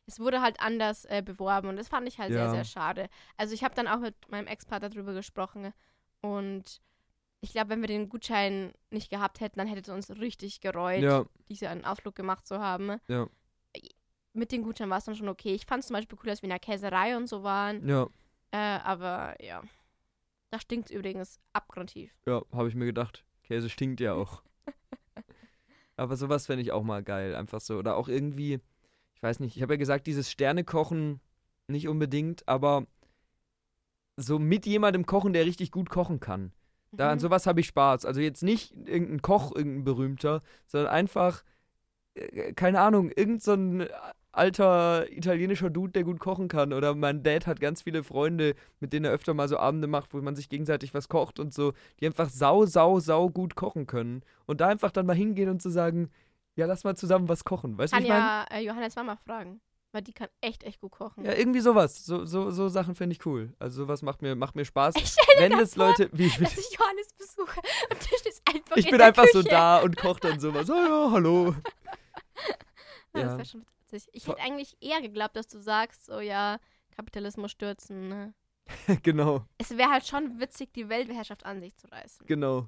Es 0.09 0.19
wurde 0.19 0.41
halt 0.41 0.59
anders 0.59 1.05
äh, 1.05 1.21
beworben 1.23 1.69
und 1.69 1.77
das 1.77 1.87
fand 1.87 2.07
ich 2.07 2.19
halt 2.19 2.31
sehr, 2.33 2.43
Ja. 2.45 2.49
sehr 2.51 2.65
schade. 2.65 3.07
Also 3.37 3.53
ich 3.53 3.63
habe 3.63 3.75
dann 3.75 3.87
auch 3.87 3.99
mit 3.99 4.15
meinem 4.29 4.47
Ex-Partner 4.47 4.89
darüber 4.89 5.13
gesprochen 5.13 5.73
und 6.21 6.81
ich 7.41 7.51
glaube, 7.53 7.69
wenn 7.69 7.79
wir 7.81 7.87
den 7.87 8.09
Gutschein 8.09 8.73
nicht 8.91 9.09
gehabt 9.09 9.39
hätten, 9.39 9.59
dann 9.59 9.67
hätte 9.67 9.81
es 9.81 9.89
uns 9.89 10.09
richtig 10.19 10.59
gereut, 10.59 11.01
Ja, 11.01 11.25
diesen 11.47 11.85
Ausflug 11.85 12.15
gemacht 12.15 12.45
zu 12.45 12.59
haben. 12.59 12.97
Ja. 13.07 13.27
Mit 14.33 14.51
den 14.51 14.63
Gutscheinen 14.63 14.91
war 14.91 14.97
es 14.97 15.05
dann 15.05 15.15
schon 15.15 15.29
okay. 15.29 15.53
Ich 15.53 15.65
fand 15.65 15.81
es 15.81 15.87
zum 15.87 15.95
Beispiel 15.95 16.17
cool, 16.21 16.27
dass 16.29 16.41
wir 16.41 16.47
in 16.47 16.51
der 16.51 16.59
Käserei 16.59 17.15
und 17.15 17.27
so 17.27 17.41
waren. 17.43 17.87
ja, 17.87 18.07
Äh, 18.51 18.57
aber 18.83 19.35
ja. 19.43 19.61
Da 20.51 20.59
stinkt 20.59 20.89
es 20.89 20.95
übrigens 20.95 21.39
abgrundtief. 21.53 22.11
ja, 22.25 22.41
habe 22.51 22.67
ich 22.67 22.75
mir 22.75 22.85
gedacht. 22.85 23.23
Käse 23.43 23.69
stinkt 23.69 23.99
ja 24.01 24.13
auch. 24.13 24.41
aber 25.95 26.15
sowas 26.17 26.45
fände 26.47 26.61
ich 26.63 26.71
auch 26.71 26.83
mal 26.83 27.03
geil, 27.03 27.35
einfach 27.35 27.61
so. 27.61 27.77
Oder 27.77 27.95
auch 27.95 28.07
irgendwie, 28.07 28.59
ich 29.19 29.23
weiß 29.23 29.41
nicht, 29.41 29.57
ich 29.57 29.61
habe 29.61 29.73
ja 29.73 29.77
gesagt, 29.77 30.07
dieses 30.07 30.31
Sternekochen 30.31 31.19
nicht 31.67 31.89
unbedingt, 31.89 32.47
aber 32.47 32.87
so 34.15 34.39
mit 34.39 34.65
jemandem 34.65 35.05
kochen, 35.05 35.33
der 35.33 35.45
richtig 35.45 35.71
gut 35.71 35.89
kochen 35.89 36.21
kann. 36.21 36.53
Da 36.93 37.09
an 37.11 37.17
Mhm. 37.17 37.21
sowas 37.21 37.45
habe 37.45 37.59
ich 37.59 37.67
Spaß. 37.67 38.05
Also 38.05 38.21
jetzt 38.21 38.43
nicht 38.43 38.73
irgendein 38.87 39.21
Koch, 39.21 39.53
irgendein 39.53 39.83
berühmter, 39.83 40.41
sondern 40.67 40.89
einfach, 40.91 41.43
äh, 42.15 42.53
keine 42.53 42.79
Ahnung, 42.79 43.11
irgend 43.15 43.43
so 43.43 43.53
ein 43.53 43.87
alter 44.31 45.11
italienischer 45.11 45.69
Dude, 45.69 45.91
der 45.91 46.03
gut 46.05 46.19
kochen 46.19 46.47
kann. 46.47 46.71
Oder 46.71 46.95
mein 46.95 47.21
Dad 47.23 47.45
hat 47.45 47.59
ganz 47.59 47.81
viele 47.81 48.03
Freunde, 48.03 48.55
mit 48.79 48.93
denen 48.93 49.05
er 49.05 49.11
öfter 49.11 49.33
mal 49.33 49.49
so 49.49 49.57
Abende 49.57 49.87
macht, 49.87 50.13
wo 50.13 50.21
man 50.21 50.35
sich 50.37 50.47
gegenseitig 50.49 50.93
was 50.93 51.09
kocht 51.09 51.39
und 51.39 51.53
so, 51.53 51.73
die 51.99 52.05
einfach 52.05 52.29
sau, 52.29 52.65
sau, 52.65 52.99
sau 53.01 53.29
gut 53.29 53.55
kochen 53.55 53.85
können. 53.85 54.23
Und 54.45 54.61
da 54.61 54.67
einfach 54.69 54.91
dann 54.91 55.05
mal 55.05 55.15
hingehen 55.15 55.49
und 55.49 55.61
zu 55.61 55.69
sagen, 55.69 56.09
ja, 56.59 56.65
lass 56.65 56.83
mal 56.83 56.95
zusammen 56.95 57.27
was 57.29 57.43
kochen. 57.43 57.77
Weißt 57.77 57.93
du, 57.93 57.95
Kann 57.95 58.03
ich 58.03 58.09
ja 58.09 58.45
äh, 58.51 58.59
Johannes 58.59 58.95
Mama 58.95 59.15
fragen. 59.15 59.61
Weil 59.91 60.03
die 60.03 60.13
kann 60.13 60.27
echt, 60.41 60.63
echt 60.63 60.81
gut 60.81 60.91
kochen. 60.91 61.25
Ja, 61.25 61.33
irgendwie 61.33 61.61
sowas. 61.61 62.05
So, 62.05 62.23
so, 62.23 62.51
so 62.51 62.69
Sachen 62.69 62.93
finde 62.93 63.15
ich 63.15 63.25
cool. 63.25 63.53
Also 63.57 63.83
sowas 63.85 64.03
macht 64.03 64.21
mir, 64.21 64.35
macht 64.35 64.55
mir 64.55 64.63
Spaß. 64.65 64.93
ich 64.97 65.07
stelle 65.07 65.49
Wenn 65.49 65.57
das 65.57 65.73
vor, 65.73 65.87
Leute. 65.87 66.09
Wie, 66.11 66.29
dass 66.29 66.57
ich 66.57 66.77
Johannes 66.77 67.11
besuche 67.17 67.59
und 67.89 67.99
du 67.99 68.17
stehst 68.17 68.41
einfach 68.47 68.77
ich 68.77 68.85
in 68.85 68.91
bin 68.91 69.01
einfach 69.01 69.25
so 69.33 69.39
Küche. 69.39 69.49
da 69.49 69.79
und 69.79 69.97
koche 69.97 70.19
dann 70.19 70.39
sowas. 70.39 70.69
Oh 70.69 70.73
ja, 70.75 71.11
hallo. 71.11 71.55
Ja, 73.15 73.23
das 73.23 73.37
wäre 73.37 73.45
schon 73.45 73.65
witzig. 73.91 74.07
Ich 74.11 74.27
hätte 74.27 74.41
eigentlich 74.41 74.77
eher 74.79 75.01
geglaubt, 75.01 75.35
dass 75.35 75.47
du 75.47 75.59
sagst, 75.59 76.05
so 76.05 76.19
ja, 76.19 76.59
Kapitalismus 76.95 77.49
stürzen. 77.49 78.09
Ne? 78.09 78.33
genau, 79.03 79.45
Es 79.57 79.75
wäre 79.75 79.89
halt 79.89 80.05
schon 80.05 80.39
witzig, 80.39 80.71
die 80.73 80.87
Weltherrschaft 80.89 81.45
an 81.45 81.61
sich 81.61 81.75
zu 81.77 81.87
reißen. 81.87 82.27
genau. 82.27 82.67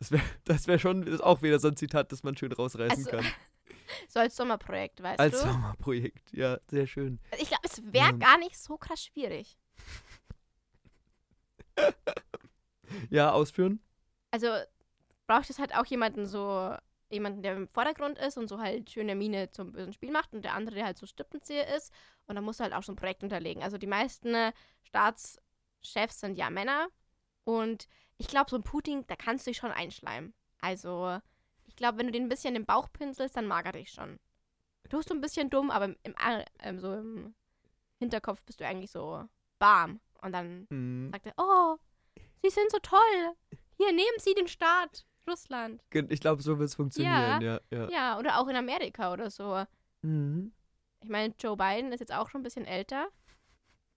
Das 0.00 0.10
wäre 0.10 0.22
das 0.44 0.66
wär 0.66 0.78
schon 0.80 1.02
das 1.04 1.14
ist 1.14 1.20
auch 1.20 1.42
wieder 1.42 1.60
so 1.60 1.68
ein 1.68 1.76
Zitat, 1.76 2.10
das 2.10 2.24
man 2.24 2.36
schön 2.36 2.50
rausreißen 2.52 3.06
Also, 3.06 3.10
kann. 3.10 3.24
So 4.08 4.20
als 4.20 4.36
Sommerprojekt, 4.36 5.02
weißt 5.02 5.18
Als 5.20 5.42
du? 5.42 5.48
Sommerprojekt. 5.48 6.32
Ja, 6.32 6.58
sehr 6.68 6.86
schön. 6.86 7.18
Ich 7.40 7.48
glaube, 7.48 7.62
es 7.64 7.82
wäre 7.92 8.06
Ja. 8.10 8.12
gar 8.12 8.38
nicht 8.38 8.56
so 8.56 8.76
krass 8.76 9.04
schwierig. 9.04 9.56
Ja, 13.08 13.30
ausführen? 13.32 13.80
Also 14.32 14.48
braucht 15.26 15.48
es 15.50 15.58
halt 15.58 15.74
auch 15.76 15.86
jemanden 15.86 16.26
so, 16.26 16.74
jemanden, 17.08 17.42
der 17.42 17.56
im 17.56 17.68
Vordergrund 17.68 18.18
ist 18.18 18.36
und 18.36 18.48
so 18.48 18.58
halt 18.58 18.90
schöne 18.90 19.14
Miene 19.14 19.50
zum 19.52 19.72
bösen 19.72 19.92
Spiel 19.92 20.10
macht 20.10 20.32
und 20.32 20.44
der 20.44 20.54
andere, 20.54 20.74
der 20.76 20.86
halt 20.86 20.98
so 20.98 21.06
Stippenzieher 21.06 21.74
ist. 21.76 21.92
Und 22.26 22.34
dann 22.34 22.44
musst 22.44 22.58
du 22.60 22.64
halt 22.64 22.74
auch 22.74 22.82
so 22.82 22.92
ein 22.92 22.96
Projekt 22.96 23.22
unterlegen. 23.22 23.62
Also 23.62 23.78
die 23.78 23.86
meisten 23.86 24.34
Staatschefs 24.82 26.20
sind 26.20 26.36
ja 26.36 26.50
Männer. 26.50 26.88
Und 27.44 27.86
ich 28.20 28.28
glaube, 28.28 28.50
so 28.50 28.56
ein 28.56 28.62
Putin, 28.62 29.04
da 29.06 29.16
kannst 29.16 29.46
du 29.46 29.50
dich 29.50 29.56
schon 29.56 29.72
einschleimen. 29.72 30.34
Also 30.60 31.18
ich 31.66 31.74
glaube, 31.74 31.98
wenn 31.98 32.06
du 32.06 32.12
den 32.12 32.24
ein 32.24 32.28
bisschen 32.28 32.54
im 32.54 32.66
Bauch 32.66 32.92
pinselst, 32.92 33.34
dann 33.34 33.46
mag 33.46 33.64
er 33.64 33.72
dich 33.72 33.90
schon. 33.90 34.18
Du 34.90 34.98
bist 34.98 35.08
so 35.08 35.14
ein 35.14 35.22
bisschen 35.22 35.48
dumm, 35.48 35.70
aber 35.70 35.86
im, 35.86 35.96
im, 36.02 36.14
ähm, 36.60 36.80
so 36.80 36.92
im 36.92 37.34
Hinterkopf 37.98 38.42
bist 38.44 38.60
du 38.60 38.66
eigentlich 38.66 38.90
so 38.90 39.24
bam. 39.58 40.00
Und 40.20 40.32
dann 40.32 40.66
Hm. 40.68 41.10
sagt 41.12 41.26
er, 41.26 41.34
oh, 41.38 41.76
Sie 42.42 42.50
sind 42.50 42.70
so 42.70 42.78
toll. 42.80 43.34
Hier, 43.78 43.92
nehmen 43.92 44.18
Sie 44.18 44.34
den 44.34 44.48
Staat 44.48 45.06
Russland. 45.26 45.82
Ich 45.90 46.20
glaube, 46.20 46.42
so 46.42 46.58
wird 46.58 46.68
es 46.68 46.74
funktionieren, 46.74 47.40
ja. 47.40 47.60
ja. 47.70 47.88
Ja, 47.90 48.18
oder 48.18 48.38
auch 48.38 48.48
in 48.48 48.56
Amerika 48.56 49.12
oder 49.12 49.30
so. 49.30 49.64
Mhm. 50.02 50.52
Ich 51.02 51.08
meine, 51.08 51.34
Joe 51.38 51.56
Biden 51.56 51.92
ist 51.92 52.00
jetzt 52.00 52.12
auch 52.12 52.28
schon 52.28 52.40
ein 52.40 52.44
bisschen 52.44 52.66
älter. 52.66 53.08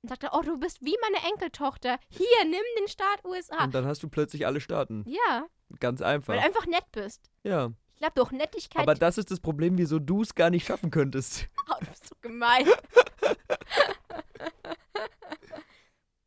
Und 0.04 0.10
sagt 0.10 0.24
er, 0.24 0.34
oh, 0.34 0.42
du 0.42 0.60
bist 0.60 0.82
wie 0.84 0.96
meine 1.02 1.26
Enkeltochter. 1.32 1.98
Hier, 2.10 2.44
nimm 2.44 2.62
den 2.78 2.88
Staat 2.90 3.24
USA. 3.26 3.64
Und 3.64 3.74
dann 3.74 3.86
hast 3.86 4.04
du 4.04 4.10
plötzlich 4.10 4.46
alle 4.46 4.60
Staaten. 4.62 5.04
Ja, 5.08 5.48
Ganz 5.80 6.02
weil 6.02 6.08
einfach. 6.16 6.34
du 6.36 6.42
einfach 6.42 6.66
nett 6.68 6.86
bist. 6.92 7.32
Ja. 7.44 7.72
Ich 7.94 8.00
glaube, 8.00 8.14
durch 8.16 8.32
Nettigkeit. 8.32 8.82
Aber 8.84 8.96
das 8.96 9.18
ist 9.18 9.32
das 9.32 9.40
Problem, 9.40 9.78
wieso 9.78 10.00
du 10.00 10.22
es 10.22 10.36
gar 10.36 10.50
nicht 10.50 10.68
schaffen 10.68 10.92
könntest. 10.92 11.48
oh, 11.72 11.76
du 11.80 11.86
bist 11.88 12.08
so 12.08 12.16
gemein. 12.22 12.68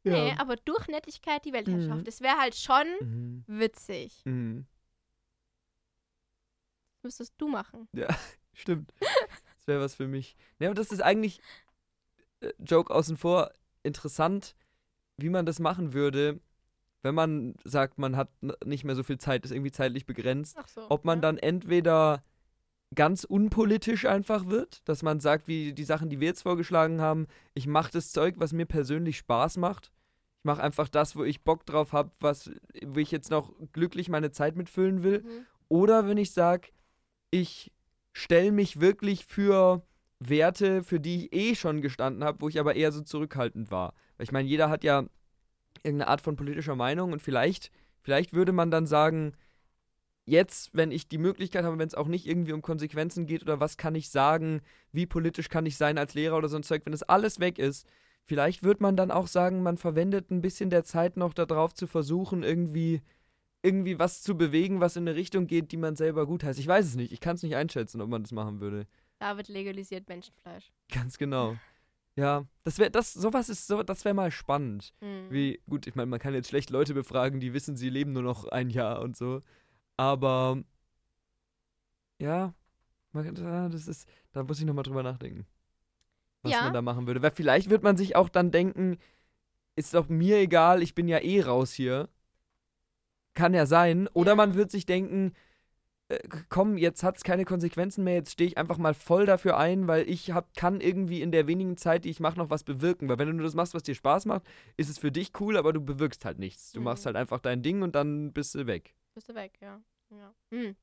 Nee, 0.04 0.28
Ja. 0.28 0.38
aber 0.38 0.54
durch 0.56 0.86
Nettigkeit 0.86 1.44
die 1.44 1.52
Weltherrschaft. 1.52 1.98
Mhm. 2.00 2.04
Das 2.04 2.20
wäre 2.20 2.36
halt 2.38 2.54
schon 2.54 2.86
Mhm. 3.00 3.44
witzig. 3.48 4.22
Mhm. 4.24 4.64
Müsstest 7.02 7.34
du 7.38 7.48
machen. 7.48 7.88
Stimmt. 8.52 8.92
Das 9.00 9.66
wäre 9.66 9.80
was 9.80 9.96
für 9.96 10.06
mich. 10.06 10.36
Ja, 10.60 10.68
aber 10.68 10.76
das 10.76 10.92
ist 10.92 11.00
eigentlich, 11.02 11.40
äh, 12.40 12.52
Joke 12.58 12.94
außen 12.94 13.16
vor, 13.16 13.50
interessant, 13.86 14.54
wie 15.16 15.30
man 15.30 15.46
das 15.46 15.58
machen 15.58 15.92
würde, 15.92 16.40
wenn 17.02 17.14
man 17.14 17.54
sagt, 17.64 17.98
man 17.98 18.16
hat 18.16 18.28
nicht 18.64 18.84
mehr 18.84 18.96
so 18.96 19.02
viel 19.02 19.18
Zeit, 19.18 19.44
ist 19.44 19.52
irgendwie 19.52 19.70
zeitlich 19.70 20.06
begrenzt. 20.06 20.58
So. 20.66 20.90
Ob 20.90 21.04
man 21.04 21.18
ja. 21.18 21.22
dann 21.22 21.38
entweder 21.38 22.24
ganz 22.94 23.24
unpolitisch 23.24 24.06
einfach 24.06 24.46
wird, 24.46 24.88
dass 24.88 25.02
man 25.02 25.20
sagt, 25.20 25.48
wie 25.48 25.72
die 25.72 25.84
Sachen, 25.84 26.08
die 26.08 26.20
wir 26.20 26.28
jetzt 26.28 26.42
vorgeschlagen 26.42 27.00
haben, 27.00 27.26
ich 27.54 27.66
mache 27.66 27.92
das 27.92 28.12
Zeug, 28.12 28.34
was 28.38 28.52
mir 28.52 28.66
persönlich 28.66 29.18
Spaß 29.18 29.56
macht. 29.58 29.92
Ich 30.38 30.44
mache 30.44 30.62
einfach 30.62 30.88
das, 30.88 31.16
wo 31.16 31.24
ich 31.24 31.42
Bock 31.42 31.66
drauf 31.66 31.92
habe, 31.92 32.10
was, 32.20 32.50
wo 32.84 32.98
ich 32.98 33.10
jetzt 33.10 33.30
noch 33.30 33.52
glücklich 33.72 34.08
meine 34.08 34.30
Zeit 34.30 34.56
mitfüllen 34.56 35.02
will. 35.02 35.22
Mhm. 35.22 35.46
Oder 35.68 36.06
wenn 36.06 36.18
ich 36.18 36.32
sage, 36.32 36.68
ich 37.30 37.72
stelle 38.12 38.52
mich 38.52 38.80
wirklich 38.80 39.26
für 39.26 39.82
Werte, 40.18 40.82
für 40.82 41.00
die 41.00 41.26
ich 41.26 41.32
eh 41.32 41.54
schon 41.54 41.82
gestanden 41.82 42.24
habe, 42.24 42.40
wo 42.40 42.48
ich 42.48 42.58
aber 42.58 42.74
eher 42.74 42.92
so 42.92 43.02
zurückhaltend 43.02 43.70
war. 43.70 43.94
Weil 44.16 44.24
ich 44.24 44.32
meine, 44.32 44.48
jeder 44.48 44.70
hat 44.70 44.84
ja 44.84 45.04
irgendeine 45.82 46.08
Art 46.08 46.20
von 46.20 46.36
politischer 46.36 46.76
Meinung 46.76 47.12
und 47.12 47.22
vielleicht, 47.22 47.70
vielleicht 48.00 48.32
würde 48.32 48.52
man 48.52 48.70
dann 48.70 48.86
sagen, 48.86 49.34
jetzt, 50.24 50.70
wenn 50.72 50.90
ich 50.90 51.08
die 51.08 51.18
Möglichkeit 51.18 51.64
habe, 51.64 51.78
wenn 51.78 51.86
es 51.86 51.94
auch 51.94 52.08
nicht 52.08 52.26
irgendwie 52.26 52.52
um 52.52 52.62
Konsequenzen 52.62 53.26
geht 53.26 53.42
oder 53.42 53.60
was 53.60 53.76
kann 53.76 53.94
ich 53.94 54.10
sagen, 54.10 54.62
wie 54.92 55.06
politisch 55.06 55.48
kann 55.48 55.66
ich 55.66 55.76
sein 55.76 55.98
als 55.98 56.14
Lehrer 56.14 56.36
oder 56.36 56.48
so 56.48 56.56
ein 56.56 56.62
Zeug, 56.62 56.82
wenn 56.84 56.92
das 56.92 57.02
alles 57.02 57.38
weg 57.38 57.58
ist, 57.58 57.86
vielleicht 58.24 58.64
wird 58.64 58.80
man 58.80 58.96
dann 58.96 59.10
auch 59.10 59.28
sagen, 59.28 59.62
man 59.62 59.76
verwendet 59.76 60.30
ein 60.30 60.40
bisschen 60.40 60.70
der 60.70 60.84
Zeit 60.84 61.16
noch 61.16 61.34
darauf 61.34 61.74
zu 61.74 61.86
versuchen, 61.86 62.42
irgendwie 62.42 63.02
irgendwie 63.62 63.98
was 63.98 64.22
zu 64.22 64.36
bewegen, 64.36 64.80
was 64.80 64.96
in 64.96 65.08
eine 65.08 65.16
Richtung 65.16 65.48
geht, 65.48 65.72
die 65.72 65.76
man 65.76 65.96
selber 65.96 66.26
gut 66.26 66.44
heißt. 66.44 66.58
Ich 66.58 66.68
weiß 66.68 66.86
es 66.86 66.94
nicht. 66.94 67.12
Ich 67.12 67.20
kann 67.20 67.34
es 67.34 67.42
nicht 67.42 67.56
einschätzen, 67.56 68.00
ob 68.00 68.08
man 68.08 68.22
das 68.22 68.30
machen 68.30 68.60
würde. 68.60 68.86
David 69.18 69.48
legalisiert 69.48 70.08
Menschenfleisch. 70.08 70.70
Ganz 70.92 71.18
genau. 71.18 71.56
Ja, 72.16 72.46
das 72.64 72.78
wäre 72.78 72.90
das 72.90 73.12
sowas 73.12 73.48
ist 73.50 73.66
so 73.66 73.82
das 73.82 74.04
wäre 74.04 74.14
mal 74.14 74.30
spannend. 74.30 74.94
Mhm. 75.00 75.30
Wie 75.30 75.60
gut, 75.68 75.86
ich 75.86 75.94
meine, 75.94 76.06
man 76.06 76.18
kann 76.18 76.32
jetzt 76.34 76.48
schlecht 76.48 76.70
Leute 76.70 76.94
befragen, 76.94 77.40
die 77.40 77.52
wissen, 77.52 77.76
sie 77.76 77.90
leben 77.90 78.12
nur 78.12 78.22
noch 78.22 78.46
ein 78.46 78.70
Jahr 78.70 79.02
und 79.02 79.16
so, 79.16 79.42
aber 79.98 80.62
ja, 82.18 82.54
man, 83.12 83.36
ah, 83.44 83.68
das 83.68 83.86
ist 83.86 84.08
da 84.32 84.42
muss 84.42 84.58
ich 84.58 84.64
noch 84.64 84.74
mal 84.74 84.82
drüber 84.82 85.02
nachdenken. 85.02 85.46
Was 86.42 86.52
Ja. 86.52 86.62
man 86.62 86.72
da 86.72 86.80
machen 86.82 87.06
würde, 87.06 87.20
weil 87.22 87.32
vielleicht 87.32 87.68
wird 87.70 87.82
man 87.82 87.96
sich 87.96 88.16
auch 88.16 88.28
dann 88.30 88.50
denken, 88.50 88.98
ist 89.74 89.92
doch 89.92 90.08
mir 90.08 90.38
egal, 90.38 90.82
ich 90.82 90.94
bin 90.94 91.08
ja 91.08 91.18
eh 91.18 91.42
raus 91.42 91.72
hier. 91.72 92.08
Kann 93.34 93.52
ja 93.52 93.66
sein. 93.66 94.08
Oder 94.14 94.32
Ja. 94.32 94.36
man 94.36 94.54
wird 94.54 94.70
sich 94.70 94.86
denken, 94.86 95.34
komm, 96.48 96.76
jetzt 96.76 97.02
hat 97.02 97.16
es 97.16 97.24
keine 97.24 97.44
Konsequenzen 97.44 98.04
mehr, 98.04 98.14
jetzt 98.14 98.32
stehe 98.32 98.48
ich 98.48 98.58
einfach 98.58 98.78
mal 98.78 98.94
voll 98.94 99.26
dafür 99.26 99.56
ein, 99.56 99.88
weil 99.88 100.08
ich 100.08 100.30
hab, 100.30 100.54
kann 100.54 100.80
irgendwie 100.80 101.20
in 101.20 101.32
der 101.32 101.46
wenigen 101.48 101.76
Zeit, 101.76 102.04
die 102.04 102.10
ich 102.10 102.20
mache, 102.20 102.38
noch 102.38 102.48
was 102.50 102.62
bewirken. 102.62 103.08
Weil 103.08 103.18
wenn 103.18 103.26
du 103.28 103.34
nur 103.34 103.44
das 103.44 103.54
machst, 103.54 103.74
was 103.74 103.82
dir 103.82 103.94
Spaß 103.94 104.26
macht, 104.26 104.42
ist 104.76 104.88
es 104.88 104.98
für 104.98 105.10
dich 105.10 105.32
cool, 105.40 105.56
aber 105.56 105.72
du 105.72 105.80
bewirkst 105.80 106.24
halt 106.24 106.38
nichts. 106.38 106.72
Du 106.72 106.78
Mhm. 106.80 106.84
machst 106.84 107.06
halt 107.06 107.16
einfach 107.16 107.40
dein 107.40 107.62
Ding 107.62 107.82
und 107.82 107.94
dann 107.96 108.32
bist 108.32 108.54
du 108.54 108.66
weg. 108.66 108.94
Bist 109.14 109.28
du 109.28 109.34
weg, 109.34 109.58
ja. 109.60 109.80
ja. 110.10 110.34
Hm. 110.50 110.76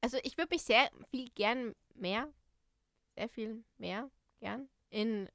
Also 0.00 0.18
ich 0.24 0.36
würde 0.36 0.48
mich 0.52 0.62
sehr 0.62 0.88
viel 1.10 1.28
gern 1.36 1.74
mehr, 1.94 2.28
sehr 3.14 3.28
viel 3.28 3.62
mehr 3.78 4.10
gern 4.40 4.68
in 4.90 5.28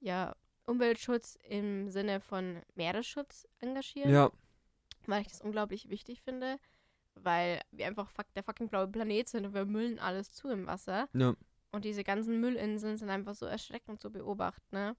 ja, 0.00 0.36
Umweltschutz 0.66 1.36
im 1.48 1.90
Sinne 1.90 2.20
von 2.20 2.62
Meeresschutz 2.76 3.48
engagieren. 3.58 4.12
Ja, 4.12 4.30
Weil 5.06 5.22
ich 5.22 5.28
das 5.28 5.40
unglaublich 5.40 5.88
wichtig 5.88 6.22
finde. 6.22 6.58
Weil 7.14 7.60
wir 7.70 7.86
einfach 7.86 8.10
fuck, 8.10 8.26
der 8.34 8.42
fucking 8.42 8.68
blaue 8.68 8.88
Planet 8.88 9.28
sind 9.28 9.46
und 9.46 9.54
wir 9.54 9.64
müllen 9.64 9.98
alles 9.98 10.32
zu 10.32 10.48
im 10.48 10.66
Wasser. 10.66 11.08
ja. 11.12 11.34
Und 11.70 11.84
diese 11.84 12.04
ganzen 12.04 12.38
Müllinseln 12.38 12.96
sind 12.96 13.10
einfach 13.10 13.34
so 13.34 13.46
erschreckend 13.46 14.00
zu 14.00 14.12
beobachten, 14.12 14.76
ne? 14.76 14.94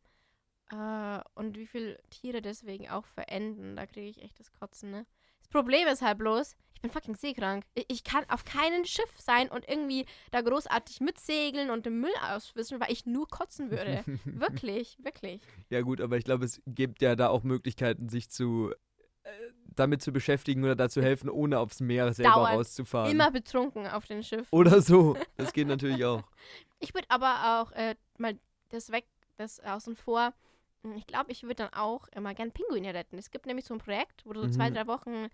Äh, 0.71 1.21
und 1.35 1.57
wie 1.57 1.67
viele 1.67 1.97
Tiere 2.09 2.41
deswegen 2.41 2.89
auch 2.89 3.05
verenden, 3.05 3.77
da 3.77 3.85
kriege 3.85 4.09
ich 4.09 4.21
echt 4.21 4.37
das 4.41 4.51
Kotzen, 4.51 4.91
ne? 4.91 5.05
Das 5.39 5.47
Problem 5.47 5.87
ist 5.87 6.01
halt 6.01 6.17
bloß, 6.17 6.57
ich 6.73 6.81
bin 6.81 6.91
fucking 6.91 7.15
seekrank. 7.15 7.63
Ich, 7.75 7.85
ich 7.87 8.03
kann 8.03 8.25
auf 8.29 8.43
keinem 8.43 8.83
Schiff 8.83 9.09
sein 9.19 9.49
und 9.49 9.67
irgendwie 9.69 10.05
da 10.31 10.41
großartig 10.41 10.99
mitsegeln 10.99 11.69
und 11.69 11.85
den 11.85 12.01
Müll 12.01 12.13
auswischen, 12.29 12.81
weil 12.81 12.91
ich 12.91 13.05
nur 13.05 13.27
kotzen 13.27 13.71
würde. 13.71 14.03
wirklich, 14.25 14.97
wirklich. 15.01 15.41
Ja 15.69 15.81
gut, 15.81 16.01
aber 16.01 16.17
ich 16.17 16.25
glaube, 16.25 16.43
es 16.43 16.61
gibt 16.65 17.01
ja 17.01 17.15
da 17.15 17.29
auch 17.29 17.43
Möglichkeiten, 17.43 18.09
sich 18.09 18.29
zu 18.29 18.73
damit 19.75 20.01
zu 20.01 20.11
beschäftigen 20.13 20.63
oder 20.63 20.75
dazu 20.75 21.01
helfen, 21.01 21.29
ohne 21.29 21.59
aufs 21.59 21.79
Meer 21.81 22.13
selber 22.13 22.31
Dauernd. 22.33 22.55
rauszufahren. 22.57 23.11
Immer 23.11 23.31
betrunken 23.31 23.87
auf 23.87 24.05
dem 24.05 24.23
Schiff. 24.23 24.47
Oder 24.51 24.81
so. 24.81 25.17
Das 25.37 25.51
geht 25.53 25.67
natürlich 25.67 26.03
auch. 26.05 26.23
Ich 26.79 26.93
würde 26.93 27.07
aber 27.09 27.61
auch 27.61 27.71
äh, 27.73 27.95
mal 28.17 28.37
das 28.69 28.91
weg, 28.91 29.05
das 29.37 29.59
außen 29.59 29.95
vor. 29.95 30.33
Ich 30.97 31.07
glaube, 31.07 31.31
ich 31.31 31.43
würde 31.43 31.55
dann 31.55 31.73
auch 31.73 32.07
immer 32.09 32.33
gern 32.35 32.51
Pinguine 32.51 32.93
retten. 32.93 33.17
Es 33.17 33.31
gibt 33.31 33.47
nämlich 33.47 33.65
so 33.65 33.73
ein 33.73 33.79
Projekt, 33.79 34.23
wo 34.25 34.33
du 34.33 34.41
so 34.41 34.49
zwei, 34.49 34.69
Mhm. 34.69 34.75
drei 34.75 34.87
Wochen, 34.87 35.27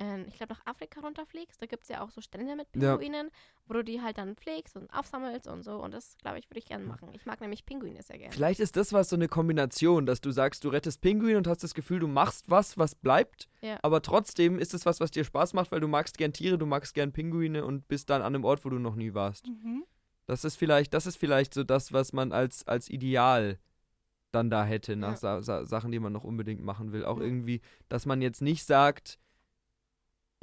ähm, 0.00 0.24
ich 0.28 0.34
glaube, 0.36 0.54
nach 0.54 0.66
Afrika 0.66 1.00
runterfliegst. 1.00 1.62
Da 1.62 1.66
gibt 1.66 1.84
es 1.84 1.88
ja 1.88 2.02
auch 2.02 2.10
so 2.10 2.20
Strände 2.20 2.56
mit 2.56 2.66
Ja. 2.74 2.96
Pinguinen, 2.96 3.30
wo 3.66 3.74
du 3.74 3.84
die 3.84 4.00
halt 4.02 4.18
dann 4.18 4.34
pflegst 4.34 4.76
und 4.76 4.92
aufsammelst 4.92 5.46
und 5.46 5.62
so. 5.62 5.76
Und 5.76 5.92
das, 5.94 6.16
glaube 6.18 6.38
ich, 6.38 6.50
würde 6.50 6.58
ich 6.58 6.66
gerne 6.66 6.84
machen. 6.84 7.10
Ich 7.12 7.26
mag 7.26 7.40
nämlich 7.40 7.64
Pinguine 7.64 8.02
sehr 8.02 8.18
gerne. 8.18 8.32
Vielleicht 8.32 8.58
ist 8.60 8.76
das 8.76 8.92
was 8.92 9.08
so 9.08 9.16
eine 9.16 9.28
Kombination, 9.28 10.04
dass 10.06 10.20
du 10.20 10.30
sagst, 10.32 10.64
du 10.64 10.68
rettest 10.70 11.00
Pinguin 11.00 11.36
und 11.36 11.46
hast 11.46 11.62
das 11.62 11.74
Gefühl, 11.74 12.00
du 12.00 12.08
machst 12.08 12.50
was, 12.50 12.76
was 12.76 12.94
bleibt. 12.96 13.48
Ja. 13.60 13.78
Aber 13.82 14.02
trotzdem 14.02 14.58
ist 14.58 14.74
es 14.74 14.84
was, 14.84 14.98
was 15.00 15.12
dir 15.12 15.24
Spaß 15.24 15.52
macht, 15.54 15.70
weil 15.70 15.80
du 15.80 15.88
magst 15.88 16.18
gern 16.18 16.32
Tiere, 16.32 16.58
du 16.58 16.66
magst 16.66 16.94
gern 16.94 17.12
Pinguine 17.12 17.64
und 17.64 17.86
bist 17.86 18.10
dann 18.10 18.20
an 18.22 18.34
einem 18.34 18.44
Ort, 18.44 18.64
wo 18.64 18.70
du 18.70 18.78
noch 18.80 18.96
nie 18.96 19.14
warst. 19.14 19.46
Mhm. 19.46 19.84
Das 20.26 20.44
ist 20.44 20.56
vielleicht, 20.56 20.92
das 20.94 21.06
ist 21.06 21.16
vielleicht 21.16 21.54
so 21.54 21.62
das, 21.64 21.92
was 21.92 22.12
man 22.12 22.32
als, 22.32 22.66
als 22.66 22.88
Ideal 22.90 23.58
dann 24.32 24.50
da 24.50 24.64
hätte, 24.64 24.96
nach 24.96 25.10
Ja. 25.10 25.16
Sa 25.16 25.42
Sa 25.42 25.64
Sachen, 25.64 25.92
die 25.92 26.00
man 26.00 26.12
noch 26.12 26.24
unbedingt 26.24 26.62
machen 26.62 26.90
will. 26.92 27.04
Auch 27.04 27.18
Ja. 27.18 27.24
irgendwie, 27.24 27.60
dass 27.88 28.06
man 28.06 28.20
jetzt 28.22 28.42
nicht 28.42 28.64
sagt, 28.64 29.20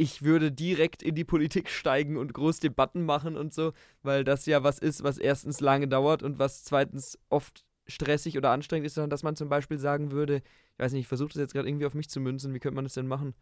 ich 0.01 0.23
würde 0.23 0.51
direkt 0.51 1.03
in 1.03 1.13
die 1.13 1.23
Politik 1.23 1.69
steigen 1.69 2.17
und 2.17 2.33
groß 2.33 2.59
Debatten 2.59 3.05
machen 3.05 3.37
und 3.37 3.53
so, 3.53 3.71
weil 4.01 4.23
das 4.23 4.47
ja 4.47 4.63
was 4.63 4.79
ist, 4.79 5.03
was 5.03 5.19
erstens 5.19 5.59
lange 5.61 5.87
dauert 5.87 6.23
und 6.23 6.39
was 6.39 6.63
zweitens 6.63 7.19
oft 7.29 7.63
stressig 7.85 8.35
oder 8.35 8.49
anstrengend 8.49 8.87
ist, 8.87 8.95
sondern 8.95 9.11
dass 9.11 9.21
man 9.21 9.35
zum 9.35 9.47
Beispiel 9.47 9.77
sagen 9.77 10.11
würde, 10.11 10.37
ich 10.73 10.79
weiß 10.79 10.93
nicht, 10.93 11.01
ich 11.01 11.07
versuche 11.07 11.29
das 11.33 11.39
jetzt 11.41 11.53
gerade 11.53 11.67
irgendwie 11.69 11.85
auf 11.85 11.93
mich 11.93 12.09
zu 12.09 12.19
münzen, 12.19 12.51
wie 12.55 12.59
könnte 12.59 12.75
man 12.75 12.85
das 12.85 12.95
denn 12.95 13.05
machen? 13.05 13.35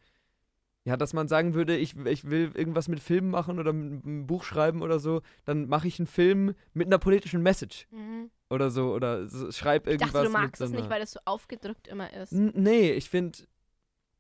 Ja, 0.84 0.98
dass 0.98 1.14
man 1.14 1.30
sagen 1.30 1.54
würde, 1.54 1.78
ich, 1.78 1.96
ich 2.06 2.30
will 2.30 2.52
irgendwas 2.56 2.90
mit 2.90 3.00
Filmen 3.00 3.30
machen 3.30 3.58
oder 3.58 3.72
mit 3.72 4.04
einem 4.04 4.28
Buch 4.28 4.44
schreiben 4.44 4.82
oder 4.82 5.00
so, 5.00 5.22
dann 5.46 5.68
mache 5.70 5.88
ich 5.88 5.98
einen 6.00 6.08
Film 6.08 6.56
mit 6.74 6.88
einer 6.88 6.98
politischen 7.00 7.42
Message 7.42 7.88
Mhm. 7.92 8.32
oder 8.50 8.70
so 8.70 8.94
oder 8.94 9.28
so, 9.30 9.50
schreib 9.54 9.88
Ich 9.88 9.94
irgendwas 9.94 10.12
dachte, 10.12 10.26
du 10.28 10.32
magst 10.34 10.62
es 10.62 10.72
nicht, 10.72 10.90
weil 10.90 11.02
es 11.02 11.12
so 11.12 11.20
aufgedrückt 11.24 11.88
immer 11.88 12.12
ist. 12.14 12.34
N 12.34 12.52
nee, 12.54 12.92
ich 12.92 13.10
finde, 13.10 13.38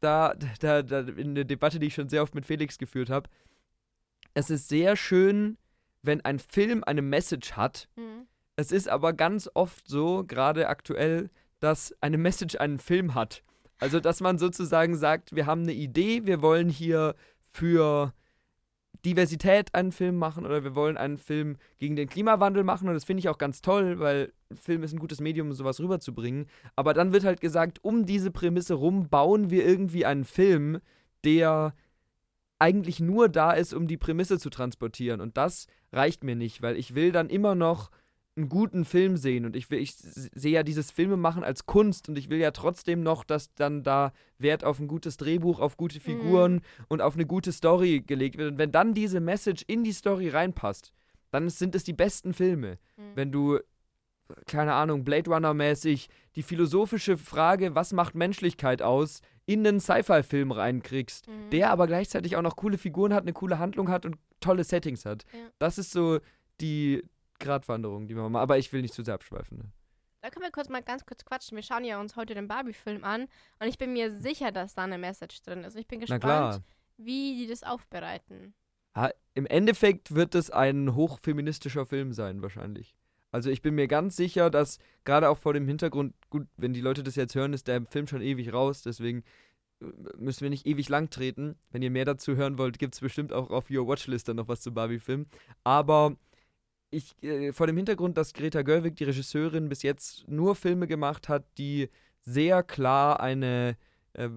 da, 0.02 0.34
da, 0.60 0.82
da, 0.82 1.00
in 1.00 1.36
der 1.36 1.46
Debatte, 1.46 1.80
die 1.80 1.88
ich 1.88 1.94
schon 1.94 2.10
sehr 2.10 2.24
oft 2.24 2.36
mit 2.36 2.46
Felix 2.46 2.78
geführt 2.78 3.10
habe, 3.10 3.30
es 4.34 4.50
ist 4.50 4.70
sehr 4.70 4.96
schön, 4.96 5.58
wenn 6.02 6.22
ein 6.22 6.40
Film 6.40 6.84
eine 6.84 7.02
Message 7.02 7.54
hat. 7.54 7.90
Mhm. 7.96 8.28
Es 8.56 8.72
ist 8.72 8.90
aber 8.90 9.14
ganz 9.14 9.50
oft 9.54 9.88
so, 9.88 10.24
gerade 10.26 10.68
aktuell, 10.68 11.30
dass 11.60 11.96
eine 12.02 12.18
Message 12.18 12.56
einen 12.58 12.78
Film 12.78 13.16
hat. 13.16 13.44
Also, 13.80 14.00
dass 14.00 14.20
man 14.20 14.38
sozusagen 14.38 14.98
sagt, 14.98 15.34
wir 15.36 15.46
haben 15.46 15.64
eine 15.64 15.74
Idee, 15.74 16.26
wir 16.26 16.42
wollen 16.42 16.70
hier 16.70 17.16
für 17.52 18.14
Diversität 19.06 19.74
einen 19.74 19.92
Film 19.92 20.18
machen 20.18 20.46
oder 20.46 20.64
wir 20.64 20.76
wollen 20.76 20.98
einen 20.98 21.18
Film 21.18 21.58
gegen 21.78 21.96
den 21.96 22.10
Klimawandel 22.10 22.64
machen 22.64 22.88
und 22.88 22.94
das 22.94 23.06
finde 23.06 23.20
ich 23.22 23.30
auch 23.30 23.38
ganz 23.38 23.62
toll, 23.62 24.00
weil 24.00 24.34
Film 24.54 24.84
ist 24.84 24.94
ein 24.94 25.00
gutes 25.00 25.22
Medium, 25.22 25.48
um 25.48 25.54
sowas 25.54 25.80
rüberzubringen. 25.80 26.48
Aber 26.76 26.94
dann 26.94 27.14
wird 27.14 27.24
halt 27.24 27.40
gesagt, 27.40 27.84
um 27.84 28.06
diese 28.06 28.32
Prämisse 28.32 28.74
rum 28.74 29.08
bauen 29.10 29.50
wir 29.50 29.66
irgendwie 29.66 30.06
einen 30.06 30.26
Film, 30.26 30.80
der 31.24 31.74
eigentlich 32.60 33.00
nur 33.00 33.30
da 33.30 33.52
ist, 33.52 33.74
um 33.74 33.88
die 33.88 33.98
Prämisse 33.98 34.38
zu 34.38 34.50
transportieren. 34.50 35.22
Und 35.22 35.38
das 35.38 35.68
reicht 35.94 36.24
mir 36.24 36.36
nicht, 36.36 36.62
weil 36.62 36.76
ich 36.76 36.94
will 36.94 37.12
dann 37.12 37.30
immer 37.30 37.56
noch 37.56 37.90
einen 38.40 38.50
guten 38.50 38.86
Film 38.86 39.18
sehen 39.18 39.46
und 39.46 39.56
ich 39.56 39.70
will, 39.70 39.80
ich 39.80 39.94
sehe 39.96 40.52
ja 40.52 40.64
dieses 40.64 40.92
Filmemachen 40.92 41.44
als 41.44 41.66
Kunst 41.66 42.10
und 42.10 42.18
ich 42.18 42.30
will 42.30 42.40
ja 42.40 42.52
trotzdem 42.52 43.04
noch, 43.04 43.24
dass 43.24 43.54
dann 43.56 43.84
da 43.84 44.12
Wert 44.38 44.64
auf 44.64 44.80
ein 44.80 44.88
gutes 44.88 45.18
Drehbuch, 45.18 45.60
auf 45.60 45.78
gute 45.78 46.00
Figuren 46.00 46.62
und 46.88 47.02
auf 47.02 47.16
eine 47.16 47.26
gute 47.26 47.52
Story 47.52 48.02
gelegt 48.06 48.38
wird. 48.38 48.52
Und 48.54 48.58
wenn 48.58 48.72
dann 48.72 48.94
diese 48.94 49.20
Message 49.20 49.64
in 49.68 49.84
die 49.84 49.92
Story 49.92 50.30
reinpasst, 50.30 50.94
dann 51.32 51.50
sind 51.50 51.76
es 51.76 51.84
die 51.84 51.94
besten 51.94 52.34
Filme. 52.34 52.80
Mhm. 52.98 53.02
Wenn 53.16 53.32
du, 53.32 53.60
keine 54.48 54.74
Ahnung, 54.74 55.04
Blade 55.04 55.30
Runner-mäßig 55.30 56.08
die 56.36 56.44
philosophische 56.44 57.18
Frage, 57.18 57.76
was 57.76 57.94
macht 57.94 58.16
Menschlichkeit 58.16 58.82
aus, 58.82 59.22
in 59.46 59.66
einen 59.66 59.80
Sci-Fi-Film 59.80 60.52
reinkriegst, 60.52 61.28
Mhm. 61.28 61.50
der 61.52 61.72
aber 61.72 61.88
gleichzeitig 61.88 62.36
auch 62.36 62.42
noch 62.42 62.56
coole 62.56 62.78
Figuren 62.78 63.14
hat, 63.14 63.24
eine 63.24 63.34
coole 63.34 63.60
Handlung 63.60 63.90
hat 63.90 64.06
und 64.06 64.18
tolle 64.40 64.64
Settings 64.64 65.06
hat. 65.06 65.24
Ja. 65.34 65.40
Das 65.60 65.78
ist 65.78 65.92
so 65.92 66.20
die 66.62 67.04
Gratwanderung, 67.40 68.08
die 68.08 68.16
wir 68.16 68.24
machen. 68.24 68.42
Aber 68.42 68.58
ich 68.58 68.72
will 68.72 68.82
nicht 68.82 68.94
zu 68.94 69.04
sehr 69.04 69.16
abschweifen. 69.16 69.58
Ne? 69.58 69.72
Da 70.22 70.30
können 70.30 70.46
wir 70.46 70.52
kurz 70.52 70.70
mal 70.70 70.84
ganz 70.84 71.06
kurz 71.06 71.24
quatschen. 71.24 71.56
Wir 71.56 71.64
schauen 71.64 71.86
ja 71.86 72.00
uns 72.00 72.16
heute 72.16 72.34
den 72.34 72.48
Barbie-Film 72.48 73.04
an 73.04 73.28
und 73.60 73.68
ich 73.68 73.78
bin 73.78 73.94
mir 73.94 74.14
sicher, 74.14 74.52
dass 74.52 74.76
da 74.76 74.84
eine 74.84 74.98
Message 74.98 75.42
drin 75.44 75.64
ist. 75.64 75.76
Ich 75.76 75.88
bin 75.88 76.02
gespannt, 76.02 76.62
wie 76.98 77.38
die 77.38 77.48
das 77.48 77.64
aufbereiten. 77.64 78.54
Ha, 78.96 79.12
Im 79.34 79.46
Endeffekt 79.46 80.14
wird 80.16 80.36
es 80.36 80.50
ein 80.50 80.96
hochfeministischer 80.96 81.86
Film 81.86 82.12
sein, 82.12 82.42
wahrscheinlich. 82.42 82.96
Also 83.32 83.50
ich 83.50 83.62
bin 83.62 83.76
mir 83.76 83.88
ganz 83.88 84.16
sicher, 84.16 84.50
dass 84.50 84.80
gerade 85.06 85.30
auch 85.30 85.38
vor 85.38 85.54
dem 85.54 85.68
Hintergrund, 85.68 86.16
gut, 86.30 86.48
wenn 86.58 86.74
die 86.74 86.82
Leute 86.82 87.04
das 87.04 87.16
jetzt 87.16 87.36
hören, 87.36 87.54
ist 87.54 87.68
der 87.68 87.86
Film 87.86 88.08
schon 88.08 88.22
ewig 88.22 88.52
raus, 88.52 88.82
deswegen 88.82 89.24
äh, 89.82 89.86
müssen 90.18 90.42
wir 90.42 90.50
nicht 90.50 90.66
ewig 90.66 90.90
lang 90.90 91.10
treten. 91.12 91.56
Wenn 91.70 91.84
ihr 91.84 91.92
mehr 91.92 92.06
dazu 92.06 92.36
hören 92.36 92.58
wollt, 92.58 92.80
gibt 92.80 92.96
es 92.96 93.00
bestimmt 93.00 93.32
auch 93.32 93.52
auf 93.52 93.70
Your 93.70 93.88
Watchlist 93.88 94.28
dann 94.28 94.38
noch 94.38 94.48
was 94.48 94.62
zu 94.62 94.74
Barbie-Film. 94.74 95.28
Aber 95.64 96.18
ich, 96.92 97.22
äh, 97.24 97.52
vor 97.54 97.68
dem 97.68 97.78
Hintergrund, 97.78 98.18
dass 98.18 98.34
Greta 98.34 98.62
Gerwig, 98.62 98.96
die 98.96 99.04
Regisseurin, 99.04 99.70
bis 99.70 99.84
jetzt 99.84 100.28
nur 100.28 100.56
Filme 100.56 100.88
gemacht 100.88 101.30
hat, 101.30 101.46
die 101.58 101.90
sehr 102.22 102.64
klar 102.64 103.20
eine 103.20 103.78
äh, 104.14 104.30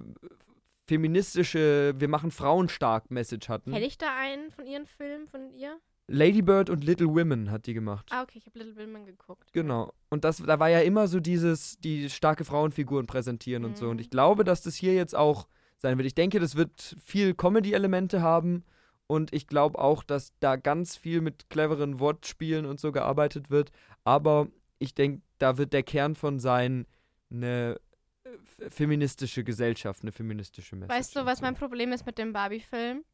feministische, 0.87 1.95
wir 1.97 2.09
machen 2.09 2.31
Frauen 2.31 2.69
stark 2.69 3.11
Message 3.11 3.49
hatten. 3.49 3.73
Kenne 3.73 3.87
ich 3.87 3.99
da 3.99 4.09
einen 4.19 4.51
von 4.51 4.67
ihren 4.67 4.87
Filmen, 4.87 5.27
von 5.29 5.51
ihr? 5.55 5.79
Lady 6.09 6.43
Bird 6.43 6.69
und 6.69 6.85
Little 6.85 7.09
Women 7.09 7.51
hat 7.51 7.67
die 7.67 7.75
gemacht. 7.75 8.09
Ah, 8.11 8.23
okay, 8.23 8.39
ich 8.39 8.47
habe 8.47 8.59
Little 8.59 8.77
Women 8.77 9.07
geguckt. 9.07 9.53
Genau. 9.53 9.95
Und 10.11 10.25
das, 10.25 10.39
da 10.39 10.59
war 10.59 10.69
ja 10.69 10.81
immer 10.81 11.07
so 11.07 11.21
dieses, 11.21 11.79
die 11.79 12.11
starke 12.11 12.45
Frauenfiguren 12.45 13.07
präsentieren 13.07 13.65
und 13.65 13.77
so. 13.79 13.89
Und 13.89 13.97
Mhm. 13.97 14.01
ich 14.01 14.11
glaube, 14.11 14.45
dass 14.45 14.63
das 14.63 14.75
hier 14.75 14.95
jetzt 14.95 15.15
auch 15.15 15.47
sein 15.79 15.97
wird. 15.97 16.07
Ich 16.07 16.15
denke, 16.15 16.41
das 16.41 16.57
wird 16.57 16.97
viel 17.03 17.35
Comedy-Elemente 17.35 18.21
haben. 18.21 18.65
Und 19.13 19.31
ich 19.35 19.47
glaube 19.47 19.79
auch, 19.79 20.03
dass 20.03 20.33
da 20.41 20.57
ganz 20.57 20.97
viel 20.97 21.21
mit 21.21 21.51
cleveren 21.51 22.01
Wortspielen 22.01 22.65
und 22.65 22.81
so 22.81 22.93
gearbeitet 22.93 23.51
wird. 23.51 23.71
Aber 24.05 24.49
ich 24.79 24.95
denke, 24.95 25.21
da 25.37 25.59
wird 25.59 25.75
der 25.75 25.83
Kern 25.83 26.15
von 26.15 26.39
sein, 26.39 26.87
eine 27.31 27.79
äh, 28.25 28.71
feministische 28.71 29.45
Gesellschaft, 29.45 30.01
eine 30.01 30.13
feministische 30.13 30.77
Message. 30.77 30.99
Weißt 30.99 31.17
du, 31.17 31.27
was 31.27 31.43
mein 31.43 31.55
Problem 31.55 31.93
ist 31.93 32.07
mit 32.07 32.17
dem 32.17 32.33
Barbie-Film? 32.33 33.05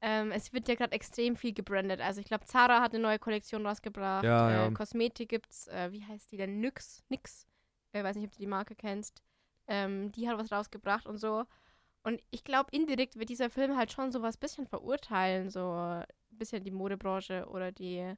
Ähm, 0.00 0.32
es 0.32 0.52
wird 0.52 0.66
ja 0.66 0.74
gerade 0.74 0.90
extrem 0.90 1.36
viel 1.36 1.54
gebrandet. 1.54 2.00
Also 2.00 2.20
ich 2.20 2.26
glaube, 2.26 2.46
Zara 2.46 2.82
hat 2.82 2.92
eine 2.92 3.00
neue 3.04 3.20
Kollektion 3.20 3.64
rausgebracht. 3.64 4.24
Ja, 4.24 4.50
äh, 4.50 4.52
ja. 4.64 4.70
Kosmetik 4.72 5.28
gibt's, 5.28 5.68
äh, 5.68 5.92
wie 5.92 6.04
heißt 6.04 6.32
die 6.32 6.38
denn? 6.38 6.58
Nyx. 6.58 7.04
Nix. 7.08 7.46
Ich 7.92 8.02
weiß 8.02 8.16
nicht, 8.16 8.26
ob 8.26 8.32
du 8.32 8.38
die 8.38 8.48
Marke 8.48 8.74
kennst. 8.74 9.22
Ähm, 9.68 10.10
die 10.10 10.28
hat 10.28 10.38
was 10.38 10.50
rausgebracht 10.50 11.06
und 11.06 11.18
so. 11.18 11.44
Und 12.04 12.22
ich 12.30 12.44
glaube, 12.44 12.68
indirekt 12.70 13.18
wird 13.18 13.30
dieser 13.30 13.50
Film 13.50 13.76
halt 13.76 13.90
schon 13.90 14.12
sowas 14.12 14.36
bisschen 14.36 14.66
verurteilen, 14.66 15.50
so 15.50 15.72
ein 15.72 16.04
bisschen 16.30 16.62
die 16.62 16.70
Modebranche 16.70 17.46
oder 17.48 17.72
die 17.72 18.14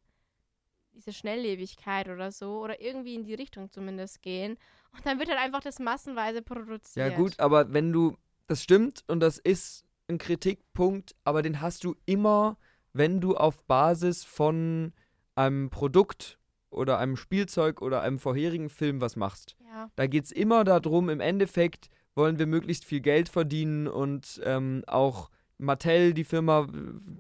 diese 0.93 1.13
Schnelllebigkeit 1.13 2.09
oder 2.09 2.33
so 2.33 2.61
oder 2.63 2.81
irgendwie 2.81 3.15
in 3.15 3.25
die 3.25 3.35
Richtung 3.35 3.71
zumindest 3.71 4.23
gehen. 4.23 4.57
Und 4.93 5.07
dann 5.07 5.19
wird 5.19 5.29
halt 5.29 5.39
einfach 5.39 5.61
das 5.61 5.79
massenweise 5.79 6.43
produziert. 6.43 7.13
Ja, 7.13 7.17
gut, 7.17 7.39
aber 7.39 7.73
wenn 7.73 7.93
du, 7.93 8.17
das 8.47 8.63
stimmt 8.63 9.05
und 9.07 9.21
das 9.21 9.39
ist 9.39 9.85
ein 10.09 10.19
Kritikpunkt, 10.19 11.15
aber 11.25 11.43
den 11.43 11.61
hast 11.61 11.85
du 11.85 11.95
immer, 12.07 12.57
wenn 12.93 13.21
du 13.21 13.37
auf 13.37 13.63
Basis 13.65 14.25
von 14.25 14.93
einem 15.35 15.69
Produkt 15.69 16.39
oder 16.71 16.99
einem 16.99 17.17
Spielzeug 17.17 17.83
oder 17.83 18.01
einem 18.01 18.19
vorherigen 18.19 18.71
Film 18.71 19.01
was 19.01 19.17
machst. 19.17 19.57
Ja. 19.67 19.91
Da 19.97 20.07
geht 20.07 20.25
es 20.25 20.33
immer 20.33 20.65
darum, 20.65 21.11
im 21.11 21.21
Endeffekt 21.21 21.91
wollen 22.17 22.39
wir 22.39 22.47
möglichst 22.47 22.85
viel 22.85 23.01
Geld 23.01 23.29
verdienen 23.29 23.87
und 23.87 24.41
ähm, 24.45 24.83
auch 24.87 25.31
Mattel, 25.59 26.13
die 26.13 26.25
Firma, 26.25 26.67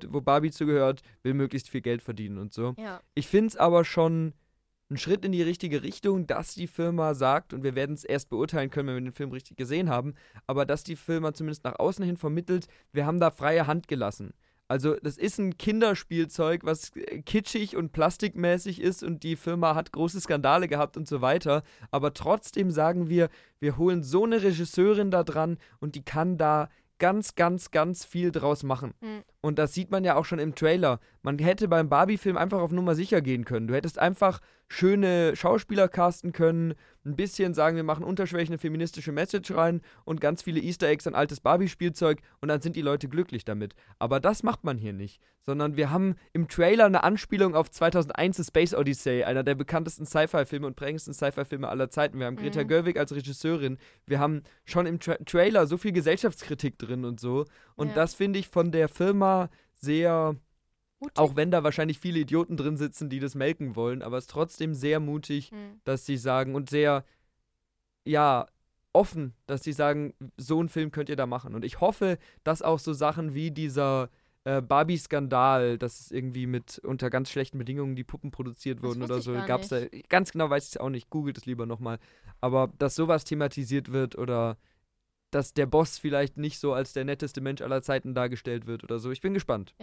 wo 0.08 0.20
Barbie 0.20 0.50
zugehört, 0.50 1.02
will 1.22 1.34
möglichst 1.34 1.68
viel 1.68 1.80
Geld 1.80 2.02
verdienen 2.02 2.38
und 2.38 2.52
so. 2.52 2.74
Ja. 2.78 3.00
Ich 3.14 3.28
finde 3.28 3.48
es 3.48 3.56
aber 3.56 3.84
schon 3.84 4.34
ein 4.90 4.98
Schritt 4.98 5.24
in 5.24 5.32
die 5.32 5.42
richtige 5.42 5.82
Richtung, 5.82 6.26
dass 6.26 6.54
die 6.54 6.66
Firma 6.66 7.14
sagt, 7.14 7.52
und 7.52 7.64
wir 7.64 7.74
werden 7.74 7.94
es 7.94 8.04
erst 8.04 8.28
beurteilen 8.28 8.70
können, 8.70 8.88
wenn 8.88 8.96
wir 8.96 9.10
den 9.10 9.12
Film 9.12 9.32
richtig 9.32 9.56
gesehen 9.56 9.88
haben, 9.88 10.14
aber 10.46 10.64
dass 10.64 10.84
die 10.84 10.96
Firma 10.96 11.32
zumindest 11.34 11.64
nach 11.64 11.78
außen 11.78 12.04
hin 12.04 12.16
vermittelt, 12.16 12.66
wir 12.92 13.06
haben 13.06 13.18
da 13.18 13.30
freie 13.30 13.66
Hand 13.66 13.88
gelassen. 13.88 14.32
Also 14.68 14.96
das 14.96 15.16
ist 15.16 15.38
ein 15.38 15.56
Kinderspielzeug, 15.56 16.64
was 16.64 16.94
äh, 16.96 17.22
kitschig 17.22 17.76
und 17.76 17.92
plastikmäßig 17.92 18.80
ist 18.80 19.02
und 19.02 19.22
die 19.22 19.36
Firma 19.36 19.74
hat 19.74 19.92
große 19.92 20.20
Skandale 20.20 20.68
gehabt 20.68 20.96
und 20.96 21.06
so 21.06 21.20
weiter. 21.20 21.62
Aber 21.90 22.14
trotzdem 22.14 22.70
sagen 22.70 23.08
wir, 23.08 23.28
wir 23.60 23.76
holen 23.76 24.02
so 24.02 24.24
eine 24.24 24.42
Regisseurin 24.42 25.10
da 25.10 25.22
dran 25.22 25.58
und 25.78 25.94
die 25.94 26.04
kann 26.04 26.36
da 26.36 26.68
ganz, 26.98 27.34
ganz, 27.34 27.70
ganz 27.70 28.04
viel 28.04 28.32
draus 28.32 28.62
machen. 28.62 28.94
Mhm. 29.00 29.22
Und 29.40 29.58
das 29.58 29.74
sieht 29.74 29.90
man 29.90 30.04
ja 30.04 30.16
auch 30.16 30.24
schon 30.24 30.38
im 30.38 30.54
Trailer. 30.54 30.98
Man 31.22 31.38
hätte 31.38 31.68
beim 31.68 31.88
Barbie-Film 31.88 32.36
einfach 32.36 32.60
auf 32.60 32.72
Nummer 32.72 32.94
sicher 32.94 33.20
gehen 33.20 33.44
können. 33.44 33.68
Du 33.68 33.74
hättest 33.74 33.98
einfach 33.98 34.40
schöne 34.68 35.36
Schauspieler 35.36 35.88
casten 35.88 36.32
können, 36.32 36.74
ein 37.04 37.14
bisschen 37.14 37.54
sagen, 37.54 37.76
wir 37.76 37.84
machen 37.84 38.04
unterschwellig 38.04 38.48
eine 38.48 38.58
feministische 38.58 39.12
Message 39.12 39.52
rein 39.54 39.80
und 40.04 40.20
ganz 40.20 40.42
viele 40.42 40.60
Easter 40.60 40.88
Eggs 40.88 41.06
an 41.06 41.14
altes 41.14 41.40
Barbie-Spielzeug 41.40 42.20
und 42.40 42.48
dann 42.48 42.60
sind 42.60 42.74
die 42.74 42.82
Leute 42.82 43.08
glücklich 43.08 43.44
damit. 43.44 43.74
Aber 44.00 44.18
das 44.18 44.42
macht 44.42 44.64
man 44.64 44.76
hier 44.76 44.92
nicht, 44.92 45.20
sondern 45.40 45.76
wir 45.76 45.90
haben 45.90 46.16
im 46.32 46.48
Trailer 46.48 46.86
eine 46.86 47.04
Anspielung 47.04 47.54
auf 47.54 47.70
2001 47.70 48.44
Space 48.48 48.74
Odyssey, 48.74 49.22
einer 49.22 49.44
der 49.44 49.54
bekanntesten 49.54 50.04
Sci-Fi-Filme 50.04 50.66
und 50.66 50.74
prägendsten 50.74 51.14
Sci-Fi-Filme 51.14 51.68
aller 51.68 51.88
Zeiten. 51.90 52.18
Wir 52.18 52.26
haben 52.26 52.36
Greta 52.36 52.64
Mhm. 52.64 52.68
Gerwig 52.68 52.98
als 52.98 53.14
Regisseurin. 53.14 53.78
Wir 54.06 54.18
haben 54.18 54.42
schon 54.64 54.86
im 54.86 54.98
Tra 54.98 55.14
Trailer 55.24 55.68
so 55.68 55.76
viel 55.76 55.92
Gesellschaftskritik 55.92 56.76
drin 56.76 57.04
und 57.04 57.20
so. 57.20 57.44
Und 57.76 57.88
Ja. 57.90 57.94
das 57.94 58.14
finde 58.14 58.40
ich 58.40 58.48
von 58.48 58.72
der 58.72 58.88
Firma 58.88 59.48
sehr 59.76 60.34
Mutig. 60.98 61.18
auch 61.18 61.36
wenn 61.36 61.50
da 61.50 61.62
wahrscheinlich 61.62 61.98
viele 61.98 62.20
Idioten 62.20 62.56
drin 62.56 62.76
sitzen, 62.78 63.10
die 63.10 63.20
das 63.20 63.34
melken 63.34 63.76
wollen, 63.76 64.02
aber 64.02 64.16
es 64.16 64.24
ist 64.24 64.30
trotzdem 64.30 64.72
sehr 64.74 64.98
mutig, 64.98 65.52
Mhm. 65.52 65.80
dass 65.84 66.06
sie 66.06 66.16
sagen 66.16 66.54
und 66.54 66.70
sehr, 66.70 67.04
ja, 68.04 68.46
offen, 68.92 69.34
dass 69.46 69.62
sie 69.62 69.72
sagen, 69.72 70.14
so 70.38 70.58
einen 70.58 70.70
Film 70.70 70.90
könnt 70.90 71.10
ihr 71.10 71.16
da 71.16 71.26
machen. 71.26 71.54
Und 71.54 71.64
ich 71.66 71.80
hoffe, 71.80 72.16
dass 72.44 72.62
auch 72.62 72.78
so 72.78 72.92
Sachen 72.94 73.34
wie 73.34 73.50
dieser 73.50 74.08
äh, 74.44 74.62
Barbie-Skandal, 74.62 75.76
dass 75.76 76.10
irgendwie 76.10 76.46
mit 76.46 76.78
unter 76.78 77.10
ganz 77.10 77.30
schlechten 77.30 77.58
Bedingungen 77.58 77.96
die 77.96 78.04
Puppen 78.04 78.30
produziert 78.30 78.80
wurden 78.82 79.02
oder 79.02 79.20
so, 79.20 79.34
gab 79.46 79.62
es 79.62 79.68
da, 79.68 79.80
ganz 80.08 80.30
genau 80.32 80.48
weiß 80.48 80.64
ich 80.64 80.70
es 80.70 80.76
auch 80.76 80.88
nicht, 80.88 81.10
googelt 81.10 81.36
es 81.36 81.46
lieber 81.46 81.66
nochmal, 81.66 81.98
aber 82.40 82.72
dass 82.78 82.94
sowas 82.94 83.24
thematisiert 83.24 83.90
wird 83.92 84.16
oder 84.16 84.56
dass 85.32 85.52
der 85.52 85.66
Boss 85.66 85.98
vielleicht 85.98 86.36
nicht 86.38 86.58
so 86.60 86.72
als 86.72 86.92
der 86.92 87.04
netteste 87.04 87.40
Mensch 87.40 87.60
aller 87.60 87.82
Zeiten 87.82 88.14
dargestellt 88.14 88.66
wird 88.66 88.84
oder 88.84 88.98
so. 89.00 89.10
Ich 89.10 89.20
bin 89.20 89.34
gespannt. 89.34 89.74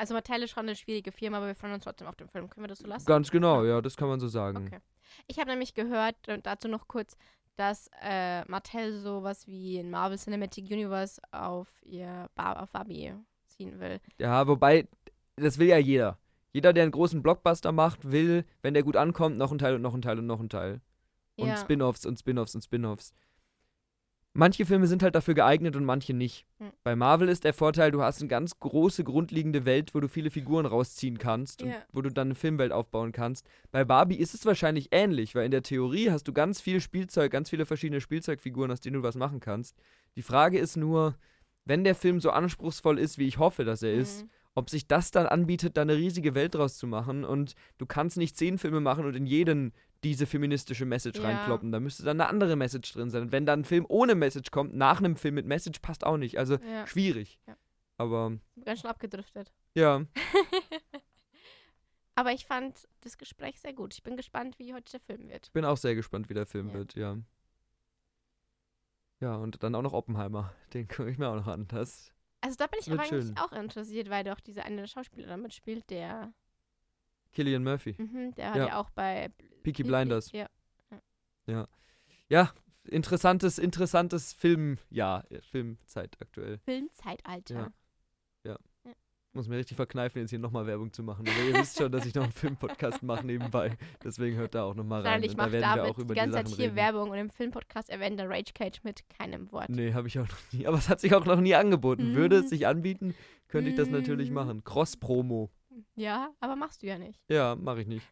Also 0.00 0.14
Mattel 0.14 0.42
ist 0.42 0.52
schon 0.52 0.62
eine 0.62 0.76
schwierige 0.76 1.12
Firma, 1.12 1.36
aber 1.36 1.48
wir 1.48 1.54
freuen 1.54 1.74
uns 1.74 1.84
trotzdem 1.84 2.06
auf 2.06 2.16
den 2.16 2.26
Film. 2.26 2.48
Können 2.48 2.64
wir 2.64 2.68
das 2.68 2.78
so 2.78 2.86
lassen? 2.86 3.04
Ganz 3.04 3.30
genau, 3.30 3.64
ja, 3.64 3.82
das 3.82 3.98
kann 3.98 4.08
man 4.08 4.18
so 4.18 4.28
sagen. 4.28 4.66
Okay. 4.66 4.80
Ich 5.26 5.38
habe 5.38 5.50
nämlich 5.50 5.74
gehört, 5.74 6.16
und 6.26 6.46
dazu 6.46 6.68
noch 6.68 6.88
kurz, 6.88 7.18
dass 7.56 7.90
äh, 8.00 8.42
Mattel 8.46 8.98
sowas 8.98 9.46
wie 9.46 9.78
ein 9.78 9.90
Marvel 9.90 10.16
Cinematic 10.16 10.70
Universe 10.70 11.20
auf 11.32 11.68
ihr 11.82 12.30
Bar 12.34 12.62
auf 12.62 12.70
Barbie 12.70 13.12
ziehen 13.48 13.78
will. 13.78 14.00
Ja, 14.16 14.48
wobei, 14.48 14.88
das 15.36 15.58
will 15.58 15.68
ja 15.68 15.76
jeder. 15.76 16.16
Jeder, 16.54 16.72
der 16.72 16.84
einen 16.84 16.92
großen 16.92 17.22
Blockbuster 17.22 17.70
macht, 17.70 18.10
will, 18.10 18.46
wenn 18.62 18.72
der 18.72 18.82
gut 18.82 18.96
ankommt, 18.96 19.36
noch 19.36 19.50
einen 19.50 19.58
Teil 19.58 19.74
und 19.74 19.82
noch 19.82 19.92
einen 19.92 20.00
Teil 20.00 20.18
und 20.18 20.26
noch 20.26 20.40
einen 20.40 20.48
Teil. 20.48 20.80
Und 21.36 21.48
ja. 21.48 21.58
Spin-offs 21.58 22.06
und 22.06 22.18
Spin-offs 22.18 22.54
und 22.54 22.62
Spin-offs. 22.62 23.12
Manche 24.32 24.64
Filme 24.64 24.86
sind 24.86 25.02
halt 25.02 25.16
dafür 25.16 25.34
geeignet 25.34 25.74
und 25.74 25.84
manche 25.84 26.14
nicht. 26.14 26.46
Hm. 26.58 26.70
Bei 26.84 26.94
Marvel 26.94 27.28
ist 27.28 27.42
der 27.42 27.52
Vorteil, 27.52 27.90
du 27.90 28.00
hast 28.02 28.20
eine 28.20 28.28
ganz 28.28 28.58
große, 28.60 29.02
grundlegende 29.02 29.64
Welt, 29.64 29.92
wo 29.92 29.98
du 29.98 30.06
viele 30.08 30.30
Figuren 30.30 30.66
rausziehen 30.66 31.18
kannst 31.18 31.62
und 31.62 31.70
Ja. 31.70 31.76
wo 31.92 32.00
du 32.00 32.10
dann 32.10 32.28
eine 32.28 32.34
Filmwelt 32.36 32.70
aufbauen 32.70 33.10
kannst. 33.10 33.44
Bei 33.72 33.84
Barbie 33.84 34.14
ist 34.16 34.34
es 34.34 34.46
wahrscheinlich 34.46 34.88
ähnlich, 34.92 35.34
weil 35.34 35.46
in 35.46 35.50
der 35.50 35.64
Theorie 35.64 36.10
hast 36.12 36.28
du 36.28 36.32
ganz 36.32 36.60
viel 36.60 36.80
Spielzeug, 36.80 37.32
ganz 37.32 37.50
viele 37.50 37.66
verschiedene 37.66 38.00
Spielzeugfiguren, 38.00 38.70
aus 38.70 38.80
denen 38.80 38.94
du 38.94 39.02
was 39.02 39.16
machen 39.16 39.40
kannst. 39.40 39.76
Die 40.14 40.22
Frage 40.22 40.58
ist 40.60 40.76
nur, 40.76 41.16
wenn 41.64 41.82
der 41.82 41.96
Film 41.96 42.20
so 42.20 42.30
anspruchsvoll 42.30 43.00
ist, 43.00 43.18
wie 43.18 43.26
ich 43.26 43.38
hoffe, 43.38 43.64
dass 43.64 43.82
er 43.82 43.92
ist, 43.92 44.22
Mhm. 44.24 44.30
ob 44.54 44.70
sich 44.70 44.86
das 44.86 45.10
dann 45.10 45.26
anbietet, 45.26 45.76
da 45.76 45.82
eine 45.82 45.96
riesige 45.96 46.36
Welt 46.36 46.54
draus 46.54 46.78
zu 46.78 46.86
machen. 46.86 47.24
Und 47.24 47.54
du 47.78 47.86
kannst 47.86 48.16
nicht 48.16 48.36
zehn 48.36 48.58
Filme 48.58 48.80
machen 48.80 49.04
und 49.04 49.16
in 49.16 49.26
jeden 49.26 49.72
diese 50.04 50.26
feministische 50.26 50.84
Message 50.86 51.18
Ja. 51.18 51.24
reinkloppen. 51.26 51.72
Da 51.72 51.80
müsste 51.80 52.02
dann 52.04 52.20
eine 52.20 52.28
andere 52.30 52.56
Message 52.56 52.92
drin 52.92 53.10
sein. 53.10 53.22
Und 53.22 53.32
wenn 53.32 53.44
dann 53.46 53.60
ein 53.60 53.64
Film 53.64 53.84
ohne 53.88 54.14
Message 54.14 54.50
kommt, 54.50 54.74
nach 54.74 54.98
einem 54.98 55.16
Film 55.16 55.34
mit 55.34 55.46
Message, 55.46 55.80
passt 55.80 56.04
auch 56.04 56.16
nicht. 56.16 56.38
Also 56.38 56.56
Ja, 56.56 56.86
schwierig. 56.86 57.38
Ja. 57.46 57.56
Aber 57.98 58.38
ganz 58.64 58.80
schön 58.80 58.90
abgedriftet. 58.90 59.52
ja, 59.74 60.04
aber 62.14 62.32
ich 62.32 62.46
fand 62.46 62.88
das 63.02 63.18
Gespräch 63.18 63.60
sehr 63.60 63.72
gut. 63.72 63.94
Ich 63.94 64.02
bin 64.02 64.16
gespannt, 64.16 64.58
wie 64.58 64.74
heute 64.74 64.90
der 64.92 65.00
Film 65.00 65.28
wird. 65.28 65.46
ich 65.46 65.52
bin 65.52 65.64
auch 65.64 65.76
sehr 65.76 65.94
gespannt, 65.94 66.28
wie 66.28 66.34
der 66.34 66.46
Film 66.46 66.72
wird, 66.72 66.94
ja. 66.94 67.16
Ja, 69.20 69.36
und 69.36 69.62
dann 69.62 69.74
auch 69.74 69.82
noch 69.82 69.92
Oppenheimer. 69.92 70.52
Den 70.72 70.88
gucke 70.88 71.10
ich 71.10 71.18
mir 71.18 71.28
auch 71.28 71.36
noch 71.36 71.46
an. 71.46 71.68
Das, 71.68 72.12
Also 72.40 72.56
da 72.56 72.66
bin 72.66 72.80
ich 72.80 72.90
aber 72.90 73.02
eigentlich 73.02 73.26
schön. 73.26 73.36
auch 73.38 73.52
interessiert, 73.52 74.08
weil 74.08 74.24
doch 74.24 74.40
dieser 74.40 74.64
eine 74.64 74.86
Schauspieler 74.88 75.28
damit 75.28 75.52
spielt, 75.54 75.88
der, 75.90 76.32
Killian 77.32 77.62
Murphy. 77.64 77.94
mhm, 77.98 78.34
der 78.34 78.50
hat 78.50 78.56
Ja. 78.56 78.66
ja 78.68 78.80
auch 78.80 78.90
bei 78.90 79.30
Peaky 79.62 79.82
Blinders. 79.84 80.32
Ja. 80.32 80.46
Ja, 82.28 82.52
interessantes, 82.84 83.58
interessantes 83.58 84.32
Filmjahr, 84.32 85.24
Filmzeit 85.50 86.16
aktuell. 86.20 86.58
Filmzeitalter. 86.58 87.72
Ja. 88.44 88.56
Muss 89.32 89.46
mir 89.46 89.58
richtig 89.58 89.76
verkneifen, 89.76 90.20
jetzt 90.22 90.30
hier 90.30 90.40
nochmal 90.40 90.66
Werbung 90.66 90.92
zu 90.92 91.04
machen. 91.04 91.24
Aber 91.28 91.38
ihr 91.48 91.54
wisst 91.54 91.78
schon, 91.78 91.92
dass 91.92 92.04
ich 92.04 92.12
noch 92.16 92.24
einen 92.24 92.32
Filmpodcast 92.32 93.04
mache 93.04 93.24
nebenbei. 93.24 93.76
Deswegen 94.02 94.36
hört 94.36 94.56
da 94.56 94.64
auch 94.64 94.74
nochmal 94.74 95.02
rein. 95.02 95.22
Wahrscheinlich 95.22 95.30
Und 95.30 95.62
da 95.62 95.88
über 95.90 96.14
die 96.14 96.20
ganze 96.20 96.38
die 96.38 96.44
Zeit 96.50 96.56
hier 96.56 96.64
reden. 96.66 96.74
Werbung 96.76 97.10
und 97.10 97.16
im 97.16 97.30
Filmpodcast 97.30 97.90
erwähnt 97.90 98.18
der 98.18 98.28
Rage 98.28 98.52
Cage 98.52 98.82
mit 98.82 99.08
keinem 99.08 99.52
Wort. 99.52 99.68
Nee, 99.68 99.92
habe 99.94 100.08
ich 100.08 100.18
auch 100.18 100.26
noch 100.26 100.38
nie. 100.52 100.66
Aber 100.66 100.78
es 100.78 100.88
hat 100.88 100.98
sich 101.00 101.14
auch 101.14 101.24
noch 101.26 101.40
nie 101.40 101.54
angeboten. 101.54 102.16
Würde 102.16 102.38
es 102.38 102.46
Mm. 102.46 102.48
sich 102.48 102.66
anbieten, 102.66 103.14
könnte 103.46 103.70
ich 103.70 103.76
das 103.76 103.88
natürlich 103.88 104.30
Mm. 104.30 104.34
machen. 104.34 104.64
Cross-Promo. 104.64 105.48
Ja, 105.94 106.30
aber 106.40 106.56
machst 106.56 106.82
du 106.82 106.86
ja 106.86 106.98
nicht. 106.98 107.20
Ja, 107.28 107.56
mache 107.56 107.82
ich 107.82 107.86
nicht. 107.86 108.06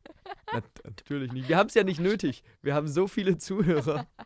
Na, 0.53 0.63
natürlich 0.85 1.33
nicht. 1.33 1.49
Wir 1.49 1.57
haben 1.57 1.69
es 1.69 1.75
ja 1.75 1.85
nicht 1.85 2.01
nötig. 2.01 2.43
Wir 2.63 2.75
haben 2.75 2.89
so 2.89 3.07
viele 3.07 3.39
Zuhörer. 3.39 4.07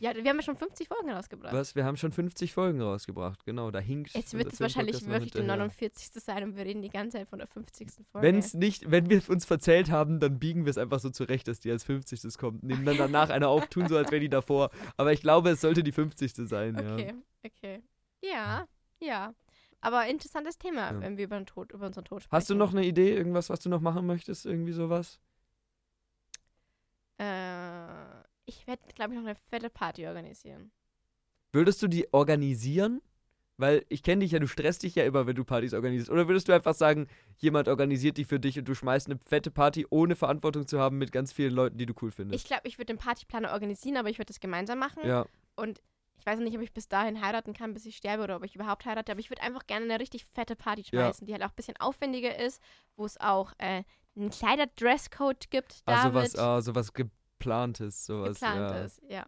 Ja, 0.00 0.14
wir 0.14 0.30
haben 0.30 0.36
ja 0.36 0.42
schon 0.42 0.56
50 0.56 0.86
Folgen 0.86 1.10
rausgebracht. 1.10 1.52
Was? 1.52 1.74
Wir 1.74 1.84
haben 1.84 1.96
schon 1.96 2.12
50 2.12 2.52
Folgen 2.52 2.80
rausgebracht. 2.80 3.44
Genau, 3.44 3.72
da 3.72 3.80
hinkt. 3.80 4.14
Jetzt 4.14 4.34
wird 4.34 4.52
es 4.52 4.60
wahrscheinlich 4.60 5.04
wirklich 5.06 5.32
die 5.32 5.38
hinterher. 5.38 5.66
49. 5.66 6.22
sein 6.22 6.44
und 6.44 6.56
wir 6.56 6.64
reden 6.64 6.82
die 6.82 6.88
ganze 6.88 7.18
Zeit 7.18 7.28
von 7.28 7.40
der 7.40 7.48
50. 7.48 7.88
Folge. 8.12 8.26
Wenn's 8.26 8.54
nicht, 8.54 8.90
wenn 8.90 9.10
wir 9.10 9.28
uns 9.28 9.44
verzählt 9.44 9.90
haben, 9.90 10.20
dann 10.20 10.38
biegen 10.38 10.64
wir 10.64 10.70
es 10.70 10.78
einfach 10.78 11.00
so 11.00 11.10
zurecht, 11.10 11.48
dass 11.48 11.58
die 11.58 11.70
als 11.70 11.82
50. 11.84 12.38
kommt. 12.38 12.62
Nehmen 12.62 12.84
dann 12.84 12.96
danach 12.96 13.30
eine 13.30 13.48
auf, 13.48 13.66
tun 13.66 13.88
so, 13.88 13.96
als 13.96 14.12
wäre 14.12 14.20
die 14.20 14.28
davor. 14.28 14.70
Aber 14.96 15.12
ich 15.12 15.20
glaube, 15.20 15.50
es 15.50 15.60
sollte 15.60 15.82
die 15.82 15.92
50. 15.92 16.48
sein, 16.48 16.76
ja. 16.76 16.94
Okay, 16.94 17.14
okay. 17.44 17.82
Ja, 18.22 18.68
ja. 19.00 19.34
Aber 19.80 20.06
interessantes 20.06 20.58
Thema, 20.58 20.92
Ja. 20.92 21.00
wenn 21.00 21.16
wir 21.16 21.24
über, 21.24 21.36
den 21.38 21.46
Tod, 21.46 21.72
über 21.72 21.86
unseren 21.86 22.04
Tod 22.04 22.22
sprechen. 22.22 22.36
Hast 22.36 22.50
du 22.50 22.54
noch 22.54 22.72
eine 22.72 22.84
Idee, 22.84 23.14
irgendwas, 23.14 23.48
was 23.50 23.60
du 23.60 23.68
noch 23.68 23.80
machen 23.80 24.06
möchtest? 24.06 24.44
Irgendwie 24.46 24.72
sowas? 24.72 25.20
Äh, 27.18 28.22
ich 28.46 28.66
werde, 28.66 28.82
glaube 28.94 29.12
ich, 29.12 29.18
noch 29.20 29.26
eine 29.26 29.36
fette 29.50 29.70
Party 29.70 30.06
organisieren. 30.06 30.70
Würdest 31.52 31.82
du 31.82 31.88
die 31.88 32.12
organisieren? 32.12 33.00
Weil 33.60 33.84
ich 33.88 34.04
kenne 34.04 34.20
dich 34.20 34.30
ja, 34.30 34.38
du 34.38 34.46
stresst 34.46 34.84
dich 34.84 34.94
ja 34.94 35.04
immer, 35.04 35.26
wenn 35.26 35.34
du 35.34 35.44
Partys 35.44 35.74
organisierst. 35.74 36.10
Oder 36.10 36.28
würdest 36.28 36.46
du 36.48 36.52
einfach 36.52 36.74
sagen, 36.74 37.08
jemand 37.38 37.66
organisiert 37.66 38.16
die 38.16 38.24
für 38.24 38.38
dich 38.38 38.56
und 38.56 38.68
du 38.68 38.74
schmeißt 38.74 39.08
eine 39.08 39.18
fette 39.26 39.50
Party, 39.50 39.84
ohne 39.90 40.14
Verantwortung 40.14 40.68
zu 40.68 40.78
haben 40.78 40.96
mit 40.98 41.10
ganz 41.10 41.32
vielen 41.32 41.52
Leuten, 41.54 41.76
die 41.76 41.84
du 41.86 41.92
cool 42.00 42.12
findest? 42.12 42.40
Ich 42.40 42.46
glaube, 42.46 42.68
ich 42.68 42.78
würde 42.78 42.92
den 42.94 42.98
Partyplaner 42.98 43.52
organisieren, 43.52 43.96
aber 43.96 44.10
ich 44.10 44.18
würde 44.18 44.26
das 44.28 44.38
gemeinsam 44.38 44.78
machen. 44.78 45.04
ja, 45.04 45.26
Und 45.56 45.80
ich 46.18 46.26
weiß 46.26 46.38
noch 46.38 46.44
nicht, 46.44 46.56
ob 46.56 46.62
ich 46.62 46.72
bis 46.72 46.88
dahin 46.88 47.20
heiraten 47.22 47.52
kann, 47.54 47.74
bis 47.74 47.86
ich 47.86 47.96
sterbe 47.96 48.24
oder 48.24 48.36
ob 48.36 48.44
ich 48.44 48.54
überhaupt 48.54 48.84
heirate, 48.84 49.12
aber 49.12 49.20
ich 49.20 49.30
würde 49.30 49.42
einfach 49.42 49.66
gerne 49.66 49.84
eine 49.84 50.00
richtig 50.00 50.24
fette 50.24 50.56
Party 50.56 50.82
Ja. 50.92 51.04
schmeißen, 51.04 51.26
die 51.26 51.32
halt 51.32 51.42
auch 51.42 51.50
ein 51.50 51.56
bisschen 51.56 51.76
aufwendiger 51.78 52.38
ist, 52.38 52.60
wo 52.96 53.04
es 53.04 53.18
auch 53.20 53.52
äh, 53.58 53.84
einen 54.16 54.30
kleiner 54.30 54.66
Dresscode 54.66 55.50
gibt, 55.50 55.82
ah, 55.86 56.08
David, 56.08 56.30
sowas, 56.30 56.38
ah, 56.38 56.60
sowas 56.60 56.92
geplantes, 56.92 58.04
sowas, 58.04 58.40
geplant 58.40 58.70
ja, 58.70 58.84
ist, 58.84 59.02
ja. 59.08 59.26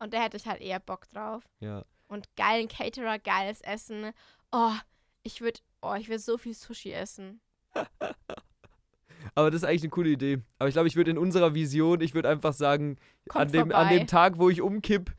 Und 0.00 0.12
da 0.12 0.20
hätte 0.20 0.36
ich 0.36 0.46
halt 0.46 0.60
eher 0.60 0.80
Bock 0.80 1.08
drauf. 1.08 1.44
ja. 1.60 1.84
Und 2.08 2.28
geilen 2.36 2.68
Caterer, 2.68 3.18
geiles 3.18 3.62
Essen. 3.62 4.12
Oh, 4.50 4.74
ich 5.22 5.40
würde, 5.40 5.60
oh, 5.80 5.94
ich 5.94 6.08
würde 6.08 6.18
so 6.18 6.36
viel 6.36 6.52
Sushi 6.52 6.92
essen. 6.92 7.40
Aber 9.34 9.50
das 9.50 9.62
ist 9.62 9.64
eigentlich 9.68 9.82
eine 9.84 9.90
coole 9.90 10.10
Idee. 10.10 10.42
Aber 10.58 10.68
ich 10.68 10.74
glaube, 10.74 10.88
ich 10.88 10.96
würde 10.96 11.10
in 11.10 11.16
unserer 11.16 11.54
Vision, 11.54 12.00
ich 12.00 12.12
würde 12.14 12.28
einfach 12.28 12.52
sagen, 12.52 12.98
Kommt 13.28 13.46
an 13.46 13.52
dem, 13.52 13.72
an 13.72 13.88
dem 13.88 14.06
Tag, 14.06 14.38
wo 14.38 14.50
ich 14.50 14.60
umkipp, 14.60 15.12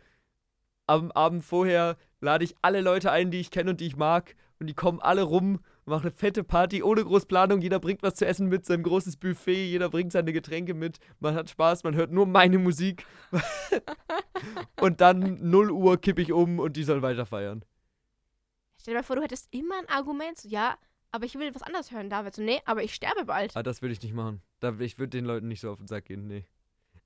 am 0.87 1.11
Abend 1.11 1.43
vorher, 1.43 1.97
lade 2.21 2.43
ich 2.43 2.55
alle 2.61 2.81
Leute 2.81 3.11
ein, 3.11 3.31
die 3.31 3.39
ich 3.39 3.51
kenne 3.51 3.71
und 3.71 3.81
die 3.81 3.87
ich 3.87 3.95
mag. 3.95 4.35
Und 4.59 4.67
die 4.67 4.73
kommen 4.73 5.01
alle 5.01 5.23
rum, 5.23 5.59
machen 5.85 6.03
eine 6.03 6.11
fette 6.11 6.43
Party 6.43 6.83
ohne 6.83 7.03
Großplanung. 7.03 7.61
Jeder 7.61 7.79
bringt 7.79 8.03
was 8.03 8.15
zu 8.15 8.25
essen 8.25 8.47
mit, 8.47 8.65
sein 8.65 8.83
großes 8.83 9.17
Buffet. 9.17 9.65
Jeder 9.65 9.89
bringt 9.89 10.11
seine 10.11 10.31
Getränke 10.31 10.73
mit. 10.73 10.99
Man 11.19 11.35
hat 11.35 11.49
Spaß, 11.49 11.83
man 11.83 11.95
hört 11.95 12.11
nur 12.11 12.25
meine 12.25 12.59
Musik. 12.59 13.05
und 14.81 15.01
dann 15.01 15.49
0 15.49 15.71
Uhr 15.71 15.97
kippe 15.99 16.21
ich 16.21 16.31
um 16.31 16.59
und 16.59 16.77
die 16.77 16.83
sollen 16.83 17.01
weiter 17.01 17.25
feiern. 17.25 17.65
Stell 18.79 18.93
dir 18.93 18.99
mal 18.99 19.03
vor, 19.03 19.15
du 19.15 19.21
hättest 19.21 19.53
immer 19.53 19.75
ein 19.79 19.89
Argument, 19.89 20.37
so, 20.37 20.47
ja, 20.47 20.77
aber 21.11 21.25
ich 21.25 21.35
will 21.35 21.53
was 21.53 21.61
anderes 21.61 21.91
hören, 21.91 22.09
David. 22.09 22.35
So, 22.35 22.41
nee, 22.41 22.59
aber 22.65 22.83
ich 22.83 22.93
sterbe 22.93 23.25
bald. 23.25 23.55
Ah, 23.55 23.63
das 23.63 23.81
würde 23.81 23.93
ich 23.93 24.01
nicht 24.01 24.13
machen. 24.13 24.41
Ich 24.79 24.97
würde 24.97 25.09
den 25.09 25.25
Leuten 25.25 25.47
nicht 25.47 25.61
so 25.61 25.71
auf 25.71 25.77
den 25.77 25.87
Sack 25.87 26.05
gehen, 26.05 26.27
nee. 26.27 26.45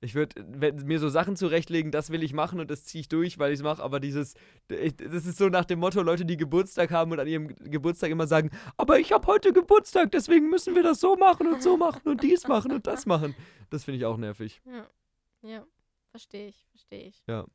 Ich 0.00 0.14
würde 0.14 0.44
mir 0.84 1.00
so 1.00 1.08
Sachen 1.08 1.34
zurechtlegen, 1.34 1.90
das 1.90 2.10
will 2.10 2.22
ich 2.22 2.32
machen 2.32 2.60
und 2.60 2.70
das 2.70 2.84
ziehe 2.84 3.00
ich 3.00 3.08
durch, 3.08 3.38
weil 3.40 3.52
ich 3.52 3.58
es 3.58 3.64
mache. 3.64 3.82
Aber 3.82 3.98
dieses, 3.98 4.34
ich, 4.68 4.94
das 4.96 5.26
ist 5.26 5.38
so 5.38 5.48
nach 5.48 5.64
dem 5.64 5.80
Motto, 5.80 6.02
Leute, 6.02 6.24
die 6.24 6.36
Geburtstag 6.36 6.92
haben 6.92 7.10
und 7.10 7.18
an 7.18 7.26
ihrem 7.26 7.48
Geburtstag 7.48 8.10
immer 8.10 8.28
sagen, 8.28 8.50
aber 8.76 9.00
ich 9.00 9.10
habe 9.10 9.26
heute 9.26 9.52
Geburtstag, 9.52 10.12
deswegen 10.12 10.50
müssen 10.50 10.76
wir 10.76 10.84
das 10.84 11.00
so 11.00 11.16
machen 11.16 11.48
und 11.48 11.62
so 11.62 11.76
machen 11.76 12.02
und 12.04 12.22
dies 12.22 12.46
machen 12.46 12.70
und 12.70 12.86
das 12.86 13.06
machen. 13.06 13.34
Das 13.70 13.84
finde 13.84 13.98
ich 13.98 14.04
auch 14.04 14.16
nervig. 14.18 14.62
Ja, 14.64 14.86
ja, 15.42 15.66
verstehe 16.10 16.46
ich, 16.46 16.64
verstehe 16.70 17.08
ich. 17.08 17.20
Ja. 17.26 17.46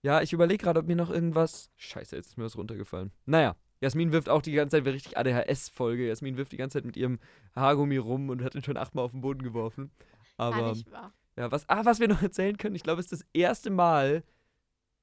Ja, 0.00 0.22
ich 0.22 0.32
überlege 0.32 0.64
gerade, 0.64 0.80
ob 0.80 0.86
mir 0.86 0.96
noch 0.96 1.10
irgendwas. 1.10 1.70
Scheiße, 1.76 2.16
jetzt 2.16 2.28
ist 2.28 2.38
mir 2.38 2.44
was 2.44 2.56
runtergefallen. 2.56 3.12
Naja, 3.26 3.56
Jasmin 3.80 4.10
wirft 4.10 4.30
auch 4.30 4.40
die 4.40 4.52
ganze 4.52 4.78
Zeit 4.78 4.86
wie 4.86 4.90
richtig 4.90 5.18
ADHS-Folge. 5.18 6.08
Jasmin 6.08 6.38
wirft 6.38 6.52
die 6.52 6.56
ganze 6.56 6.78
Zeit 6.78 6.86
mit 6.86 6.96
ihrem 6.96 7.18
Haargummi 7.54 7.98
rum 7.98 8.30
und 8.30 8.42
hat 8.42 8.54
ihn 8.54 8.62
schon 8.62 8.78
achtmal 8.78 9.04
auf 9.04 9.10
den 9.10 9.20
Boden 9.20 9.42
geworfen. 9.42 9.90
Aber. 10.38 10.56
Gar 10.56 10.72
nicht 10.72 10.90
wahr. 10.90 11.12
Ja, 11.36 11.50
was, 11.52 11.68
ah, 11.68 11.84
was 11.84 12.00
wir 12.00 12.08
noch 12.08 12.22
erzählen 12.22 12.56
können, 12.56 12.74
ich 12.74 12.82
glaube, 12.82 13.00
es 13.00 13.12
ist 13.12 13.20
das 13.22 13.28
erste 13.32 13.70
Mal, 13.70 14.24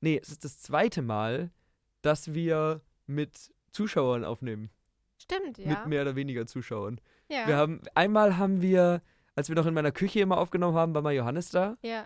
nee, 0.02 0.20
es 0.22 0.30
ist 0.30 0.44
das 0.44 0.62
zweite 0.62 1.02
Mal, 1.02 1.52
dass 2.02 2.34
wir 2.34 2.82
mit 3.06 3.54
Zuschauern 3.72 4.26
aufnehmen. 4.26 4.70
Stimmt, 5.18 5.58
ja. 5.58 5.70
Mit 5.70 5.88
mehr 5.88 6.02
oder 6.02 6.16
weniger 6.16 6.46
Zuschauern. 6.46 7.00
ja. 7.30 7.48
Wir 7.48 7.58
haben, 7.58 7.82
einmal 7.96 8.38
haben 8.38 8.62
wir, 8.62 9.02
als 9.36 9.50
wir 9.50 9.56
noch 9.56 9.66
in 9.66 9.74
meiner 9.74 9.92
Küche 9.92 10.20
immer 10.20 10.38
aufgenommen 10.38 10.78
haben, 10.78 10.94
war 10.94 11.02
mal 11.02 11.14
Johannes 11.14 11.50
da 11.50 11.78
ja. 11.82 12.06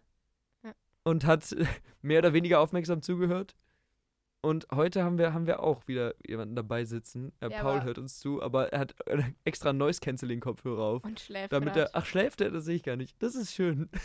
und 1.04 1.26
hat 1.26 1.56
mehr 2.02 2.20
oder 2.20 2.34
weniger 2.34 2.60
aufmerksam 2.60 3.02
zugehört. 3.02 3.56
Und 4.42 4.68
heute 4.74 5.04
haben 5.04 5.18
wir, 5.18 5.34
haben 5.34 5.48
wir 5.48 5.62
auch 5.62 5.88
wieder 5.88 6.14
jemanden 6.26 6.56
dabei 6.56 6.86
sitzen. 6.86 7.34
Äh, 7.42 7.50
Ja, 7.52 7.62
Paul 7.62 7.84
hört 7.84 7.98
uns 7.98 8.20
zu, 8.20 8.42
aber 8.42 8.72
er 8.72 8.80
hat 8.80 8.96
äh, 9.08 9.24
extra 9.46 9.74
Noise-Canceling-Kopfhörer 9.74 10.84
auf. 10.84 11.04
Und 11.04 11.20
schläft 11.20 11.52
Damit 11.52 11.74
grad. 11.74 11.78
er, 11.78 11.90
ach, 11.94 12.06
schläft 12.06 12.42
er? 12.42 12.52
Das 12.52 12.66
sehe 12.66 12.76
ich 12.76 12.84
gar 12.84 12.96
nicht. 12.96 13.16
Das 13.22 13.36
ist 13.36 13.54
schön. 13.54 13.90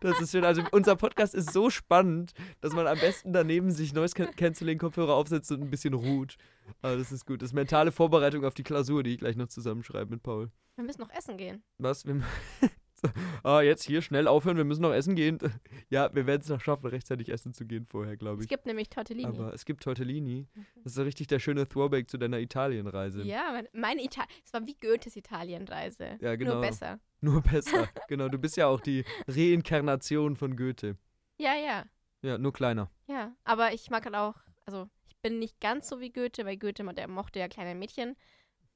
Das 0.00 0.18
ist 0.18 0.30
schön. 0.32 0.44
Also 0.46 0.62
unser 0.72 0.96
Podcast 0.96 1.34
ist 1.34 1.52
so 1.52 1.68
spannend, 1.68 2.32
dass 2.62 2.72
man 2.72 2.86
am 2.86 2.98
besten 2.98 3.34
daneben 3.34 3.70
sich 3.70 3.92
Noise-Canceling-Kopfhörer 3.92 5.12
aufsetzt 5.12 5.52
und 5.52 5.60
ein 5.60 5.68
bisschen 5.68 5.92
ruht. 5.92 6.36
Aber 6.80 6.96
das 6.96 7.12
ist 7.12 7.26
gut. 7.26 7.42
Das 7.42 7.50
ist 7.50 7.54
mentale 7.54 7.92
Vorbereitung 7.92 8.46
auf 8.46 8.54
die 8.54 8.62
Klausur, 8.62 9.02
die 9.02 9.12
ich 9.12 9.18
gleich 9.18 9.36
noch 9.36 9.48
zusammenschreibe 9.48 10.10
mit 10.10 10.22
Paul. 10.22 10.50
Wir 10.76 10.84
müssen 10.84 11.02
noch 11.02 11.10
essen 11.10 11.36
gehen. 11.36 11.62
Was? 11.76 12.06
Wir, 12.06 12.22
ah, 13.42 13.60
jetzt 13.60 13.84
hier 13.84 14.02
schnell 14.02 14.26
aufhören, 14.28 14.56
wir 14.56 14.64
müssen 14.64 14.82
noch 14.82 14.92
essen 14.92 15.14
gehen. 15.14 15.38
Ja, 15.90 16.14
wir 16.14 16.26
werden 16.26 16.42
es 16.42 16.48
noch 16.50 16.60
schaffen, 16.60 16.86
rechtzeitig 16.86 17.30
essen 17.30 17.54
zu 17.54 17.64
gehen 17.64 17.86
vorher, 17.86 18.16
glaube 18.18 18.38
Es 18.38 18.44
ich. 18.44 18.48
gibt 18.50 18.66
nämlich 18.66 18.90
Tortellini. 18.90 19.26
Aber 19.26 19.54
es 19.54 19.64
gibt 19.64 19.82
Tortellini. 19.82 20.46
Mhm. 20.54 20.66
Das 20.76 20.86
ist 20.92 20.94
so 20.96 21.02
richtig 21.02 21.26
der 21.28 21.38
schöne 21.38 21.66
Throwback 21.66 22.10
zu 22.10 22.18
deiner 22.18 22.38
Italienreise. 22.40 23.22
Ja, 23.22 23.50
mein- 23.52 23.68
meine 23.72 24.04
Italien. 24.04 24.28
Es 24.44 24.52
war 24.52 24.66
wie 24.66 24.74
Goethes 24.78 25.16
Italienreise. 25.16 26.18
Ja, 26.20 26.36
genau. 26.36 26.52
Nur 26.54 26.60
besser. 26.60 27.00
Nur 27.20 27.40
besser. 27.42 27.88
genau, 28.08 28.28
du 28.28 28.38
bist 28.38 28.56
ja 28.58 28.66
auch 28.66 28.80
die 28.80 29.04
Reinkarnation 29.26 30.36
von 30.36 30.56
Goethe. 30.56 30.96
Ja, 31.38 31.54
ja. 31.54 31.84
Ja, 32.22 32.36
nur 32.36 32.52
kleiner. 32.52 32.90
Ja. 33.06 33.32
Aber 33.44 33.72
ich 33.72 33.90
mag 33.90 34.04
halt 34.04 34.14
auch, 34.16 34.34
also 34.66 34.88
ich 35.08 35.16
bin 35.22 35.38
nicht 35.38 35.60
ganz 35.60 35.88
so 35.88 36.00
wie 36.00 36.10
Goethe, 36.10 36.44
weil 36.44 36.56
Goethe, 36.56 36.84
der 36.94 37.08
mochte 37.08 37.38
ja 37.38 37.48
kleine 37.48 37.74
Mädchen. 37.78 38.16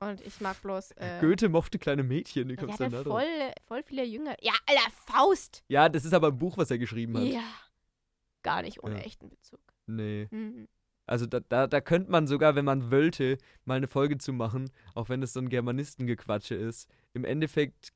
Und 0.08 0.20
ich 0.20 0.40
mag 0.40 0.60
bloß. 0.62 0.92
Äh, 0.92 1.20
Goethe 1.20 1.48
mochte 1.48 1.78
kleine 1.78 2.02
Mädchen. 2.02 2.48
Wie 2.48 2.52
ja, 2.54 2.56
der 2.56 2.66
kommst 2.66 2.80
du 2.80 2.84
denn 2.84 2.92
hatte 2.92 3.04
da 3.04 3.10
drauf? 3.10 3.22
voll, 3.22 3.52
voll 3.66 3.82
viele 3.84 4.04
Jünger. 4.04 4.36
Ja, 4.40 4.52
Alter, 4.66 4.90
Faust! 5.06 5.62
Ja, 5.68 5.88
das 5.88 6.04
ist 6.04 6.12
aber 6.12 6.28
ein 6.28 6.38
Buch, 6.38 6.56
was 6.58 6.70
er 6.70 6.78
geschrieben 6.78 7.16
hat. 7.16 7.24
Ja. 7.24 7.42
Gar 8.42 8.62
nicht 8.62 8.82
ohne 8.82 8.96
Ja. 8.96 9.02
echten 9.02 9.28
Bezug. 9.28 9.60
Nee. 9.86 10.28
Mhm. 10.30 10.68
Also 11.06 11.26
da, 11.26 11.40
da, 11.40 11.66
da 11.66 11.80
könnte 11.80 12.10
man 12.10 12.26
sogar, 12.26 12.54
wenn 12.54 12.64
man 12.64 12.90
wollte, 12.90 13.38
mal 13.64 13.76
eine 13.76 13.88
Folge 13.88 14.18
zu 14.18 14.32
machen, 14.32 14.70
auch 14.94 15.08
wenn 15.08 15.22
es 15.22 15.32
so 15.32 15.40
ein 15.40 15.48
Germanistengequatsche 15.48 16.54
ist. 16.54 16.88
Im 17.12 17.24
Endeffekt 17.24 17.92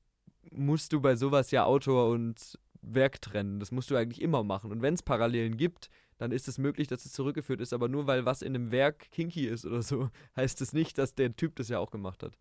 musst 0.51 0.93
du 0.93 1.01
bei 1.01 1.17
sowas 1.17 1.51
ja 1.51 1.65
Autor 1.65 2.09
und 2.11 2.59
Werk 2.83 3.21
trennen. 3.21 3.59
Das 3.59 3.73
musst 3.73 3.91
du 3.91 3.97
eigentlich 3.97 4.21
immer 4.23 4.45
machen. 4.45 4.71
Und 4.71 4.83
wenn 4.83 4.95
es 4.95 5.03
Parallelen 5.03 5.57
gibt, 5.57 5.89
dann 6.19 6.33
ist 6.33 6.49
es 6.49 6.59
möglich, 6.59 6.89
dass 6.89 7.05
es 7.05 7.13
zurückgeführt 7.13 7.61
ist. 7.61 7.73
Aber 7.73 7.89
nur 7.89 8.07
weil 8.07 8.25
was 8.25 8.43
in 8.43 8.55
einem 8.55 8.71
Werk 8.71 9.11
kinky 9.11 9.47
ist 9.47 9.65
oder 9.67 9.83
so, 9.83 10.11
heißt 10.37 10.61
es 10.61 10.73
nicht, 10.73 10.99
dass 10.99 11.15
der 11.15 11.35
Typ 11.37 11.57
das 11.57 11.69
ja 11.69 11.79
auch 11.79 11.91
gemacht 11.91 12.23
hat. 12.23 12.39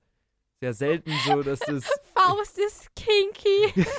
Sehr 0.62 0.74
selten 0.74 1.12
so, 1.26 1.44
dass 1.44 1.60
das. 1.68 1.84
Faust 2.14 2.58
ist 2.58 2.90
kinky. 2.96 3.86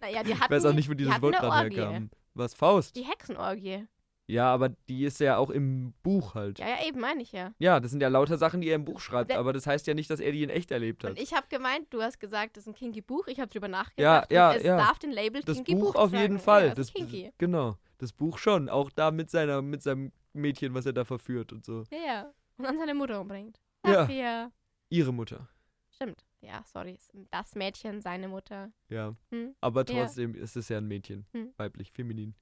naja, 0.00 0.22
die 0.22 0.30
Ich 0.32 0.40
hatten, 0.40 0.52
weiß 0.52 0.64
auch 0.66 0.70
die- 0.70 0.76
nicht, 0.76 0.88
wo 0.88 0.92
die 0.92 0.98
dieses 0.98 1.14
hatten 1.14 1.22
Wort 1.22 1.34
dran 1.34 1.70
herkam. 1.70 2.10
Was? 2.34 2.54
Faust? 2.54 2.96
Die 2.96 3.04
Hexenorgie. 3.04 3.86
Ja, 4.26 4.52
aber 4.54 4.70
die 4.88 5.04
ist 5.04 5.20
ja 5.20 5.36
auch 5.36 5.50
im 5.50 5.92
Buch 6.02 6.34
halt. 6.34 6.58
Ja, 6.58 6.68
ja, 6.68 6.86
eben 6.86 6.98
meine 7.00 7.20
ich 7.22 7.32
ja. 7.32 7.52
Ja, 7.58 7.78
das 7.78 7.90
sind 7.90 8.00
ja 8.00 8.08
lauter 8.08 8.38
Sachen, 8.38 8.62
die 8.62 8.68
er 8.68 8.76
im 8.76 8.84
Buch 8.86 9.00
schreibt, 9.00 9.32
aber 9.32 9.52
das 9.52 9.66
heißt 9.66 9.86
ja 9.86 9.92
nicht, 9.92 10.08
dass 10.08 10.18
er 10.20 10.32
die 10.32 10.42
in 10.42 10.48
echt 10.50 10.70
erlebt 10.70 11.04
hat. 11.04 11.10
Und 11.10 11.20
ich 11.20 11.34
habe 11.34 11.46
gemeint, 11.50 11.86
du 11.90 12.00
hast 12.00 12.18
gesagt, 12.20 12.56
das 12.56 12.64
ist 12.64 12.68
ein 12.68 12.74
kinky 12.74 13.02
Buch. 13.02 13.26
Ich 13.26 13.38
habe 13.38 13.50
drüber 13.50 13.66
Ja, 13.66 13.70
nachgedacht. 13.72 14.32
ja, 14.32 14.50
und 14.50 14.56
es 14.56 14.62
ja. 14.62 14.76
darf 14.78 14.98
den 14.98 15.10
Label 15.12 15.42
das 15.42 15.56
kinky 15.58 15.74
Buch 15.74 15.92
Buch 15.92 15.96
auf 15.96 16.12
jeden 16.12 16.38
Fall. 16.38 16.62
Ja, 16.62 16.70
also 16.70 16.80
das, 16.82 16.92
kinky. 16.94 17.32
Genau, 17.36 17.76
das 17.98 18.12
Buch 18.12 18.38
schon. 18.38 18.70
Auch 18.70 18.90
da 18.90 19.10
mit 19.10 19.28
seiner, 19.30 19.60
mit 19.60 19.82
seinem 19.82 20.10
Mädchen, 20.32 20.72
was 20.72 20.86
er 20.86 20.94
da 20.94 21.04
verführt 21.04 21.52
und 21.52 21.64
so. 21.66 21.84
Ja, 21.92 21.98
ja. 22.06 22.32
Und 22.56 22.64
dann 22.64 22.78
seine 22.78 22.94
Mutter 22.94 23.20
umbringt. 23.20 23.60
Ja. 23.86 24.04
Ach 24.04 24.08
ja. 24.08 24.50
Ihre 24.88 25.12
Mutter. 25.12 25.48
Stimmt. 25.94 26.24
Ja, 26.40 26.62
sorry. 26.72 26.98
Das 27.30 27.54
Mädchen, 27.54 28.00
seine 28.00 28.28
Mutter. 28.28 28.72
Ja. 28.88 29.14
Hm. 29.30 29.54
Aber 29.60 29.84
Ja. 29.86 30.02
trotzdem 30.04 30.34
ist 30.34 30.56
es 30.56 30.68
ja 30.70 30.78
ein 30.78 30.86
Mädchen. 30.88 31.26
Hm. 31.32 31.52
Weiblich, 31.56 31.92
feminin. 31.92 32.34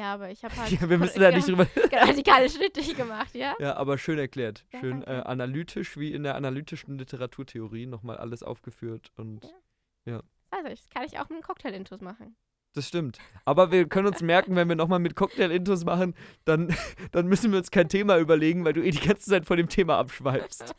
Ja, 0.00 0.14
aber 0.14 0.30
ich 0.30 0.42
habe 0.42 0.56
halt 0.56 0.70
Ja, 0.72 0.88
wir 0.88 0.96
müssen 0.98 1.20
da 1.20 1.30
nicht 1.36 1.46
drüber. 1.46 1.66
radikale 1.92 2.48
Schritte 2.48 2.82
gemacht, 2.94 3.34
ja? 3.34 3.54
Ja, 3.58 3.76
aber 3.76 3.98
schön 3.98 4.18
erklärt. 4.18 4.64
Ja, 4.72 4.80
Schön 4.80 5.02
äh, 5.02 5.22
analytisch, 5.26 5.98
wie 5.98 6.12
in 6.14 6.22
der 6.22 6.36
analytischen 6.36 6.96
Literaturtheorie 6.98 7.84
nochmal 7.86 8.16
alles 8.16 8.42
aufgeführt. 8.42 9.12
Und 9.16 9.46
Ja. 10.06 10.22
Also, 10.50 10.68
das 10.70 10.88
kann 10.88 11.04
ich 11.04 11.18
auch 11.18 11.24
mit 11.28 11.32
einem 11.32 11.42
Cocktail-Intus 11.42 12.00
machen. 12.00 12.34
das 12.72 12.88
stimmt. 12.88 13.18
Aber 13.44 13.70
wir 13.72 13.86
können 13.88 14.06
uns 14.08 14.22
merken, 14.22 14.56
wenn 14.56 14.68
wir 14.68 14.74
nochmal 14.76 14.98
mit 15.00 15.14
Cocktail-Intos 15.16 15.84
machen, 15.84 16.14
dann, 16.46 16.74
dann 17.12 17.26
müssen 17.26 17.50
wir 17.52 17.58
uns 17.58 17.70
kein 17.70 17.88
Thema 17.88 18.16
überlegen, 18.18 18.64
weil 18.64 18.72
du 18.72 18.82
eh 18.82 18.90
die 18.90 19.06
ganze 19.06 19.28
Zeit 19.30 19.44
von 19.44 19.56
dem 19.58 19.68
Thema 19.68 19.98
abschweifst. 19.98 20.74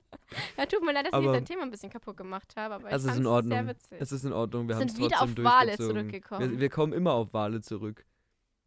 Ja, 0.57 0.65
tut 0.65 0.81
mir 0.83 0.93
leid, 0.93 1.05
dass 1.05 1.13
Aber- 1.13 1.33
ich 1.33 1.39
das 1.41 1.47
Thema 1.47 1.61
ein 1.63 1.69
bisschen 1.71 1.89
kaputt 1.91 2.17
gemacht 2.17 2.53
habe, 2.57 2.75
aber 2.75 2.89
Das 2.89 3.03
ich 3.05 3.11
ist 3.11 3.17
in 3.17 3.23
fand's 3.25 3.47
sehr 3.47 3.57
Ordnung. 3.59 3.67
witzig. 3.75 3.97
Es 4.01 4.11
ist 4.11 4.23
in 4.25 4.33
Ordnung, 4.33 4.67
wir 4.67 4.75
haben 4.75 4.87
es 4.87 4.93
Sind 4.95 5.09
trotzdem 5.11 5.29
wieder 5.37 5.43
auf 5.45 5.53
Wale 5.59 5.77
zurückgekommen. 5.77 6.51
Wir, 6.51 6.59
wir 6.59 6.69
kommen 6.69 6.93
immer 6.93 7.11
auf 7.13 7.33
Wale 7.33 7.61
zurück. 7.61 8.05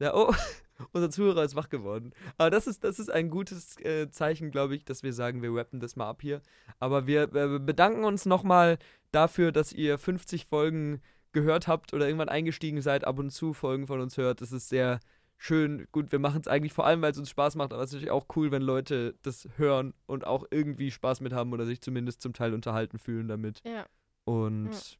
Ja, 0.04 0.14
oh, 0.14 0.34
unser 0.92 1.08
Zuhörer 1.08 1.44
ist 1.44 1.56
wach 1.56 1.70
geworden. 1.70 2.12
Aber 2.36 2.50
das 2.50 2.66
ist, 2.66 2.84
das 2.84 2.98
ist 2.98 3.10
ein 3.10 3.30
gutes 3.30 3.80
äh, 3.80 4.10
Zeichen, 4.10 4.50
glaube 4.50 4.76
ich, 4.76 4.84
dass 4.84 5.02
wir 5.02 5.14
sagen, 5.14 5.40
wir 5.40 5.54
rappen 5.54 5.80
das 5.80 5.96
mal 5.96 6.10
ab 6.10 6.20
hier. 6.20 6.42
Aber 6.78 7.06
wir 7.06 7.34
äh, 7.34 7.58
bedanken 7.58 8.04
uns 8.04 8.26
nochmal 8.26 8.76
dafür, 9.12 9.50
dass 9.50 9.72
ihr 9.72 9.96
50 9.96 10.44
Folgen 10.44 11.00
gehört 11.32 11.68
habt 11.68 11.94
oder 11.94 12.06
irgendwann 12.06 12.28
eingestiegen 12.28 12.82
seid, 12.82 13.06
ab 13.06 13.18
und 13.18 13.30
zu 13.30 13.54
Folgen 13.54 13.86
von 13.86 13.98
uns 13.98 14.18
hört. 14.18 14.42
Das 14.42 14.52
ist 14.52 14.68
sehr 14.68 15.00
schön. 15.38 15.86
Gut, 15.90 16.12
wir 16.12 16.18
machen 16.18 16.42
es 16.42 16.48
eigentlich 16.48 16.74
vor 16.74 16.84
allem, 16.84 17.00
weil 17.00 17.12
es 17.12 17.18
uns 17.18 17.30
Spaß 17.30 17.54
macht, 17.54 17.72
aber 17.72 17.82
es 17.82 17.88
ist 17.88 17.94
natürlich 17.94 18.10
auch 18.10 18.26
cool, 18.36 18.50
wenn 18.50 18.60
Leute 18.60 19.14
das 19.22 19.48
hören 19.56 19.94
und 20.04 20.26
auch 20.26 20.44
irgendwie 20.50 20.90
Spaß 20.90 21.22
mit 21.22 21.32
haben 21.32 21.54
oder 21.54 21.64
sich 21.64 21.80
zumindest 21.80 22.20
zum 22.20 22.34
Teil 22.34 22.52
unterhalten 22.52 22.98
fühlen 22.98 23.26
damit. 23.26 23.62
ja. 23.64 23.86
Und 24.26 24.98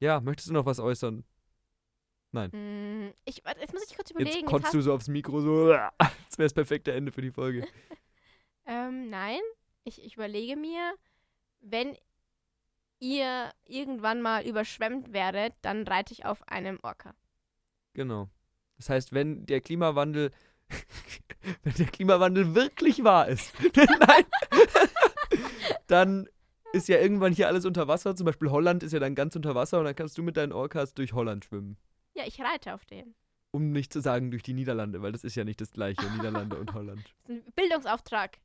ja, 0.00 0.20
möchtest 0.20 0.48
du 0.48 0.54
noch 0.54 0.66
was 0.66 0.80
äußern? 0.80 1.24
Mm, 2.32 3.08
Ich, 3.24 3.44
warte, 3.44 3.60
jetzt 3.60 3.72
muss 3.72 3.84
ich 3.88 3.96
kurz 3.96 4.10
überlegen. 4.10 4.48
Jetzt 4.48 4.64
hast, 4.64 4.74
du 4.74 4.80
so 4.80 4.92
aufs 4.92 5.08
Mikro, 5.08 5.40
so. 5.40 5.68
Das 5.68 6.38
wäre 6.38 6.46
das 6.46 6.54
perfekte 6.54 6.92
Ende 6.92 7.12
für 7.12 7.22
die 7.22 7.30
Folge. 7.30 7.66
ähm, 8.66 9.08
nein, 9.10 9.40
ich, 9.84 10.02
ich 10.04 10.14
überlege 10.14 10.56
mir, 10.56 10.94
wenn 11.60 11.96
ihr 13.00 13.50
irgendwann 13.64 14.20
mal 14.20 14.46
überschwemmt 14.46 15.12
werdet, 15.12 15.54
dann 15.62 15.86
reite 15.86 16.12
ich 16.12 16.24
auf 16.24 16.46
einem 16.48 16.78
Orca. 16.82 17.14
Genau. 17.94 18.28
Das 18.76 18.90
heißt, 18.90 19.12
wenn 19.12 19.46
der 19.46 19.60
Klimawandel, 19.60 20.30
wenn 21.62 21.74
der 21.74 21.86
Klimawandel 21.86 22.54
wirklich 22.54 23.02
wahr 23.04 23.28
ist, 23.28 23.52
nein, 23.76 24.24
dann 25.86 26.28
ist 26.72 26.88
ja 26.88 26.98
irgendwann 26.98 27.32
hier 27.32 27.48
alles 27.48 27.64
unter 27.64 27.88
Wasser. 27.88 28.14
Zum 28.14 28.26
Beispiel 28.26 28.50
Holland 28.50 28.82
ist 28.82 28.92
ja 28.92 28.98
dann 28.98 29.14
ganz 29.14 29.34
unter 29.34 29.54
Wasser 29.54 29.78
und 29.78 29.84
dann 29.86 29.96
kannst 29.96 30.18
du 30.18 30.22
mit 30.22 30.36
deinen 30.36 30.52
Orcas 30.52 30.94
durch 30.94 31.12
Holland 31.12 31.44
schwimmen. 31.44 31.78
Ja, 32.18 32.24
ich 32.26 32.40
reite 32.40 32.74
auf 32.74 32.84
den. 32.84 33.14
Um 33.52 33.70
nicht 33.70 33.92
zu 33.92 34.00
sagen 34.00 34.32
durch 34.32 34.42
die 34.42 34.52
Niederlande, 34.52 35.02
weil 35.02 35.12
das 35.12 35.22
ist 35.22 35.36
ja 35.36 35.44
nicht 35.44 35.60
das 35.60 35.70
gleiche, 35.70 36.02
Niederlande 36.16 36.58
und 36.58 36.74
Holland. 36.74 37.14
Bildungsauftrag 37.54 38.38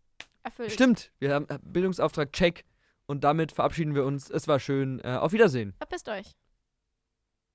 erfüllt. 0.43 0.71
Stimmt, 0.71 1.11
wir 1.17 1.33
haben 1.33 1.47
Bildungsauftrag 1.63 2.31
check 2.33 2.65
und 3.07 3.23
damit 3.23 3.51
verabschieden 3.51 3.95
wir 3.95 4.05
uns. 4.05 4.29
Es 4.29 4.47
war 4.47 4.59
schön. 4.59 4.99
Äh, 4.99 5.15
auf 5.15 5.33
Wiedersehen. 5.33 5.73
Verpisst 5.77 6.07
euch. 6.07 6.35